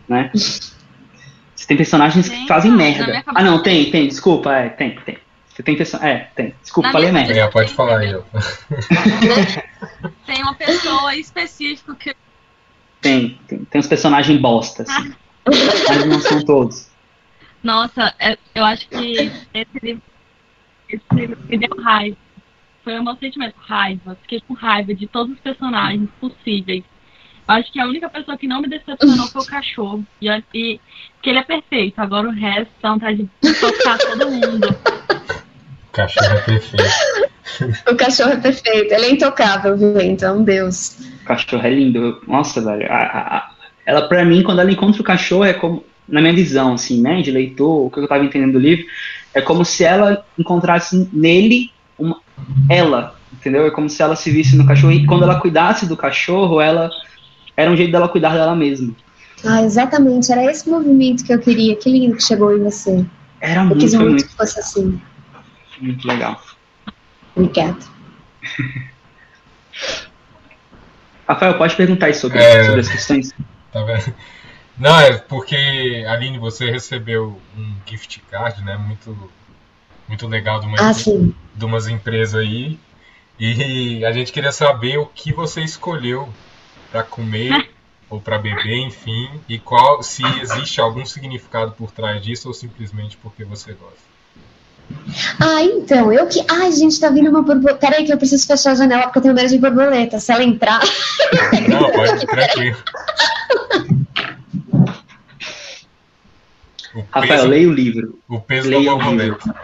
né? 0.07 0.31
Você 0.35 1.67
tem 1.67 1.79
personagens 1.79 2.29
tem, 2.29 2.43
que 2.43 2.47
fazem 2.47 2.71
merda. 2.71 3.25
Ah, 3.27 3.43
não, 3.43 3.63
tem, 3.63 3.91
tem, 3.91 4.07
desculpa, 4.07 4.53
é, 4.53 4.69
tem, 4.69 4.97
tem. 4.97 5.17
Você 5.49 5.63
tem 5.63 5.77
pessoa. 5.77 6.07
É, 6.07 6.29
tem. 6.35 6.55
Desculpa, 6.61 6.89
na 6.89 6.93
falei 6.93 7.11
merda. 7.11 7.33
É, 7.33 7.49
pode 7.49 7.73
falar 7.73 8.01
aí. 8.01 8.13
tem 10.27 10.43
uma 10.43 10.55
pessoa 10.55 11.17
específica 11.17 11.95
que. 11.95 12.15
Tem, 13.01 13.39
tem, 13.49 13.65
tem 13.65 13.81
uns 13.81 13.87
personagens 13.87 14.39
bostas. 14.39 14.89
Assim. 14.91 15.15
mas 15.89 16.05
não 16.05 16.21
são 16.21 16.45
todos. 16.45 16.92
Nossa, 17.63 18.15
é, 18.19 18.37
eu 18.55 18.65
acho 18.65 18.89
que 18.89 19.31
esse 19.55 19.79
livro, 19.83 20.03
esse 20.89 21.05
livro 21.15 21.39
me 21.49 21.59
deu 21.59 21.83
raiva. 21.83 22.17
Foi 22.83 22.99
o 22.99 23.05
meu 23.05 23.17
sentimento, 23.17 23.55
raiva. 23.59 24.17
Fiquei 24.23 24.41
com 24.41 24.55
raiva 24.55 24.93
de 24.93 25.07
todos 25.07 25.33
os 25.33 25.41
personagens 25.41 26.09
possíveis. 26.21 26.83
Eu 27.49 27.55
acho 27.55 27.73
que 27.73 27.81
a 27.81 27.87
única 27.87 28.09
pessoa 28.09 28.37
que 28.37 28.49
não 28.49 28.61
me 28.61 28.69
decepcionou 28.69 29.29
foi 29.29 29.43
o 29.43 29.47
cachorro. 29.47 30.05
E, 30.21 30.29
e 30.53 30.81
que 31.21 31.31
ele 31.31 31.39
é 31.39 31.45
perfeito. 31.45 32.01
Agora 32.01 32.29
o 32.29 32.33
resto 32.33 32.73
dá 32.83 32.93
vontade 32.93 33.29
de 33.41 33.55
tocar 33.61 33.99
todo 33.99 34.31
mundo. 34.31 34.69
O 35.89 35.93
cachorro 35.93 36.35
é 36.35 36.41
perfeito. 36.41 37.91
o 37.91 37.97
cachorro 37.97 38.31
é 38.31 38.37
perfeito. 38.41 38.95
Ele 38.95 39.07
é 39.07 39.11
intocável, 39.11 39.77
viu? 39.77 40.01
Então, 40.01 40.43
Deus. 40.43 40.99
O 41.23 41.25
cachorro 41.25 41.67
é 41.67 41.71
lindo. 41.71 42.21
Nossa, 42.27 42.61
velho. 42.61 42.91
A, 42.91 42.97
a, 43.37 43.51
ela, 43.87 44.09
pra 44.09 44.25
mim, 44.25 44.43
quando 44.43 44.61
ela 44.61 44.73
encontra 44.73 45.01
o 45.01 45.05
cachorro, 45.05 45.45
é 45.45 45.53
como 45.53 45.85
na 46.09 46.21
minha 46.21 46.33
visão, 46.33 46.75
assim, 46.75 47.01
né, 47.01 47.23
de 47.23 47.31
leitor, 47.31 47.87
o 47.87 47.91
que 47.91 47.99
eu 47.99 48.05
estava 48.05 48.25
entendendo 48.25 48.53
do 48.53 48.59
livro, 48.59 48.85
é 49.35 49.41
como 49.41 49.65
se 49.65 49.85
ela 49.85 50.25
encontrasse 50.39 51.09
nele 51.13 51.71
uma, 51.99 52.21
ela, 52.69 53.17
entendeu? 53.33 53.67
É 53.67 53.71
como 53.71 53.89
se 53.89 54.03
ela 54.03 54.17
se 54.17 54.31
visse 54.31 54.57
no 54.57 54.67
cachorro 54.67 54.93
e 54.93 55.07
quando 55.07 55.23
ela 55.23 55.41
cuidasse 55.41 55.87
do 55.87 55.97
cachorro, 55.97 56.61
ela 56.61 56.91
era 57.57 57.71
um 57.71 57.77
jeito 57.77 57.93
dela 57.93 58.09
cuidar 58.09 58.35
dela 58.35 58.55
mesma. 58.55 58.95
Ah, 59.45 59.63
exatamente, 59.63 60.31
era 60.31 60.45
esse 60.45 60.69
movimento 60.69 61.25
que 61.25 61.33
eu 61.33 61.39
queria. 61.39 61.75
Que 61.77 61.91
lindo 61.91 62.17
que 62.17 62.23
chegou 62.23 62.57
em 62.57 62.63
você. 62.63 63.05
Era 63.41 63.63
eu 63.63 63.67
muito, 63.67 63.81
quis 63.81 63.95
muito, 63.95 64.11
muito 64.11 64.29
que 64.29 64.37
fosse 64.37 64.61
assim. 64.61 65.01
Muito 65.81 66.07
legal. 66.07 66.41
Obrigada. 67.35 67.79
Rafael, 71.27 71.55
pode 71.55 71.75
perguntar 71.75 72.07
aí 72.07 72.15
sobre, 72.15 72.39
é... 72.39 72.65
sobre 72.65 72.81
as 72.81 72.89
questões? 72.89 73.33
Tá 73.73 73.83
vendo? 73.83 74.15
Não, 74.83 74.99
é 74.99 75.13
porque, 75.13 76.05
Aline, 76.09 76.41
você 76.41 76.69
recebeu 76.69 77.41
um 77.57 77.75
gift 77.87 78.21
card, 78.29 78.65
né? 78.65 78.77
Muito, 78.77 79.31
muito 80.09 80.27
legal 80.27 80.59
de, 80.59 80.67
uma, 80.67 80.77
ah, 80.77 80.93
de 80.93 81.65
umas 81.65 81.87
empresas 81.87 82.35
aí. 82.35 82.81
E 83.39 84.05
a 84.05 84.11
gente 84.11 84.33
queria 84.33 84.51
saber 84.51 84.99
o 84.99 85.07
que 85.07 85.33
você 85.33 85.61
escolheu 85.61 86.29
para 86.91 87.05
comer 87.05 87.71
ou 88.11 88.21
para 88.21 88.41
beber, 88.41 88.79
enfim, 88.79 89.31
e 89.49 89.57
qual 89.57 90.03
se 90.03 90.25
existe 90.41 90.81
algum 90.81 91.07
significado 91.07 91.71
por 91.79 91.93
trás 91.93 92.21
disso 92.21 92.49
ou 92.49 92.55
simplesmente 92.55 93.17
porque 93.19 93.45
você 93.45 93.75
gosta. 93.75 94.11
Ah, 95.39 95.63
então, 95.63 96.13
eu 96.13 96.27
que. 96.27 96.45
Ai, 96.51 96.73
gente, 96.73 96.99
tá 96.99 97.09
vindo 97.09 97.31
uma 97.31 97.43
borboleta. 97.43 97.79
Peraí, 97.79 98.05
que 98.05 98.13
eu 98.13 98.19
preciso 98.19 98.45
fechar 98.49 98.73
a 98.73 98.75
janela 98.75 99.05
porque 99.05 99.19
eu 99.19 99.23
tenho 99.23 99.35
medo 99.35 99.49
de 99.49 99.59
borboleta. 99.59 100.19
Se 100.19 100.33
ela 100.33 100.43
entrar. 100.43 100.81
Não, 101.69 101.89
pode, 101.93 102.27
tranquilo. 102.27 102.79
Rafael, 107.11 107.47
leia 107.47 107.69
o 107.69 107.73
livro. 107.73 108.19
O 108.29 108.41
peso 108.41 108.69
leia 108.69 108.91
da 108.91 108.97
borboleta. 108.97 109.55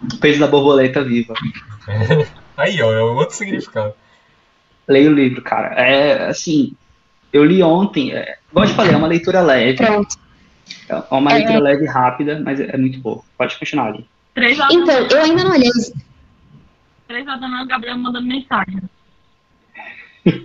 O 0.00 0.16
peso 0.18 0.40
da 0.40 0.46
borboleta 0.46 1.04
viva. 1.04 1.34
Aí, 2.56 2.80
ó, 2.82 2.92
é 2.92 3.02
outro 3.02 3.36
significado. 3.36 3.94
Leia 4.88 5.10
o 5.10 5.14
livro, 5.14 5.42
cara. 5.42 5.74
É 5.74 6.28
assim, 6.28 6.72
eu 7.32 7.44
li 7.44 7.62
ontem. 7.62 8.12
É, 8.12 8.38
eu 8.54 8.66
te 8.66 8.72
falei, 8.72 8.94
é 8.94 8.96
uma 8.96 9.06
leitura 9.06 9.42
leve. 9.42 9.76
Pronto. 9.76 10.16
É 10.88 10.96
uma 11.10 11.32
é, 11.32 11.34
leitura 11.36 11.60
leve 11.60 11.84
e 11.84 11.88
rápida, 11.88 12.40
mas 12.44 12.58
é, 12.60 12.76
muito 12.76 12.98
boa. 13.00 13.22
Pode 13.36 13.58
continuar 13.58 13.88
ali. 13.88 14.06
Então, 14.70 15.06
eu 15.10 15.22
ainda 15.22 15.44
não 15.44 15.52
olhei. 15.52 15.70
Três 17.08 17.26
horas 17.26 17.40
da 17.40 17.48
manhã, 17.48 17.64
o 17.64 17.68
Gabriel 17.68 17.98
mandando 17.98 18.26
mensagem. 18.26 18.82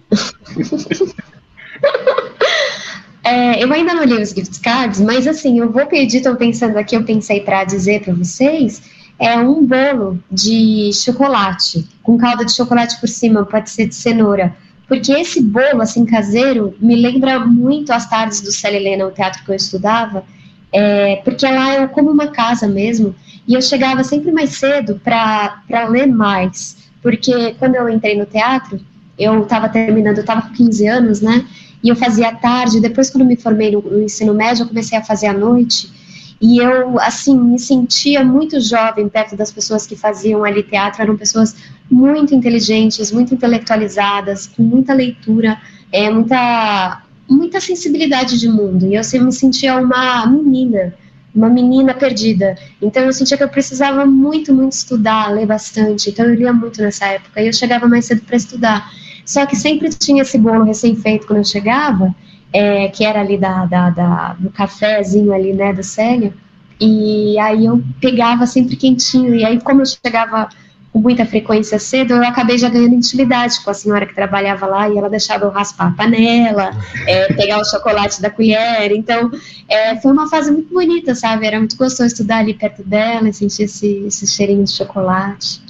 É, 3.24 3.64
eu 3.64 3.72
ainda 3.72 3.94
não 3.94 4.04
li 4.04 4.22
os 4.22 4.30
gift 4.30 4.60
cards, 4.62 5.00
mas 5.00 5.28
assim, 5.28 5.60
eu 5.60 5.72
vou 5.72 5.86
pedir, 5.86 6.18
estou 6.18 6.36
pensando 6.36 6.78
aqui, 6.78 6.96
eu 6.96 7.04
pensei 7.04 7.42
para 7.42 7.64
dizer 7.64 8.02
para 8.02 8.14
vocês, 8.14 8.82
é 9.20 9.38
um 9.38 9.66
bolo 9.66 10.20
de 10.32 10.92
chocolate, 10.94 11.88
com 12.02 12.18
calda 12.18 12.44
de 12.44 12.56
chocolate 12.56 13.00
por 13.00 13.08
cima, 13.08 13.46
pode 13.46 13.70
ser 13.70 13.88
de 13.88 13.96
cenoura. 13.96 14.56
Porque 14.88 15.12
esse 15.14 15.42
bolo, 15.42 15.82
assim, 15.82 16.04
caseiro, 16.06 16.76
me 16.82 16.96
lembra 16.96 17.40
muito 17.40 17.94
as 17.94 18.10
tardes 18.10 18.42
do 18.42 18.52
Célia 18.52 18.78
Helena, 18.78 19.06
o 19.06 19.12
teatro 19.12 19.44
que 19.46 19.52
eu 19.52 19.56
estudava, 19.56 20.26
é, 20.74 21.18
porque 21.18 21.46
lá 21.46 21.74
é 21.76 21.88
como 21.88 22.10
uma 22.10 22.28
casa 22.28 22.68
mesmo, 22.68 23.16
e 23.48 23.54
eu 23.54 23.62
chegava 23.62 24.04
sempre 24.04 24.32
mais 24.32 24.52
cedo 24.52 25.00
para 25.04 25.88
ler 25.88 26.08
mais, 26.08 26.90
porque 27.02 27.54
quando 27.60 27.76
eu 27.76 27.88
entrei 27.88 28.18
no 28.18 28.26
teatro, 28.26 28.80
eu 29.18 29.44
estava 29.44 29.70
terminando, 29.70 30.18
eu 30.18 30.22
estava 30.22 30.42
com 30.42 30.54
15 30.54 30.88
anos, 30.88 31.22
né? 31.22 31.46
E 31.84 31.90
eu 31.90 31.96
fazia 31.96 32.30
à 32.30 32.36
tarde, 32.36 32.80
depois 32.80 33.10
quando 33.10 33.26
me 33.26 33.36
formei 33.36 33.72
no, 33.72 33.82
no, 33.82 34.04
ensino 34.04 34.34
médio, 34.34 34.64
eu 34.64 34.68
comecei 34.68 34.98
a 34.98 35.04
fazer 35.04 35.28
à 35.28 35.34
noite, 35.34 35.92
e 36.40 36.58
eu, 36.58 37.00
assim, 37.00 37.38
me 37.38 37.60
sentia 37.60 38.24
muito 38.24 38.60
jovem 38.60 39.08
perto 39.08 39.36
das 39.36 39.52
pessoas 39.52 39.86
que 39.86 39.96
faziam 39.96 40.44
ali 40.44 40.64
teatro, 40.64 41.02
eram 41.02 41.16
pessoas 41.16 41.56
muito 41.90 42.34
inteligentes, 42.34 43.12
muito 43.12 43.34
intelectualizadas, 43.34 44.48
com 44.48 44.64
muita 44.64 44.94
leitura, 44.94 45.60
é, 45.92 46.10
muita, 46.10 47.04
muita 47.30 47.60
sensibilidade 47.60 48.40
de 48.40 48.48
mundo, 48.48 48.88
e 48.88 48.96
eu 48.96 49.04
sempre 49.04 49.28
me 49.28 49.34
sentia 49.34 49.78
uma 49.78 50.26
menina, 50.26 50.96
uma 51.34 51.50
menina 51.50 51.94
perdida. 51.94 52.58
Então 52.82 53.04
eu 53.04 53.14
sentia 53.14 53.38
que 53.38 53.44
eu 53.44 53.50
precisava 53.50 54.06
muito, 54.06 54.54
muito 54.54 54.74
estudar, 54.74 55.32
ler 55.32 55.46
bastante. 55.46 56.10
Então 56.10 56.26
eu 56.26 56.36
lia 56.36 56.54
muito 56.54 56.82
nessa 56.82 57.06
época 57.06 57.42
e 57.42 57.48
eu 57.48 57.54
chegava 57.54 57.88
mais 57.88 58.06
cedo 58.06 58.22
para 58.22 58.36
estudar. 58.36 58.92
Só 59.32 59.46
que 59.46 59.56
sempre 59.56 59.88
tinha 59.88 60.24
esse 60.24 60.38
bolo 60.38 60.66
recém-feito 60.66 61.26
quando 61.26 61.38
eu 61.38 61.46
chegava, 61.46 62.14
é, 62.52 62.90
que 62.90 63.06
era 63.06 63.22
ali 63.22 63.38
da, 63.38 63.66
da, 63.66 63.90
da, 63.90 64.34
do 64.34 64.50
cafezinho 64.50 65.32
ali, 65.32 65.54
né, 65.54 65.72
do 65.72 65.82
Célio. 65.82 66.34
E 66.78 67.40
aí 67.40 67.66
eu 67.66 67.82
pegava 68.02 68.46
sempre 68.46 68.76
quentinho. 68.76 69.34
E 69.34 69.46
aí, 69.46 69.62
como 69.62 69.84
eu 69.84 69.86
chegava 69.86 70.50
com 70.92 71.00
muita 71.00 71.26
frequência 71.26 71.80
cedo, 71.80 72.16
eu 72.16 72.24
acabei 72.26 72.58
já 72.58 72.68
ganhando 72.68 72.94
intimidade 72.94 73.64
com 73.64 73.72
a 73.72 73.74
senhora 73.74 74.06
que 74.06 74.14
trabalhava 74.14 74.66
lá 74.66 74.90
e 74.90 74.98
ela 74.98 75.10
deixava 75.10 75.46
eu 75.46 75.50
raspar 75.50 75.88
a 75.88 75.92
panela, 75.92 76.72
é, 77.08 77.32
pegar 77.32 77.62
o 77.62 77.64
chocolate 77.64 78.22
da 78.22 78.30
colher. 78.30 78.92
Então, 78.92 79.32
é, 79.70 79.96
foi 80.02 80.12
uma 80.12 80.30
fase 80.30 80.52
muito 80.52 80.74
bonita, 80.74 81.16
sabe? 81.16 81.48
Era 81.48 81.58
muito 81.58 81.78
gostoso 81.78 82.08
estudar 82.08 82.40
ali 82.40 82.54
perto 82.54 82.84
dela 82.84 83.30
e 83.30 83.34
sentir 83.34 83.64
esse, 83.64 84.04
esse 84.06 84.28
cheirinho 84.28 84.66
de 84.66 84.74
chocolate. 84.74 85.62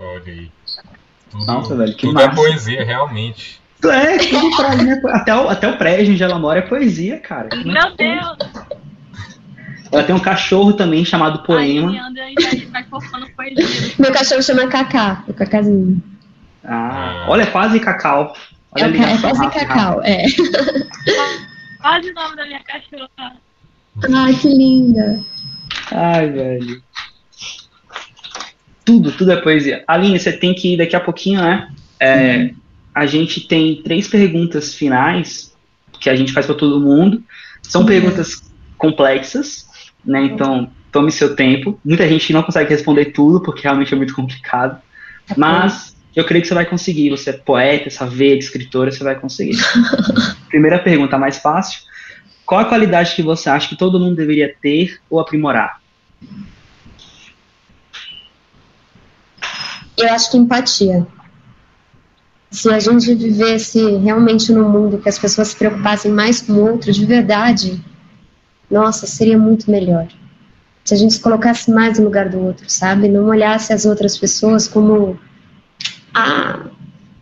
Olha 0.00 0.32
aí. 0.32 0.53
Tudo, 1.34 1.46
Nossa, 1.46 1.76
velho, 1.76 1.94
que 1.94 2.06
tudo 2.06 2.20
é 2.20 2.28
poesia, 2.28 2.84
realmente. 2.84 3.60
É, 3.84 4.18
tudo 4.18 4.56
pra 4.56 4.76
mim, 4.76 4.88
é 4.88 5.00
até, 5.12 5.34
o, 5.34 5.48
até 5.48 5.68
o 5.68 5.76
prédio 5.76 6.14
onde 6.14 6.22
ela 6.22 6.38
mora 6.38 6.60
é 6.60 6.62
poesia, 6.62 7.18
cara. 7.18 7.48
Meu 7.56 7.96
Deus! 7.96 8.38
Ela 9.90 10.02
tem 10.04 10.14
um 10.14 10.20
cachorro 10.20 10.72
também 10.72 11.04
chamado 11.04 11.42
Poema. 11.42 11.92
Meu 13.98 14.12
cachorro 14.12 14.42
chama 14.42 14.68
Cacá, 14.68 15.24
o 15.28 15.34
Cacazinho. 15.34 16.02
Ah, 16.64 17.26
olha, 17.28 17.46
quase 17.46 17.78
Cacau. 17.80 18.34
Olha 18.72 18.84
é, 18.84 19.12
é 19.12 19.18
quase 19.18 19.50
Cacau, 19.50 20.00
é. 20.02 20.24
Quase 21.84 22.10
o 22.10 22.14
nome 22.14 22.36
da 22.36 22.46
minha 22.46 22.60
cachorra. 22.60 23.36
Ai, 24.10 24.32
que 24.32 24.48
linda. 24.48 25.22
Ai, 25.92 26.30
velho. 26.30 26.82
Tudo, 28.84 29.12
tudo 29.12 29.32
é 29.32 29.36
poesia. 29.36 29.82
Aline, 29.86 30.18
você 30.18 30.32
tem 30.32 30.54
que 30.54 30.74
ir 30.74 30.76
daqui 30.76 30.94
a 30.94 31.00
pouquinho, 31.00 31.40
né? 31.40 31.68
É, 31.98 32.50
a 32.94 33.06
gente 33.06 33.40
tem 33.40 33.82
três 33.82 34.06
perguntas 34.06 34.74
finais 34.74 35.54
que 35.98 36.10
a 36.10 36.16
gente 36.16 36.32
faz 36.32 36.46
para 36.46 36.54
todo 36.54 36.80
mundo. 36.80 37.22
São 37.62 37.82
Sim. 37.82 37.88
perguntas 37.88 38.42
complexas, 38.76 39.66
né? 40.04 40.22
Então, 40.24 40.70
tome 40.92 41.10
seu 41.10 41.34
tempo. 41.34 41.80
Muita 41.84 42.06
gente 42.06 42.32
não 42.32 42.42
consegue 42.42 42.70
responder 42.70 43.06
tudo, 43.06 43.40
porque 43.40 43.62
realmente 43.62 43.94
é 43.94 43.96
muito 43.96 44.14
complicado. 44.14 44.80
É 45.28 45.34
mas 45.36 45.96
eu 46.14 46.24
creio 46.24 46.42
que 46.42 46.48
você 46.48 46.54
vai 46.54 46.66
conseguir. 46.66 47.10
Você 47.10 47.30
é 47.30 47.32
poeta, 47.32 48.06
veia 48.06 48.38
de 48.38 48.44
escritora, 48.44 48.90
você 48.90 49.02
vai 49.02 49.18
conseguir. 49.18 49.56
Primeira 50.48 50.78
pergunta, 50.78 51.18
mais 51.18 51.38
fácil. 51.38 51.80
Qual 52.44 52.60
a 52.60 52.66
qualidade 52.66 53.14
que 53.14 53.22
você 53.22 53.48
acha 53.48 53.68
que 53.68 53.76
todo 53.76 53.98
mundo 53.98 54.16
deveria 54.16 54.54
ter 54.60 55.00
ou 55.08 55.18
aprimorar? 55.18 55.80
Eu 59.96 60.12
acho 60.12 60.30
que 60.30 60.36
empatia. 60.36 61.06
Se 62.50 62.70
a 62.70 62.78
gente 62.78 63.14
vivesse 63.14 63.96
realmente 63.98 64.52
num 64.52 64.68
mundo 64.68 64.98
que 64.98 65.08
as 65.08 65.18
pessoas 65.18 65.48
se 65.48 65.56
preocupassem 65.56 66.10
mais 66.10 66.40
com 66.40 66.52
o 66.52 66.70
outro 66.70 66.92
de 66.92 67.04
verdade, 67.04 67.82
nossa, 68.70 69.06
seria 69.06 69.38
muito 69.38 69.70
melhor. 69.70 70.06
Se 70.84 70.94
a 70.94 70.96
gente 70.96 71.14
se 71.14 71.20
colocasse 71.20 71.70
mais 71.70 71.98
no 71.98 72.04
lugar 72.04 72.28
do 72.28 72.38
outro, 72.38 72.66
sabe? 72.68 73.08
Não 73.08 73.26
olhasse 73.26 73.72
as 73.72 73.84
outras 73.84 74.18
pessoas 74.18 74.68
como. 74.68 75.18
Ah, 76.12 76.66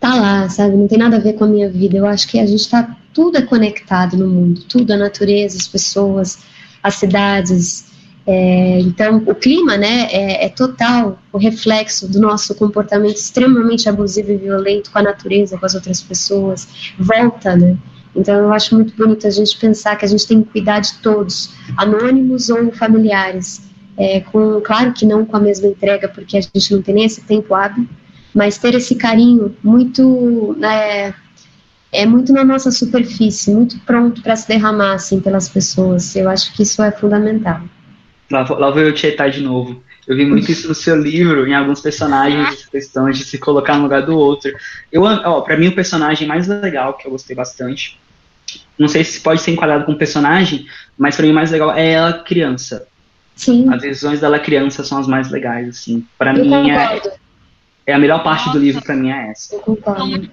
tá 0.01 0.15
lá, 0.15 0.49
sabe? 0.49 0.77
Não 0.77 0.89
tem 0.89 0.99
nada 0.99 1.17
a 1.17 1.21
ver 1.21 1.35
com 1.35 1.45
a 1.45 1.49
minha 1.49 1.71
vida. 1.71 1.97
Eu 1.97 2.07
acho 2.07 2.27
que 2.27 2.41
a 2.41 2.47
gente 2.47 2.69
tá. 2.69 2.97
Tudo 3.15 3.39
é 3.39 3.43
conectado 3.43 4.17
no 4.17 4.27
mundo. 4.27 4.63
Tudo, 4.65 4.91
a 4.93 4.97
natureza, 4.97 5.57
as 5.57 5.69
pessoas, 5.69 6.39
as 6.83 6.95
cidades. 6.97 7.92
É, 8.27 8.79
então, 8.81 9.23
o 9.27 9.35
clima, 9.35 9.77
né, 9.77 10.07
é, 10.13 10.47
é, 10.47 10.49
total 10.49 11.19
o 11.33 11.39
reflexo 11.39 12.09
do 12.09 12.21
nosso 12.21 12.55
comportamento 12.55 13.17
extremamente 13.17 13.89
abusivo 13.89 14.31
e 14.31 14.37
violento 14.37 14.91
com 14.91 14.99
a 14.99 15.03
natureza, 15.03 15.59
com 15.59 15.67
as 15.67 15.75
outras 15.75 16.01
pessoas. 16.01 16.69
Volta, 16.99 17.57
né? 17.57 17.77
Então 18.15 18.35
eu 18.35 18.53
acho 18.53 18.75
muito 18.75 18.95
bonito 18.95 19.27
a 19.27 19.31
gente 19.31 19.59
pensar 19.59 19.97
que 19.97 20.05
a 20.05 20.09
gente 20.09 20.27
tem 20.27 20.43
que 20.43 20.51
cuidar 20.51 20.81
de 20.81 20.95
todos, 20.99 21.51
anônimos 21.77 22.51
ou 22.51 22.71
familiares. 22.73 23.63
É, 23.97 24.21
com, 24.21 24.61
claro 24.61 24.93
que 24.93 25.05
não 25.05 25.25
com 25.25 25.37
a 25.37 25.41
mesma 25.41 25.67
entrega, 25.67 26.09
porque 26.09 26.37
a 26.37 26.41
gente 26.41 26.75
não 26.75 26.83
tem 26.83 26.95
nem 26.95 27.05
esse 27.05 27.23
tempo 27.23 27.55
hábil, 27.55 27.89
mas 28.35 28.57
ter 28.57 28.75
esse 28.75 28.95
carinho 28.95 29.55
muito 29.63 30.57
é, 30.63 31.13
é 31.91 32.07
muito 32.07 32.33
na 32.33 32.45
nossa 32.45 32.71
superfície, 32.71 33.53
muito 33.53 33.79
pronto 33.81 34.23
para 34.23 34.37
se 34.37 34.49
derramar 34.49 34.95
assim 34.95 35.21
pelas 35.21 35.49
pessoas. 35.49 36.15
Eu 36.15 36.29
acho 36.29 36.53
que 36.55 36.63
isso 36.63 36.83
é 36.83 36.91
fundamental. 36.91 37.63
Lá, 38.33 38.47
lá 38.49 38.71
vou 38.71 38.81
eu 38.81 38.95
tietar 38.95 39.31
de 39.31 39.43
novo. 39.43 39.83
Eu 40.07 40.17
vi 40.17 40.25
muito 40.25 40.51
isso 40.51 40.67
no 40.67 40.75
seu 40.75 41.01
livro, 41.01 41.47
em 41.47 41.55
alguns 41.55 41.81
personagens, 41.81 42.49
essa 42.49 42.71
questão 42.71 43.11
de 43.11 43.23
se 43.23 43.39
colocar 43.39 43.77
no 43.77 43.85
lugar 43.85 44.03
do 44.03 44.19
outro. 44.19 44.51
Eu, 44.91 45.03
ó, 45.03 45.41
pra 45.43 45.57
mim, 45.57 45.69
o 45.69 45.75
personagem 45.75 46.27
mais 46.27 46.49
legal, 46.49 46.95
que 46.95 47.07
eu 47.07 47.11
gostei 47.13 47.37
bastante, 47.37 48.01
não 48.79 48.89
sei 48.89 49.05
se 49.05 49.21
pode 49.21 49.41
ser 49.41 49.53
enquadrado 49.53 49.85
como 49.85 49.97
personagem, 49.97 50.67
mas 50.99 51.15
para 51.15 51.25
mim 51.25 51.33
o 51.33 51.35
mais 51.35 51.51
legal 51.51 51.73
é 51.73 51.93
ela 51.93 52.13
criança. 52.15 52.87
Sim. 53.35 53.73
As 53.73 53.83
visões 53.83 54.21
dela 54.21 54.39
criança 54.39 54.83
são 54.83 54.99
as 54.99 55.07
mais 55.07 55.31
legais, 55.31 55.69
assim. 55.69 56.07
Para 56.19 56.33
mim 56.33 56.71
é, 56.71 57.01
é, 57.87 57.93
a 57.93 57.99
melhor 57.99 58.23
parte 58.23 58.47
Nossa. 58.47 58.59
do 58.59 58.65
livro 58.65 58.83
para 58.83 58.97
mim 58.97 59.11
é 59.11 59.31
essa. 59.31 59.57
São 59.85 60.07
muito, 60.07 60.31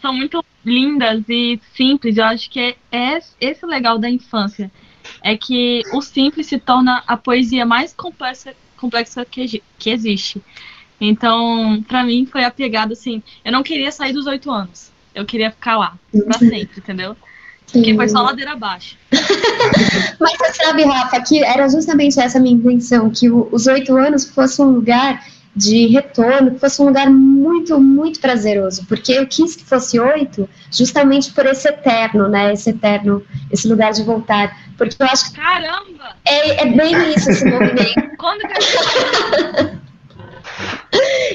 são 0.00 0.12
muito 0.12 0.44
lindas 0.64 1.24
e 1.28 1.60
simples. 1.74 2.16
Eu 2.16 2.24
acho 2.24 2.48
que 2.48 2.60
é, 2.60 2.76
é 2.90 3.20
esse 3.40 3.64
o 3.64 3.68
legal 3.68 3.98
da 3.98 4.08
infância. 4.08 4.70
É 5.22 5.36
que 5.36 5.82
o 5.92 6.02
simples 6.02 6.46
se 6.46 6.58
torna 6.58 7.02
a 7.06 7.16
poesia 7.16 7.64
mais 7.64 7.92
complexa, 7.92 8.54
complexa 8.76 9.24
que, 9.24 9.62
que 9.78 9.90
existe. 9.90 10.42
Então, 11.00 11.82
para 11.86 12.04
mim 12.04 12.26
foi 12.26 12.44
a 12.44 12.50
pegada 12.50 12.92
assim. 12.92 13.22
Eu 13.44 13.52
não 13.52 13.62
queria 13.62 13.90
sair 13.92 14.12
dos 14.12 14.26
oito 14.26 14.50
anos 14.50 14.92
eu 15.14 15.24
queria 15.24 15.50
ficar 15.50 15.76
lá 15.76 15.94
pra 16.24 16.38
sempre, 16.38 16.78
entendeu? 16.78 17.16
Porque 17.70 17.94
foi 17.94 18.08
só 18.08 18.20
ladeira 18.22 18.52
abaixo. 18.52 18.96
Mas 20.20 20.32
você 20.36 20.52
sabe, 20.54 20.84
Rafa, 20.84 21.20
que 21.22 21.42
era 21.42 21.68
justamente 21.68 22.20
essa 22.20 22.38
minha 22.38 22.54
intenção, 22.54 23.10
que 23.10 23.30
o, 23.30 23.48
os 23.50 23.66
oito 23.66 23.96
anos 23.96 24.28
fosse 24.28 24.60
um 24.60 24.66
lugar 24.66 25.24
de 25.54 25.86
retorno, 25.88 26.52
que 26.52 26.58
fosse 26.58 26.80
um 26.80 26.86
lugar 26.86 27.10
muito, 27.10 27.78
muito 27.78 28.20
prazeroso, 28.20 28.86
porque 28.86 29.12
eu 29.12 29.26
quis 29.26 29.54
que 29.54 29.64
fosse 29.64 30.00
oito, 30.00 30.48
justamente 30.70 31.30
por 31.32 31.44
esse 31.44 31.68
eterno, 31.68 32.26
né, 32.28 32.52
esse 32.52 32.70
eterno, 32.70 33.22
esse 33.50 33.68
lugar 33.68 33.92
de 33.92 34.02
voltar, 34.02 34.56
porque 34.78 34.96
eu 34.98 35.06
acho 35.06 35.30
que... 35.30 35.36
Caramba! 35.38 36.16
É, 36.24 36.62
é 36.62 36.66
bem 36.66 36.94
isso, 37.14 37.30
esse 37.30 37.44
movimento. 37.44 38.16
Quando 38.16 38.40
que 38.40 38.58
eu... 39.66 39.82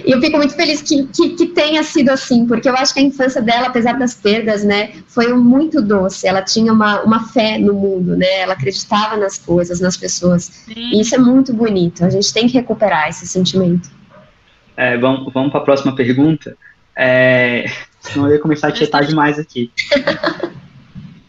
E 0.05 0.11
eu 0.11 0.21
fico 0.21 0.37
muito 0.37 0.53
feliz 0.53 0.81
que, 0.81 1.07
que, 1.07 1.29
que, 1.29 1.47
tenha 1.47 1.83
sido 1.83 2.09
assim, 2.09 2.45
porque 2.45 2.69
eu 2.69 2.75
acho 2.75 2.93
que 2.93 2.99
a 2.99 3.03
infância 3.03 3.41
dela, 3.41 3.67
apesar 3.67 3.97
das 3.97 4.13
perdas, 4.13 4.63
né, 4.63 4.91
foi 5.07 5.33
muito 5.33 5.81
doce. 5.81 6.27
Ela 6.27 6.41
tinha 6.41 6.71
uma, 6.71 7.01
uma 7.01 7.27
fé 7.27 7.57
no 7.57 7.73
mundo, 7.73 8.15
né? 8.15 8.41
Ela 8.41 8.53
acreditava 8.53 9.17
nas 9.17 9.37
coisas, 9.37 9.79
nas 9.79 9.97
pessoas. 9.97 10.43
Sim. 10.65 10.73
E 10.75 11.01
isso 11.01 11.15
é 11.15 11.17
muito 11.17 11.53
bonito. 11.53 12.05
A 12.05 12.09
gente 12.09 12.31
tem 12.31 12.47
que 12.47 12.53
recuperar 12.53 13.09
esse 13.09 13.25
sentimento. 13.25 13.89
É, 14.77 14.95
vamos 14.97 15.33
vamos 15.33 15.51
para 15.51 15.59
a 15.59 15.63
próxima 15.63 15.95
pergunta. 15.95 16.55
É, 16.95 17.65
senão 17.99 18.27
eu 18.27 18.35
ia 18.35 18.39
começar 18.39 18.69
a 18.69 18.71
tietar 18.71 19.03
demais 19.03 19.37
aqui. 19.39 19.71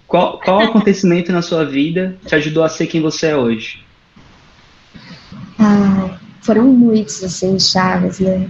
Qual, 0.07 0.41
qual 0.41 0.61
acontecimento 0.61 1.31
na 1.31 1.43
sua 1.43 1.67
vida 1.67 2.17
te 2.25 2.35
ajudou 2.35 2.65
a 2.65 2.69
ser 2.71 2.87
quem 2.87 3.03
você 3.03 3.27
é 3.27 3.37
hoje? 3.37 3.85
Ah, 5.59 6.19
foram 6.41 6.65
muitos, 6.65 7.23
assim, 7.23 7.61
chaves, 7.61 8.19
né? 8.19 8.49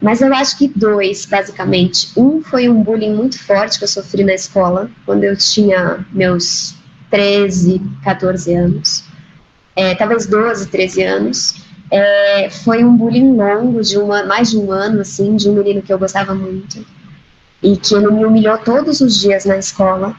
Mas 0.00 0.22
eu 0.22 0.34
acho 0.34 0.56
que 0.56 0.68
dois, 0.68 1.26
basicamente. 1.26 2.08
Um 2.16 2.42
foi 2.42 2.66
um 2.66 2.82
bullying 2.82 3.14
muito 3.14 3.38
forte 3.38 3.76
que 3.76 3.84
eu 3.84 3.88
sofri 3.88 4.24
na 4.24 4.32
escola, 4.32 4.90
quando 5.04 5.22
eu 5.24 5.36
tinha 5.36 6.04
meus 6.10 6.74
13, 7.10 7.80
14 8.02 8.54
anos. 8.54 9.04
É, 9.76 9.94
talvez 9.94 10.26
12, 10.26 10.68
13 10.68 11.02
anos. 11.02 11.61
É, 11.94 12.48
foi 12.48 12.82
um 12.82 12.96
bullying 12.96 13.36
longo, 13.36 13.82
de 13.82 13.98
uma, 13.98 14.24
mais 14.24 14.50
de 14.50 14.56
um 14.56 14.72
ano, 14.72 15.02
assim, 15.02 15.36
de 15.36 15.50
um 15.50 15.52
menino 15.52 15.82
que 15.82 15.92
eu 15.92 15.98
gostava 15.98 16.34
muito. 16.34 16.86
E 17.62 17.76
que 17.76 17.94
ele 17.94 18.10
me 18.10 18.24
humilhou 18.24 18.56
todos 18.56 19.02
os 19.02 19.20
dias 19.20 19.44
na 19.44 19.58
escola. 19.58 20.16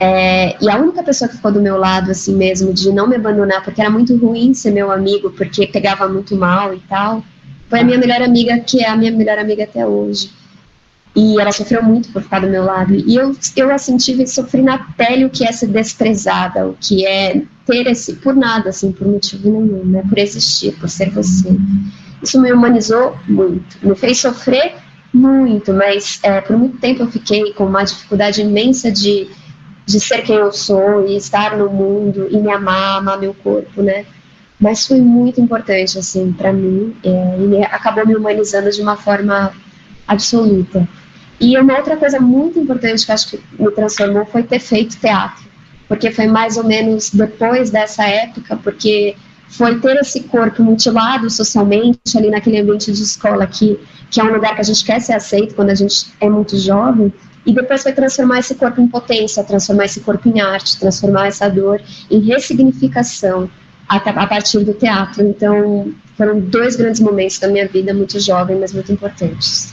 É, 0.00 0.56
e 0.64 0.70
a 0.70 0.76
única 0.76 1.02
pessoa 1.02 1.28
que 1.28 1.36
ficou 1.36 1.52
do 1.52 1.60
meu 1.60 1.76
lado, 1.76 2.10
assim 2.10 2.34
mesmo, 2.34 2.72
de 2.72 2.90
não 2.90 3.06
me 3.06 3.16
abandonar, 3.16 3.62
porque 3.62 3.82
era 3.82 3.90
muito 3.90 4.16
ruim 4.16 4.54
ser 4.54 4.70
meu 4.70 4.90
amigo, 4.90 5.30
porque 5.30 5.66
pegava 5.66 6.08
muito 6.08 6.34
mal 6.34 6.72
e 6.72 6.80
tal, 6.80 7.22
foi 7.68 7.80
a 7.80 7.84
minha 7.84 7.98
melhor 7.98 8.22
amiga, 8.22 8.58
que 8.60 8.82
é 8.82 8.88
a 8.88 8.96
minha 8.96 9.12
melhor 9.12 9.38
amiga 9.38 9.64
até 9.64 9.86
hoje. 9.86 10.30
E 11.14 11.38
ela 11.38 11.52
sofreu 11.52 11.82
muito 11.82 12.10
por 12.12 12.22
ficar 12.22 12.40
do 12.40 12.48
meu 12.48 12.64
lado. 12.64 12.94
E 12.94 13.14
eu, 13.14 13.36
eu 13.56 13.70
assim, 13.70 13.98
tive, 13.98 14.26
sofri 14.26 14.62
na 14.62 14.78
pele 14.78 15.26
o 15.26 15.30
que 15.30 15.46
é 15.46 15.52
ser 15.52 15.68
desprezada, 15.68 16.66
o 16.66 16.76
que 16.80 17.06
é 17.06 17.42
ter 17.66 17.86
esse, 17.86 18.14
por 18.16 18.34
nada, 18.34 18.70
assim, 18.70 18.92
por 18.92 19.06
motivo 19.06 19.50
nenhum, 19.50 19.84
né? 19.84 20.02
Por 20.08 20.18
existir, 20.18 20.72
por 20.72 20.88
ser 20.88 21.10
você. 21.10 21.56
Isso 22.22 22.40
me 22.40 22.52
humanizou 22.52 23.16
muito. 23.28 23.78
Me 23.82 23.94
fez 23.94 24.18
sofrer 24.18 24.74
muito, 25.12 25.72
mas 25.72 26.18
é, 26.22 26.40
por 26.40 26.56
muito 26.56 26.78
tempo 26.78 27.02
eu 27.02 27.10
fiquei 27.10 27.52
com 27.52 27.66
uma 27.66 27.84
dificuldade 27.84 28.40
imensa 28.42 28.90
de, 28.90 29.28
de 29.86 30.00
ser 30.00 30.22
quem 30.22 30.36
eu 30.36 30.52
sou 30.52 31.06
e 31.06 31.16
estar 31.16 31.56
no 31.56 31.70
mundo 31.70 32.28
e 32.30 32.36
me 32.36 32.50
amar, 32.50 32.98
amar 32.98 33.18
meu 33.18 33.34
corpo, 33.34 33.82
né? 33.82 34.04
mas 34.58 34.86
foi 34.86 35.00
muito 35.00 35.40
importante, 35.40 35.98
assim, 35.98 36.32
para 36.32 36.52
mim, 36.52 36.96
é, 37.04 37.36
e 37.38 37.62
acabou 37.64 38.06
me 38.06 38.14
humanizando 38.14 38.70
de 38.70 38.80
uma 38.80 38.96
forma 38.96 39.52
absoluta. 40.06 40.88
E 41.40 41.58
uma 41.58 41.76
outra 41.76 41.96
coisa 41.96 42.20
muito 42.20 42.58
importante 42.58 43.04
que 43.04 43.12
acho 43.12 43.28
que 43.28 43.40
me 43.58 43.70
transformou 43.72 44.24
foi 44.24 44.42
ter 44.42 44.60
feito 44.60 44.98
teatro, 44.98 45.44
porque 45.94 46.10
foi 46.10 46.26
mais 46.26 46.56
ou 46.56 46.64
menos 46.64 47.10
depois 47.10 47.70
dessa 47.70 48.04
época, 48.04 48.56
porque 48.56 49.14
foi 49.48 49.78
ter 49.78 49.96
esse 49.98 50.24
corpo 50.24 50.60
mutilado 50.60 51.30
socialmente 51.30 52.18
ali 52.18 52.30
naquele 52.30 52.58
ambiente 52.58 52.90
de 52.90 53.00
escola 53.00 53.46
que, 53.46 53.78
que 54.10 54.20
é 54.20 54.24
um 54.24 54.32
lugar 54.32 54.56
que 54.56 54.60
a 54.60 54.64
gente 54.64 54.84
quer 54.84 55.00
ser 55.00 55.12
aceito 55.12 55.54
quando 55.54 55.70
a 55.70 55.74
gente 55.74 56.06
é 56.20 56.28
muito 56.28 56.58
jovem, 56.58 57.12
e 57.46 57.52
depois 57.52 57.84
foi 57.84 57.92
transformar 57.92 58.40
esse 58.40 58.56
corpo 58.56 58.80
em 58.80 58.88
potência, 58.88 59.44
transformar 59.44 59.84
esse 59.84 60.00
corpo 60.00 60.28
em 60.28 60.40
arte, 60.40 60.80
transformar 60.80 61.28
essa 61.28 61.48
dor 61.48 61.80
em 62.10 62.18
ressignificação, 62.18 63.48
a, 63.88 63.96
a 63.96 64.26
partir 64.26 64.64
do 64.64 64.72
teatro. 64.72 65.22
Então, 65.22 65.92
foram 66.16 66.40
dois 66.40 66.74
grandes 66.74 67.00
momentos 67.00 67.38
da 67.38 67.46
minha 67.46 67.68
vida, 67.68 67.94
muito 67.94 68.18
jovem, 68.18 68.58
mas 68.58 68.72
muito 68.72 68.90
importantes. 68.90 69.72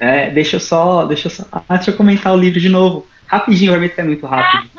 É, 0.00 0.30
deixa 0.30 0.56
eu 0.56 0.60
só, 0.60 1.04
deixa 1.04 1.28
eu 1.28 1.30
só, 1.30 1.44
deixa 1.70 1.90
eu 1.92 1.96
comentar 1.96 2.32
o 2.32 2.36
livro 2.36 2.58
de 2.58 2.68
novo, 2.68 3.06
rapidinho, 3.26 3.70
vai 3.70 3.80
meter 3.80 4.04
muito 4.04 4.26
rápido. 4.26 4.73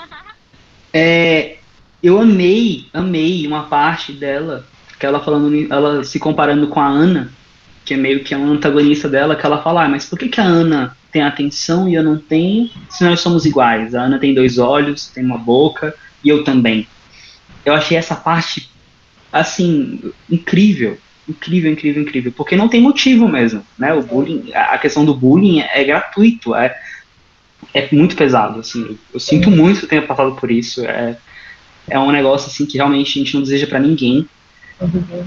É, 0.97 1.57
eu 2.01 2.19
amei, 2.21 2.85
amei 2.93 3.45
uma 3.45 3.63
parte 3.63 4.13
dela, 4.13 4.65
que 4.97 5.05
ela 5.05 5.19
falando, 5.19 5.67
ela 5.69 6.03
se 6.05 6.17
comparando 6.17 6.67
com 6.67 6.79
a 6.79 6.87
Ana, 6.87 7.33
que 7.83 7.93
é 7.93 7.97
meio 7.97 8.23
que 8.23 8.33
a 8.33 8.37
antagonista 8.37 9.09
dela, 9.09 9.35
que 9.35 9.45
ela 9.45 9.61
fala, 9.61 9.83
ah, 9.83 9.89
mas 9.89 10.05
por 10.05 10.17
que, 10.17 10.29
que 10.29 10.39
a 10.39 10.45
Ana 10.45 10.95
tem 11.11 11.21
atenção 11.21 11.89
e 11.89 11.95
eu 11.95 12.03
não 12.03 12.17
tenho, 12.17 12.69
se 12.89 13.03
nós 13.03 13.19
somos 13.19 13.45
iguais? 13.45 13.93
A 13.93 14.03
Ana 14.03 14.17
tem 14.17 14.33
dois 14.33 14.57
olhos, 14.57 15.07
tem 15.07 15.25
uma 15.25 15.37
boca, 15.37 15.93
e 16.23 16.29
eu 16.29 16.45
também 16.45 16.87
eu 17.65 17.73
achei 17.73 17.97
essa 17.97 18.15
parte, 18.15 18.69
assim, 19.33 20.13
incrível. 20.29 20.97
Incrível, 21.27 21.71
incrível, 21.71 22.03
incrível. 22.03 22.31
Porque 22.31 22.55
não 22.55 22.69
tem 22.69 22.79
motivo 22.79 23.27
mesmo, 23.27 23.65
né? 23.77 23.91
O 23.93 24.03
bullying, 24.03 24.51
a 24.53 24.77
questão 24.77 25.03
do 25.03 25.15
bullying 25.15 25.61
é, 25.61 25.81
é 25.81 25.83
gratuito, 25.83 26.53
é, 26.53 26.77
é 27.73 27.87
muito 27.93 28.15
pesado, 28.15 28.59
assim. 28.59 28.97
Eu 29.13 29.19
sinto 29.19 29.49
muito 29.51 29.79
que 29.79 29.85
eu 29.85 29.89
tenha 29.89 30.01
passado 30.01 30.35
por 30.35 30.51
isso. 30.51 30.85
É, 30.85 31.17
é 31.87 31.99
um 31.99 32.11
negócio, 32.11 32.47
assim, 32.47 32.65
que 32.65 32.77
realmente 32.77 33.19
a 33.19 33.23
gente 33.23 33.35
não 33.35 33.43
deseja 33.43 33.67
para 33.67 33.79
ninguém. 33.79 34.27
Uhum. 34.79 35.25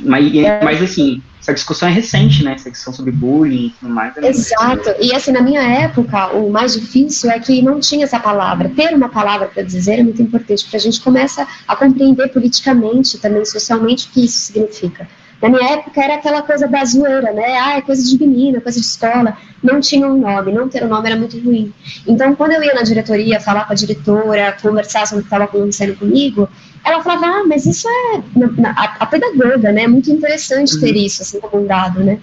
Mas, 0.00 0.32
mas, 0.62 0.82
assim, 0.82 1.22
essa 1.40 1.54
discussão 1.54 1.88
é 1.88 1.92
recente, 1.92 2.44
né? 2.44 2.52
Essa 2.52 2.70
discussão 2.70 2.92
sobre 2.92 3.10
bullying 3.10 3.66
e 3.66 3.70
tudo 3.70 3.92
mais. 3.92 4.16
É 4.16 4.28
Exato. 4.28 4.94
E 5.00 5.14
assim, 5.14 5.32
na 5.32 5.40
minha 5.40 5.62
época, 5.62 6.28
o 6.34 6.50
mais 6.50 6.74
difícil 6.74 7.30
é 7.30 7.38
que 7.38 7.62
não 7.62 7.80
tinha 7.80 8.04
essa 8.04 8.20
palavra. 8.20 8.68
Ter 8.68 8.94
uma 8.94 9.08
palavra 9.08 9.48
para 9.48 9.62
dizer 9.62 9.98
é 9.98 10.02
muito 10.02 10.20
importante, 10.20 10.62
porque 10.64 10.76
a 10.76 10.80
gente 10.80 11.00
começa 11.00 11.46
a 11.66 11.74
compreender 11.74 12.28
politicamente, 12.28 13.18
também 13.18 13.44
socialmente, 13.44 14.06
o 14.06 14.10
que 14.10 14.24
isso 14.24 14.38
significa. 14.38 15.08
Na 15.40 15.48
minha 15.48 15.72
época 15.72 16.02
era 16.02 16.16
aquela 16.16 16.42
coisa 16.42 16.66
da 16.66 16.84
zoeira, 16.84 17.32
né? 17.32 17.56
Ah, 17.58 17.76
é 17.76 17.80
coisa 17.80 18.02
de 18.02 18.18
menina, 18.18 18.60
coisa 18.60 18.80
de 18.80 18.84
escola. 18.84 19.36
Não 19.62 19.80
tinha 19.80 20.06
um 20.06 20.18
nome, 20.18 20.52
não 20.52 20.68
ter 20.68 20.82
um 20.84 20.88
nome 20.88 21.08
era 21.08 21.18
muito 21.18 21.38
ruim. 21.38 21.72
Então, 22.06 22.34
quando 22.34 22.52
eu 22.52 22.62
ia 22.62 22.74
na 22.74 22.82
diretoria 22.82 23.40
falar 23.40 23.64
com 23.64 23.72
a 23.72 23.76
diretora, 23.76 24.56
conversar 24.60 25.06
sobre 25.06 25.20
o 25.20 25.22
que 25.22 25.26
estava 25.26 25.44
acontecendo 25.44 25.96
comigo, 25.96 26.48
ela 26.84 27.02
falava, 27.02 27.26
ah, 27.26 27.44
mas 27.46 27.66
isso 27.66 27.86
é 27.88 28.22
a, 28.66 28.96
a 29.00 29.06
pedagoga, 29.06 29.70
né? 29.70 29.84
É 29.84 29.88
muito 29.88 30.10
interessante 30.10 30.78
ter 30.80 30.94
uhum. 30.94 31.02
isso, 31.02 31.22
assim, 31.22 31.40
como 31.40 31.62
um 31.62 31.66
dado, 31.66 32.02
né? 32.02 32.18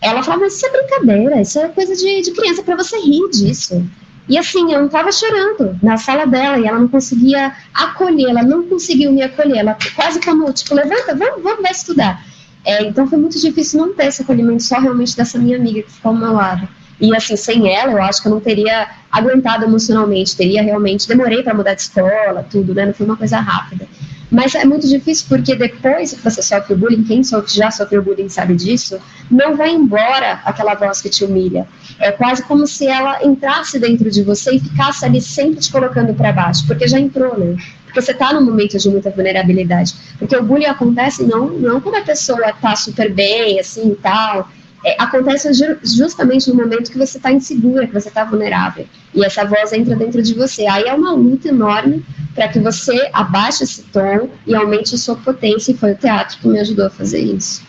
Ela 0.00 0.22
falava, 0.22 0.42
mas 0.42 0.56
isso 0.56 0.66
é 0.66 0.70
brincadeira, 0.70 1.40
isso 1.40 1.58
é 1.58 1.68
coisa 1.68 1.94
de, 1.94 2.22
de 2.22 2.32
criança 2.32 2.62
para 2.62 2.76
você 2.76 2.98
rir 2.98 3.28
disso. 3.30 3.84
E 4.28 4.36
assim, 4.36 4.72
eu 4.72 4.80
não 4.80 4.86
estava 4.86 5.12
chorando 5.12 5.78
na 5.80 5.96
sala 5.96 6.26
dela 6.26 6.58
e 6.58 6.66
ela 6.66 6.80
não 6.80 6.88
conseguia 6.88 7.54
acolher, 7.72 8.30
ela 8.30 8.42
não 8.42 8.64
conseguiu 8.64 9.12
me 9.12 9.22
acolher, 9.22 9.58
ela 9.58 9.78
quase 9.94 10.20
como, 10.20 10.52
tipo, 10.52 10.74
levanta, 10.74 11.14
vamos, 11.14 11.42
vamos 11.42 11.62
vai 11.62 11.70
estudar. 11.70 12.24
É, 12.66 12.82
então 12.82 13.06
foi 13.06 13.16
muito 13.16 13.40
difícil 13.40 13.80
não 13.80 13.94
ter 13.94 14.06
esse 14.06 14.22
acolhimento 14.22 14.64
só 14.64 14.80
realmente 14.80 15.16
dessa 15.16 15.38
minha 15.38 15.56
amiga 15.56 15.82
que 15.82 15.92
ficou 15.92 16.10
ao 16.10 16.18
meu 16.18 16.32
lado. 16.32 16.68
E 17.00 17.14
assim, 17.14 17.36
sem 17.36 17.72
ela, 17.72 17.92
eu 17.92 18.02
acho 18.02 18.20
que 18.20 18.26
eu 18.26 18.32
não 18.32 18.40
teria 18.40 18.88
aguentado 19.12 19.64
emocionalmente, 19.64 20.36
teria 20.36 20.62
realmente, 20.62 21.06
demorei 21.06 21.44
para 21.44 21.54
mudar 21.54 21.74
de 21.74 21.82
escola, 21.82 22.44
tudo, 22.50 22.74
né? 22.74 22.86
Não 22.86 22.92
foi 22.92 23.06
uma 23.06 23.16
coisa 23.16 23.38
rápida. 23.38 23.86
Mas 24.30 24.54
é 24.56 24.64
muito 24.64 24.88
difícil 24.88 25.26
porque 25.28 25.54
depois 25.54 26.12
que 26.12 26.20
você 26.20 26.42
sofre 26.42 26.74
o 26.74 26.76
bullying, 26.76 27.04
quem 27.04 27.22
já 27.22 27.70
sofreu 27.70 28.02
bullying 28.02 28.28
sabe 28.28 28.56
disso, 28.56 28.98
não 29.30 29.56
vai 29.56 29.70
embora 29.70 30.40
aquela 30.44 30.74
voz 30.74 31.00
que 31.00 31.08
te 31.08 31.24
humilha. 31.24 31.68
É 32.00 32.10
quase 32.10 32.42
como 32.42 32.66
se 32.66 32.86
ela 32.88 33.24
entrasse 33.24 33.78
dentro 33.78 34.10
de 34.10 34.22
você 34.24 34.56
e 34.56 34.60
ficasse 34.60 35.04
ali 35.04 35.20
sempre 35.20 35.60
te 35.60 35.70
colocando 35.70 36.12
para 36.14 36.32
baixo, 36.32 36.66
porque 36.66 36.88
já 36.88 36.98
entrou, 36.98 37.38
né? 37.38 37.56
Você 38.00 38.12
está 38.12 38.32
num 38.32 38.42
momento 38.42 38.78
de 38.78 38.88
muita 38.88 39.10
vulnerabilidade. 39.10 39.94
Porque 40.18 40.36
o 40.36 40.42
bullying 40.42 40.66
acontece 40.66 41.24
não, 41.24 41.48
não 41.48 41.80
quando 41.80 41.96
a 41.96 42.02
pessoa 42.02 42.50
está 42.50 42.76
super 42.76 43.12
bem, 43.12 43.58
assim 43.58 43.92
e 43.92 43.96
tal, 43.96 44.48
é, 44.84 44.94
acontece 45.02 45.50
justamente 45.82 46.48
no 46.48 46.54
momento 46.54 46.92
que 46.92 46.96
você 46.96 47.16
está 47.16 47.32
insegura, 47.32 47.88
que 47.88 47.92
você 47.92 48.08
está 48.08 48.22
vulnerável. 48.24 48.86
E 49.12 49.24
essa 49.24 49.44
voz 49.44 49.72
entra 49.72 49.96
dentro 49.96 50.22
de 50.22 50.32
você. 50.34 50.64
Aí 50.66 50.84
é 50.84 50.94
uma 50.94 51.12
luta 51.12 51.48
enorme 51.48 52.04
para 52.36 52.46
que 52.46 52.60
você 52.60 53.08
abaixe 53.12 53.64
esse 53.64 53.82
tom 53.82 54.28
e 54.46 54.54
aumente 54.54 54.94
a 54.94 54.98
sua 54.98 55.16
potência. 55.16 55.72
E 55.72 55.76
foi 55.76 55.92
o 55.92 55.96
teatro 55.96 56.38
que 56.38 56.46
me 56.46 56.60
ajudou 56.60 56.86
a 56.86 56.90
fazer 56.90 57.18
isso. 57.18 57.65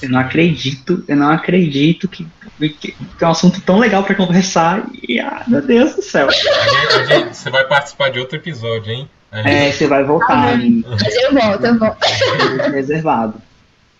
Eu 0.00 0.08
não 0.08 0.20
acredito, 0.20 1.04
eu 1.06 1.16
não 1.16 1.30
acredito 1.30 2.08
que, 2.08 2.26
que, 2.80 2.94
é 3.20 3.26
um 3.26 3.30
assunto 3.30 3.60
tão 3.60 3.78
legal 3.78 4.04
para 4.04 4.14
conversar. 4.14 4.86
E, 5.06 5.18
ah, 5.18 5.42
meu 5.46 5.60
Deus 5.60 5.94
do 5.94 6.02
céu. 6.02 6.28
A 6.28 6.32
gente, 6.32 6.48
a 6.48 7.04
gente, 7.04 7.36
você 7.36 7.50
vai 7.50 7.66
participar 7.66 8.10
de 8.10 8.18
outro 8.18 8.36
episódio, 8.36 8.92
hein? 8.92 9.08
Gente... 9.32 9.48
É, 9.48 9.72
você 9.72 9.86
vai 9.86 10.04
voltar. 10.04 10.54
Ah, 10.54 10.56
mas 10.56 11.14
eu 11.16 11.32
volto, 11.32 11.64
eu 11.64 11.78
volto. 11.78 11.98
Reservado. 12.72 13.34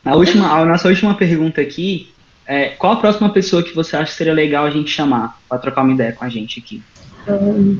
A, 0.04 0.16
última, 0.16 0.52
a 0.52 0.64
nossa 0.64 0.88
última 0.88 1.14
pergunta 1.14 1.60
aqui 1.60 2.12
é 2.46 2.70
qual 2.70 2.94
a 2.94 2.96
próxima 2.96 3.32
pessoa 3.32 3.62
que 3.62 3.74
você 3.74 3.96
acha 3.96 4.10
que 4.10 4.18
seria 4.18 4.32
legal 4.32 4.66
a 4.66 4.70
gente 4.70 4.90
chamar 4.90 5.38
para 5.48 5.58
trocar 5.58 5.82
uma 5.82 5.94
ideia 5.94 6.12
com 6.12 6.24
a 6.24 6.28
gente 6.28 6.58
aqui? 6.58 6.82
Hum, 7.28 7.78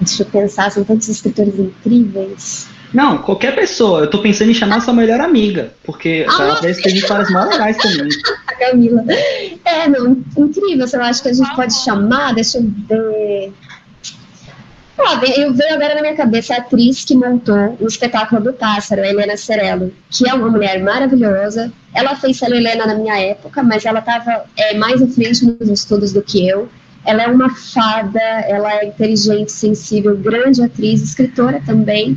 deixa 0.00 0.22
eu 0.22 0.26
pensar, 0.26 0.70
são 0.70 0.84
tantos 0.84 1.08
escritores 1.08 1.58
incríveis. 1.58 2.68
Não, 2.92 3.18
qualquer 3.18 3.54
pessoa. 3.54 4.00
Eu 4.00 4.10
tô 4.10 4.18
pensando 4.20 4.50
em 4.50 4.54
chamar 4.54 4.80
sua 4.80 4.94
melhor 4.94 5.20
amiga, 5.20 5.72
porque 5.84 6.26
ah, 6.28 6.42
ela 6.42 6.72
gente 6.72 7.02
faz 7.02 7.30
mais 7.30 7.50
legais 7.50 7.76
também. 7.76 8.08
A 8.46 8.54
Camila. 8.54 9.04
É, 9.64 9.88
não, 9.88 10.22
incrível. 10.36 10.86
Eu 10.92 11.02
acho 11.02 11.22
que 11.22 11.28
a 11.28 11.32
gente 11.32 11.54
pode 11.54 11.74
chamar, 11.74 12.34
deixa 12.34 12.58
eu 12.58 12.64
ver. 12.88 13.52
Ah, 14.98 15.20
eu 15.36 15.52
vejo 15.52 15.74
agora 15.74 15.94
na 15.94 16.00
minha 16.00 16.16
cabeça 16.16 16.54
a 16.54 16.58
atriz 16.58 17.04
que 17.04 17.14
montou 17.14 17.76
o 17.78 17.86
espetáculo 17.86 18.40
do 18.40 18.52
Pássaro, 18.54 19.02
a 19.02 19.06
Helena 19.06 19.36
Cerello, 19.36 19.92
que 20.10 20.26
é 20.28 20.32
uma 20.32 20.48
mulher 20.48 20.82
maravilhosa. 20.82 21.70
Ela 21.92 22.16
fez 22.16 22.42
a 22.42 22.46
Helena 22.46 22.86
na 22.86 22.94
minha 22.94 23.18
época, 23.18 23.62
mas 23.62 23.84
ela 23.84 23.98
estava 23.98 24.46
é, 24.56 24.74
mais 24.74 25.02
à 25.02 25.06
frente 25.06 25.44
nos 25.44 25.68
estudos 25.68 26.12
do 26.12 26.22
que 26.22 26.48
eu. 26.48 26.68
Ela 27.04 27.24
é 27.24 27.26
uma 27.28 27.54
fada, 27.54 28.20
ela 28.20 28.72
é 28.72 28.86
inteligente, 28.86 29.52
sensível, 29.52 30.16
grande 30.16 30.62
atriz, 30.62 31.02
escritora 31.02 31.62
também. 31.64 32.16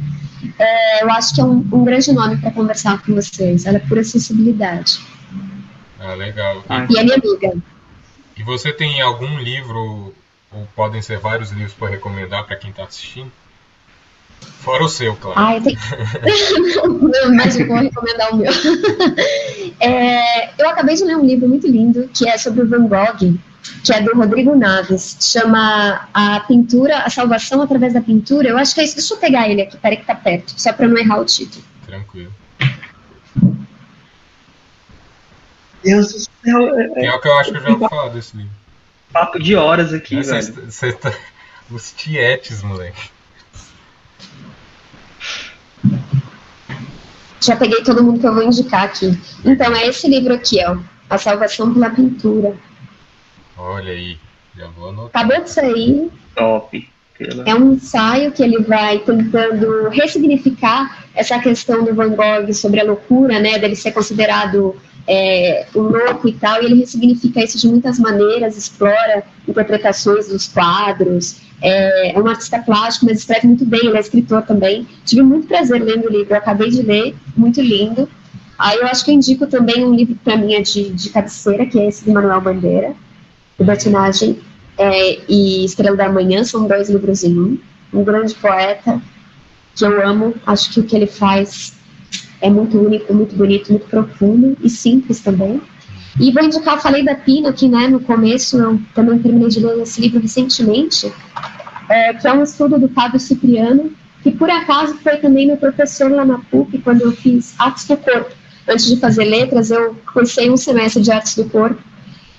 É, 0.58 1.04
eu 1.04 1.12
acho 1.12 1.36
que 1.36 1.42
é 1.42 1.44
um, 1.44 1.68
um 1.72 1.84
grande 1.84 2.12
nome 2.12 2.38
para 2.38 2.52
conversar 2.52 3.04
com 3.04 3.14
vocês. 3.14 3.66
Ela 3.66 3.78
é 3.78 3.82
pura 3.82 4.04
sensibilidade. 4.04 5.00
Ah, 6.00 6.14
legal. 6.14 6.64
E 6.90 6.98
é 6.98 7.04
minha 7.04 7.16
amiga. 7.16 7.58
E 8.38 8.44
você 8.44 8.72
tem 8.72 9.02
algum 9.02 9.38
livro 9.40 10.14
ou 10.52 10.68
podem 10.76 11.02
ser 11.02 11.20
vários 11.20 11.52
livros 11.52 11.74
para 11.74 11.90
recomendar 11.90 12.46
para 12.46 12.56
quem 12.56 12.72
está 12.72 12.84
assistindo? 12.84 13.32
Fora 14.60 14.84
o 14.84 14.90
seu, 14.90 15.16
claro. 15.16 15.40
Ah, 15.40 15.56
eu 15.56 15.64
tenho... 15.64 15.78
não, 17.10 17.36
mas 17.36 17.60
eu 17.60 17.68
vou 17.68 17.78
recomendar 17.78 18.34
o 18.34 18.38
meu. 18.38 18.52
é, 19.80 20.50
eu 20.62 20.70
acabei 20.70 20.96
de 20.96 21.04
ler 21.04 21.18
um 21.18 21.26
livro 21.26 21.48
muito 21.48 21.68
lindo 21.68 22.10
que 22.14 22.28
é 22.28 22.38
sobre 22.38 22.62
o 22.62 22.68
Van 22.68 22.88
Gogh, 22.88 23.38
que 23.84 23.94
é 23.94 24.02
do 24.02 24.16
Rodrigo 24.16 24.56
Naves, 24.56 25.18
chama 25.20 26.08
A 26.14 26.40
Pintura, 26.42 27.00
A 27.00 27.10
Salvação 27.10 27.62
através 27.62 27.94
da 27.94 28.02
Pintura. 28.02 28.50
Eu 28.50 28.58
acho 28.58 28.74
que 28.74 28.82
é 28.82 28.84
isso. 28.84 28.96
Deixa 28.96 29.14
eu 29.14 29.18
pegar 29.18 29.50
ele 29.50 29.62
aqui, 29.62 29.78
peraí 29.78 29.98
que 29.98 30.06
tá 30.06 30.16
perto, 30.16 30.54
só 30.58 30.74
para 30.74 30.88
não 30.88 30.98
errar 30.98 31.20
o 31.20 31.26
título. 31.26 31.64
Tranquilo. 31.86 32.34
Deus 35.84 36.12
do 36.12 36.20
céu. 36.20 36.80
É, 36.80 37.06
é 37.06 37.14
o 37.14 37.22
que 37.22 37.28
eu 37.28 37.40
acho 37.40 37.52
que 37.52 37.58
eu 37.58 37.62
já 37.62 37.76
vou 37.76 37.90
falar 37.90 38.10
desse 38.10 38.36
livro. 38.36 38.52
Papo 39.12 39.40
de 39.40 39.56
horas 39.56 39.94
aqui, 39.94 40.18
é, 40.18 40.22
velho. 40.22 40.72
Cê, 40.72 40.94
tá... 40.94 41.12
Os 41.72 41.92
tietes, 41.92 42.64
moleque. 42.64 43.10
Já 47.42 47.56
peguei 47.56 47.84
todo 47.84 48.04
mundo 48.04 48.20
que 48.20 48.28
eu 48.28 48.34
vou 48.34 48.44
indicar 48.44 48.84
aqui. 48.84 49.18
Então, 49.46 49.74
é 49.76 49.88
esse 49.88 50.08
livro 50.08 50.34
aqui, 50.34 50.58
ó. 50.66 50.78
A 51.10 51.18
Salvação 51.18 51.74
pela 51.74 51.90
Pintura. 51.90 52.56
Olha 53.60 53.92
aí, 53.92 54.18
já 54.58 54.68
vou 54.68 54.90
anotar. 54.90 55.22
Acabou 55.22 55.44
de 55.44 55.52
sair. 55.52 56.10
Top. 56.36 56.90
É 57.46 57.54
um 57.54 57.74
ensaio 57.74 58.32
que 58.32 58.42
ele 58.42 58.60
vai 58.60 59.00
tentando 59.00 59.90
ressignificar 59.90 61.06
essa 61.14 61.38
questão 61.40 61.84
do 61.84 61.94
Van 61.94 62.12
Gogh 62.12 62.54
sobre 62.54 62.80
a 62.80 62.86
loucura, 62.86 63.40
né, 63.42 63.60
dele 63.60 63.76
ser 63.76 63.92
considerado 63.92 64.74
é, 65.06 65.68
um 65.76 65.82
louco 65.82 66.30
e 66.30 66.34
tal, 66.34 66.64
e 66.64 66.68
ele 66.68 66.80
ressignifica 66.80 67.44
isso 67.44 67.58
de 67.58 67.68
muitas 67.68 68.00
maneiras, 68.00 68.56
explora 68.56 69.24
interpretações 69.46 70.30
dos 70.30 70.48
quadros, 70.48 71.42
é, 71.62 72.14
é 72.14 72.20
um 72.20 72.28
artista 72.28 72.60
plástico, 72.60 73.06
mas 73.06 73.20
escreve 73.20 73.48
muito 73.48 73.66
bem, 73.66 73.82
ele 73.84 73.98
é 73.98 74.00
escritor 74.00 74.44
também. 74.44 74.88
Tive 75.06 75.22
muito 75.22 75.48
prazer 75.48 75.84
lendo 75.84 76.06
o 76.06 76.10
livro, 76.10 76.34
eu 76.34 76.38
acabei 76.38 76.70
de 76.70 76.82
ler, 76.82 77.16
muito 77.36 77.60
lindo. 77.60 78.08
Aí 78.58 78.78
eu 78.78 78.88
acho 78.88 79.04
que 79.04 79.12
eu 79.12 79.16
indico 79.16 79.46
também 79.46 79.84
um 79.84 79.94
livro 79.94 80.16
para 80.24 80.38
mim 80.38 80.54
é 80.54 80.62
de, 80.62 80.90
de 80.90 81.10
cabeceira, 81.10 81.66
que 81.66 81.78
é 81.80 81.88
esse 81.88 82.06
de 82.06 82.12
Manuel 82.12 82.40
Bandeira, 82.40 82.96
Libertinagem 83.60 84.40
é, 84.78 85.20
e 85.28 85.66
Estrela 85.66 85.98
da 85.98 86.10
Manhã, 86.10 86.44
são 86.44 86.68
dois 86.68 86.90
livros 86.90 87.24
em 87.24 87.38
um. 87.38 87.60
Um 87.92 88.04
grande 88.04 88.34
poeta 88.36 89.02
que 89.76 89.84
eu 89.84 90.08
amo, 90.08 90.34
acho 90.46 90.72
que 90.72 90.80
o 90.80 90.84
que 90.84 90.96
ele 90.96 91.08
faz 91.08 91.74
é 92.42 92.50
muito 92.50 92.78
único, 92.78 93.14
muito 93.14 93.36
bonito, 93.36 93.72
muito 93.72 93.88
profundo 93.88 94.58
e 94.62 94.70
simples 94.70 95.20
também. 95.20 95.62
E 96.20 96.32
vou 96.32 96.44
indicar, 96.44 96.82
falei 96.82 97.04
da 97.04 97.16
Pina 97.16 97.50
aqui, 97.50 97.68
né, 97.68 97.88
no 97.88 98.00
começo, 98.00 98.58
eu 98.58 98.80
também 98.94 99.20
terminei 99.20 99.50
de 99.50 99.60
ler 99.60 99.82
esse 99.82 100.02
livro 100.02 100.20
recentemente, 100.20 101.12
é, 101.90 102.14
que 102.14 102.28
é 102.28 102.34
um 102.34 102.44
estudo 102.44 102.80
do 102.80 102.90
Fábio 102.90 103.20
Cipriano, 103.20 103.92
que 104.22 104.32
por 104.32 104.50
acaso 104.50 104.96
foi 104.96 105.18
também 105.18 105.48
meu 105.48 105.58
professor 105.58 106.12
lá 106.12 106.26
na 106.26 106.40
PUC, 106.40 106.80
quando 106.80 107.02
eu 107.02 107.12
fiz 107.12 107.54
Artes 107.58 107.88
do 107.88 107.98
Corpo. 107.98 108.32
Antes 108.68 108.86
de 108.88 108.98
fazer 108.98 109.24
letras, 109.26 109.72
eu 109.72 109.96
cursei 110.14 110.50
um 110.50 110.58
semestre 110.58 111.02
de 111.02 111.12
Artes 111.12 111.36
do 111.36 111.46
Corpo, 111.46 111.82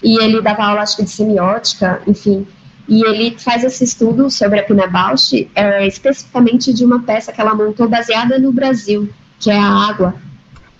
e 0.03 0.23
ele 0.23 0.41
dava 0.41 0.65
aula, 0.65 0.83
acho 0.83 0.97
que 0.97 1.05
de 1.05 1.11
semiótica, 1.11 2.03
enfim. 2.07 2.47
E 2.89 3.05
ele 3.05 3.39
faz 3.39 3.63
esse 3.63 3.85
estudo 3.85 4.31
sobre 4.31 4.61
a 4.61 4.65
Pina 4.65 4.87
Bausch, 4.87 5.49
é, 5.55 5.87
especificamente 5.87 6.73
de 6.73 6.85
uma 6.85 7.03
peça 7.03 7.33
que 7.33 7.41
ela 7.41 7.55
montou 7.55 7.89
baseada 7.89 8.39
no 8.39 8.53
Brasil, 8.53 9.09
que 9.39 9.51
é 9.51 9.57
a 9.57 9.89
água. 9.89 10.15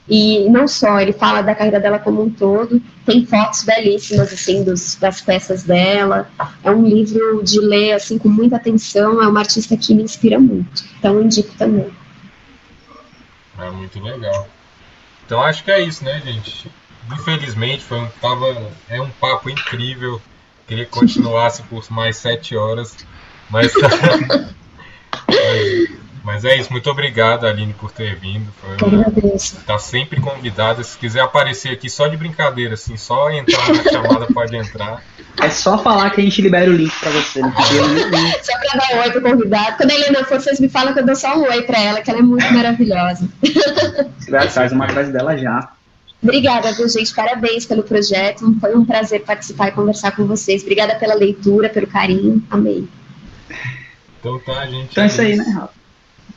E 0.09 0.49
não 0.49 0.67
só, 0.67 0.99
ele 0.99 1.13
fala 1.13 1.41
da 1.41 1.55
carreira 1.55 1.79
dela 1.79 2.01
como 2.01 2.21
um 2.21 2.31
todo, 2.31 2.83
tem 3.07 3.25
fotos 3.25 3.63
belíssimas, 3.63 4.33
assim, 4.33 4.65
dos, 4.65 4.97
das 4.97 5.21
peças 5.21 5.63
dela. 5.63 6.29
É 6.65 6.71
um 6.73 6.85
livro 6.85 7.45
de 7.45 7.61
ler, 7.61 7.93
assim, 7.93 8.19
com 8.19 8.29
muita 8.29 8.57
atenção, 8.57 9.23
é 9.23 9.29
uma 9.29 9.39
artista 9.39 9.77
que 9.77 9.95
me 9.95 10.03
inspira 10.03 10.41
muito. 10.41 10.85
Então, 10.99 11.23
indico 11.23 11.55
também. 11.57 11.87
É 13.57 13.71
muito 13.71 14.03
legal. 14.03 14.49
Então, 15.25 15.41
acho 15.43 15.63
que 15.63 15.71
é 15.71 15.81
isso, 15.81 16.05
né, 16.05 16.21
gente? 16.25 16.69
Infelizmente 17.13 17.85
foi 17.85 17.99
um, 17.99 18.09
tava, 18.21 18.71
é 18.89 19.01
um 19.01 19.11
papo 19.11 19.51
incrível. 19.51 20.21
Queria 20.67 20.85
que 20.85 20.91
continuasse 20.91 21.63
por 21.65 21.85
mais 21.91 22.17
sete 22.17 22.57
horas, 22.57 22.97
mas, 23.51 23.73
mas, 23.75 24.47
mas, 26.23 26.45
é 26.45 26.57
isso. 26.57 26.71
Muito 26.71 26.89
obrigado, 26.89 27.45
Aline, 27.45 27.73
por 27.73 27.91
ter 27.91 28.15
vindo. 28.15 28.53
Foi. 28.61 28.77
Tá 29.67 29.79
sempre 29.79 30.21
convidada. 30.21 30.85
Se 30.85 30.97
quiser 30.97 31.23
aparecer 31.23 31.71
aqui 31.71 31.91
só 31.91 32.07
de 32.07 32.17
brincadeira, 32.17 32.75
assim, 32.75 32.97
só 32.97 33.31
entrar 33.31 33.69
na 33.69 33.83
chamada 33.83 34.27
pode 34.33 34.55
entrar. 34.55 35.03
É 35.43 35.51
só 35.51 35.77
falar 35.77 36.11
que 36.11 36.21
a 36.21 36.25
gente 36.25 36.41
libera 36.41 36.71
o 36.71 36.75
link 36.75 36.93
pra 37.01 37.11
você. 37.11 37.43
Né? 37.43 37.53
só 38.41 38.53
pra 38.59 38.79
dar 38.79 38.97
um 38.97 39.01
oi 39.01 39.11
pro 39.11 39.23
convidado. 39.23 39.77
Quando 39.77 39.91
a 39.91 39.95
Helena 39.95 40.25
for, 40.25 40.41
vocês 40.41 40.61
me 40.61 40.69
falam 40.69 40.93
que 40.93 41.01
eu 41.01 41.07
dou 41.07 41.17
só 41.17 41.37
um 41.37 41.49
oi 41.49 41.63
pra 41.63 41.81
ela, 41.81 42.01
que 42.01 42.11
ela 42.11 42.21
é 42.21 42.23
muito 42.23 42.53
maravilhosa. 42.53 43.29
Você 44.19 44.31
vai 44.31 44.47
atrás 44.47 44.71
uma 44.71 44.85
atrás 44.85 45.09
dela 45.09 45.37
já. 45.37 45.73
Obrigada, 46.23 46.73
viu, 46.73 46.89
gente? 46.89 47.15
Parabéns 47.15 47.65
pelo 47.65 47.83
projeto. 47.83 48.55
Foi 48.61 48.77
um 48.77 48.85
prazer 48.85 49.23
participar 49.23 49.69
e 49.69 49.73
conversar 49.73 50.15
com 50.15 50.27
vocês. 50.27 50.63
Obrigada 50.63 50.95
pela 50.97 51.15
leitura, 51.15 51.69
pelo 51.69 51.87
carinho. 51.87 52.43
Amei. 52.51 52.87
Então 54.19 54.39
tá, 54.41 54.67
gente. 54.67 54.91
Então 54.91 55.05
é 55.05 55.07
isso 55.07 55.21
aí, 55.21 55.37
né, 55.37 55.45
Rafa? 55.45 55.81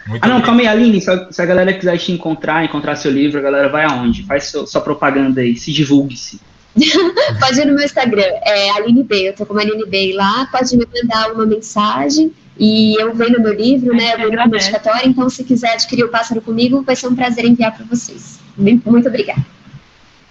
Muito 0.08 0.24
ah, 0.24 0.28
não, 0.28 0.42
calma 0.42 0.62
aí, 0.62 0.68
Aline. 0.68 1.02
Se 1.02 1.10
a, 1.10 1.32
se 1.32 1.42
a, 1.42 1.46
galera 1.46 1.74
quiser 1.74 1.98
te 1.98 2.12
encontrar, 2.12 2.64
encontrar 2.64 2.96
seu 2.96 3.12
livro, 3.12 3.40
a 3.40 3.42
galera 3.42 3.70
vai 3.70 3.86
aonde? 3.86 4.24
Faz 4.24 4.46
seu, 4.46 4.68
sua 4.68 4.82
propaganda 4.82 5.42
aí, 5.42 5.56
se 5.56 5.72
divulgue-se. 5.72 6.40
pode 7.40 7.62
ir 7.62 7.66
no 7.66 7.76
meu 7.76 7.86
Instagram, 7.86 8.26
é 8.42 8.72
Aline 8.72 9.04
B. 9.04 9.30
Eu 9.30 9.36
tô 9.36 9.46
com 9.46 9.58
a 9.58 9.62
Aline 9.62 9.86
B 9.86 10.14
lá. 10.16 10.48
Pode 10.52 10.76
me 10.76 10.86
mandar 10.94 11.32
uma 11.32 11.46
mensagem. 11.46 12.34
E 12.58 12.96
eu 13.02 13.14
venho 13.14 13.34
no 13.34 13.44
meu 13.44 13.54
livro, 13.54 13.96
né? 13.96 14.14
Eu 14.14 14.18
venho 14.18 14.32
no 14.32 14.52
notificatório. 14.52 15.10
Então, 15.10 15.30
se 15.30 15.44
quiser 15.44 15.74
adquirir 15.74 16.04
o 16.04 16.10
pássaro 16.10 16.42
comigo, 16.42 16.84
vai 16.84 16.96
ser 16.96 17.08
um 17.08 17.16
prazer 17.16 17.46
enviar 17.46 17.76
para 17.76 17.86
vocês. 17.86 18.40
Muito 18.58 19.08
obrigada. 19.08 19.46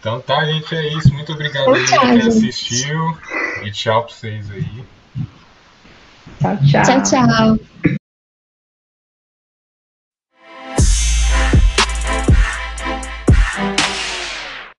Então 0.03 0.21
tá, 0.21 0.45
gente, 0.45 0.75
é 0.75 0.89
isso. 0.89 1.15
Muito 1.15 1.33
obrigado 1.33 1.73
aí 1.73 1.87
que 1.87 2.27
assistiu. 2.27 3.17
E 3.63 3.71
tchau 3.71 4.03
pra 4.03 4.13
vocês 4.13 4.51
aí. 4.51 4.85
Tchau, 6.41 6.57
tchau. 6.57 6.83
Tchau, 6.83 7.03
tchau. 7.05 7.93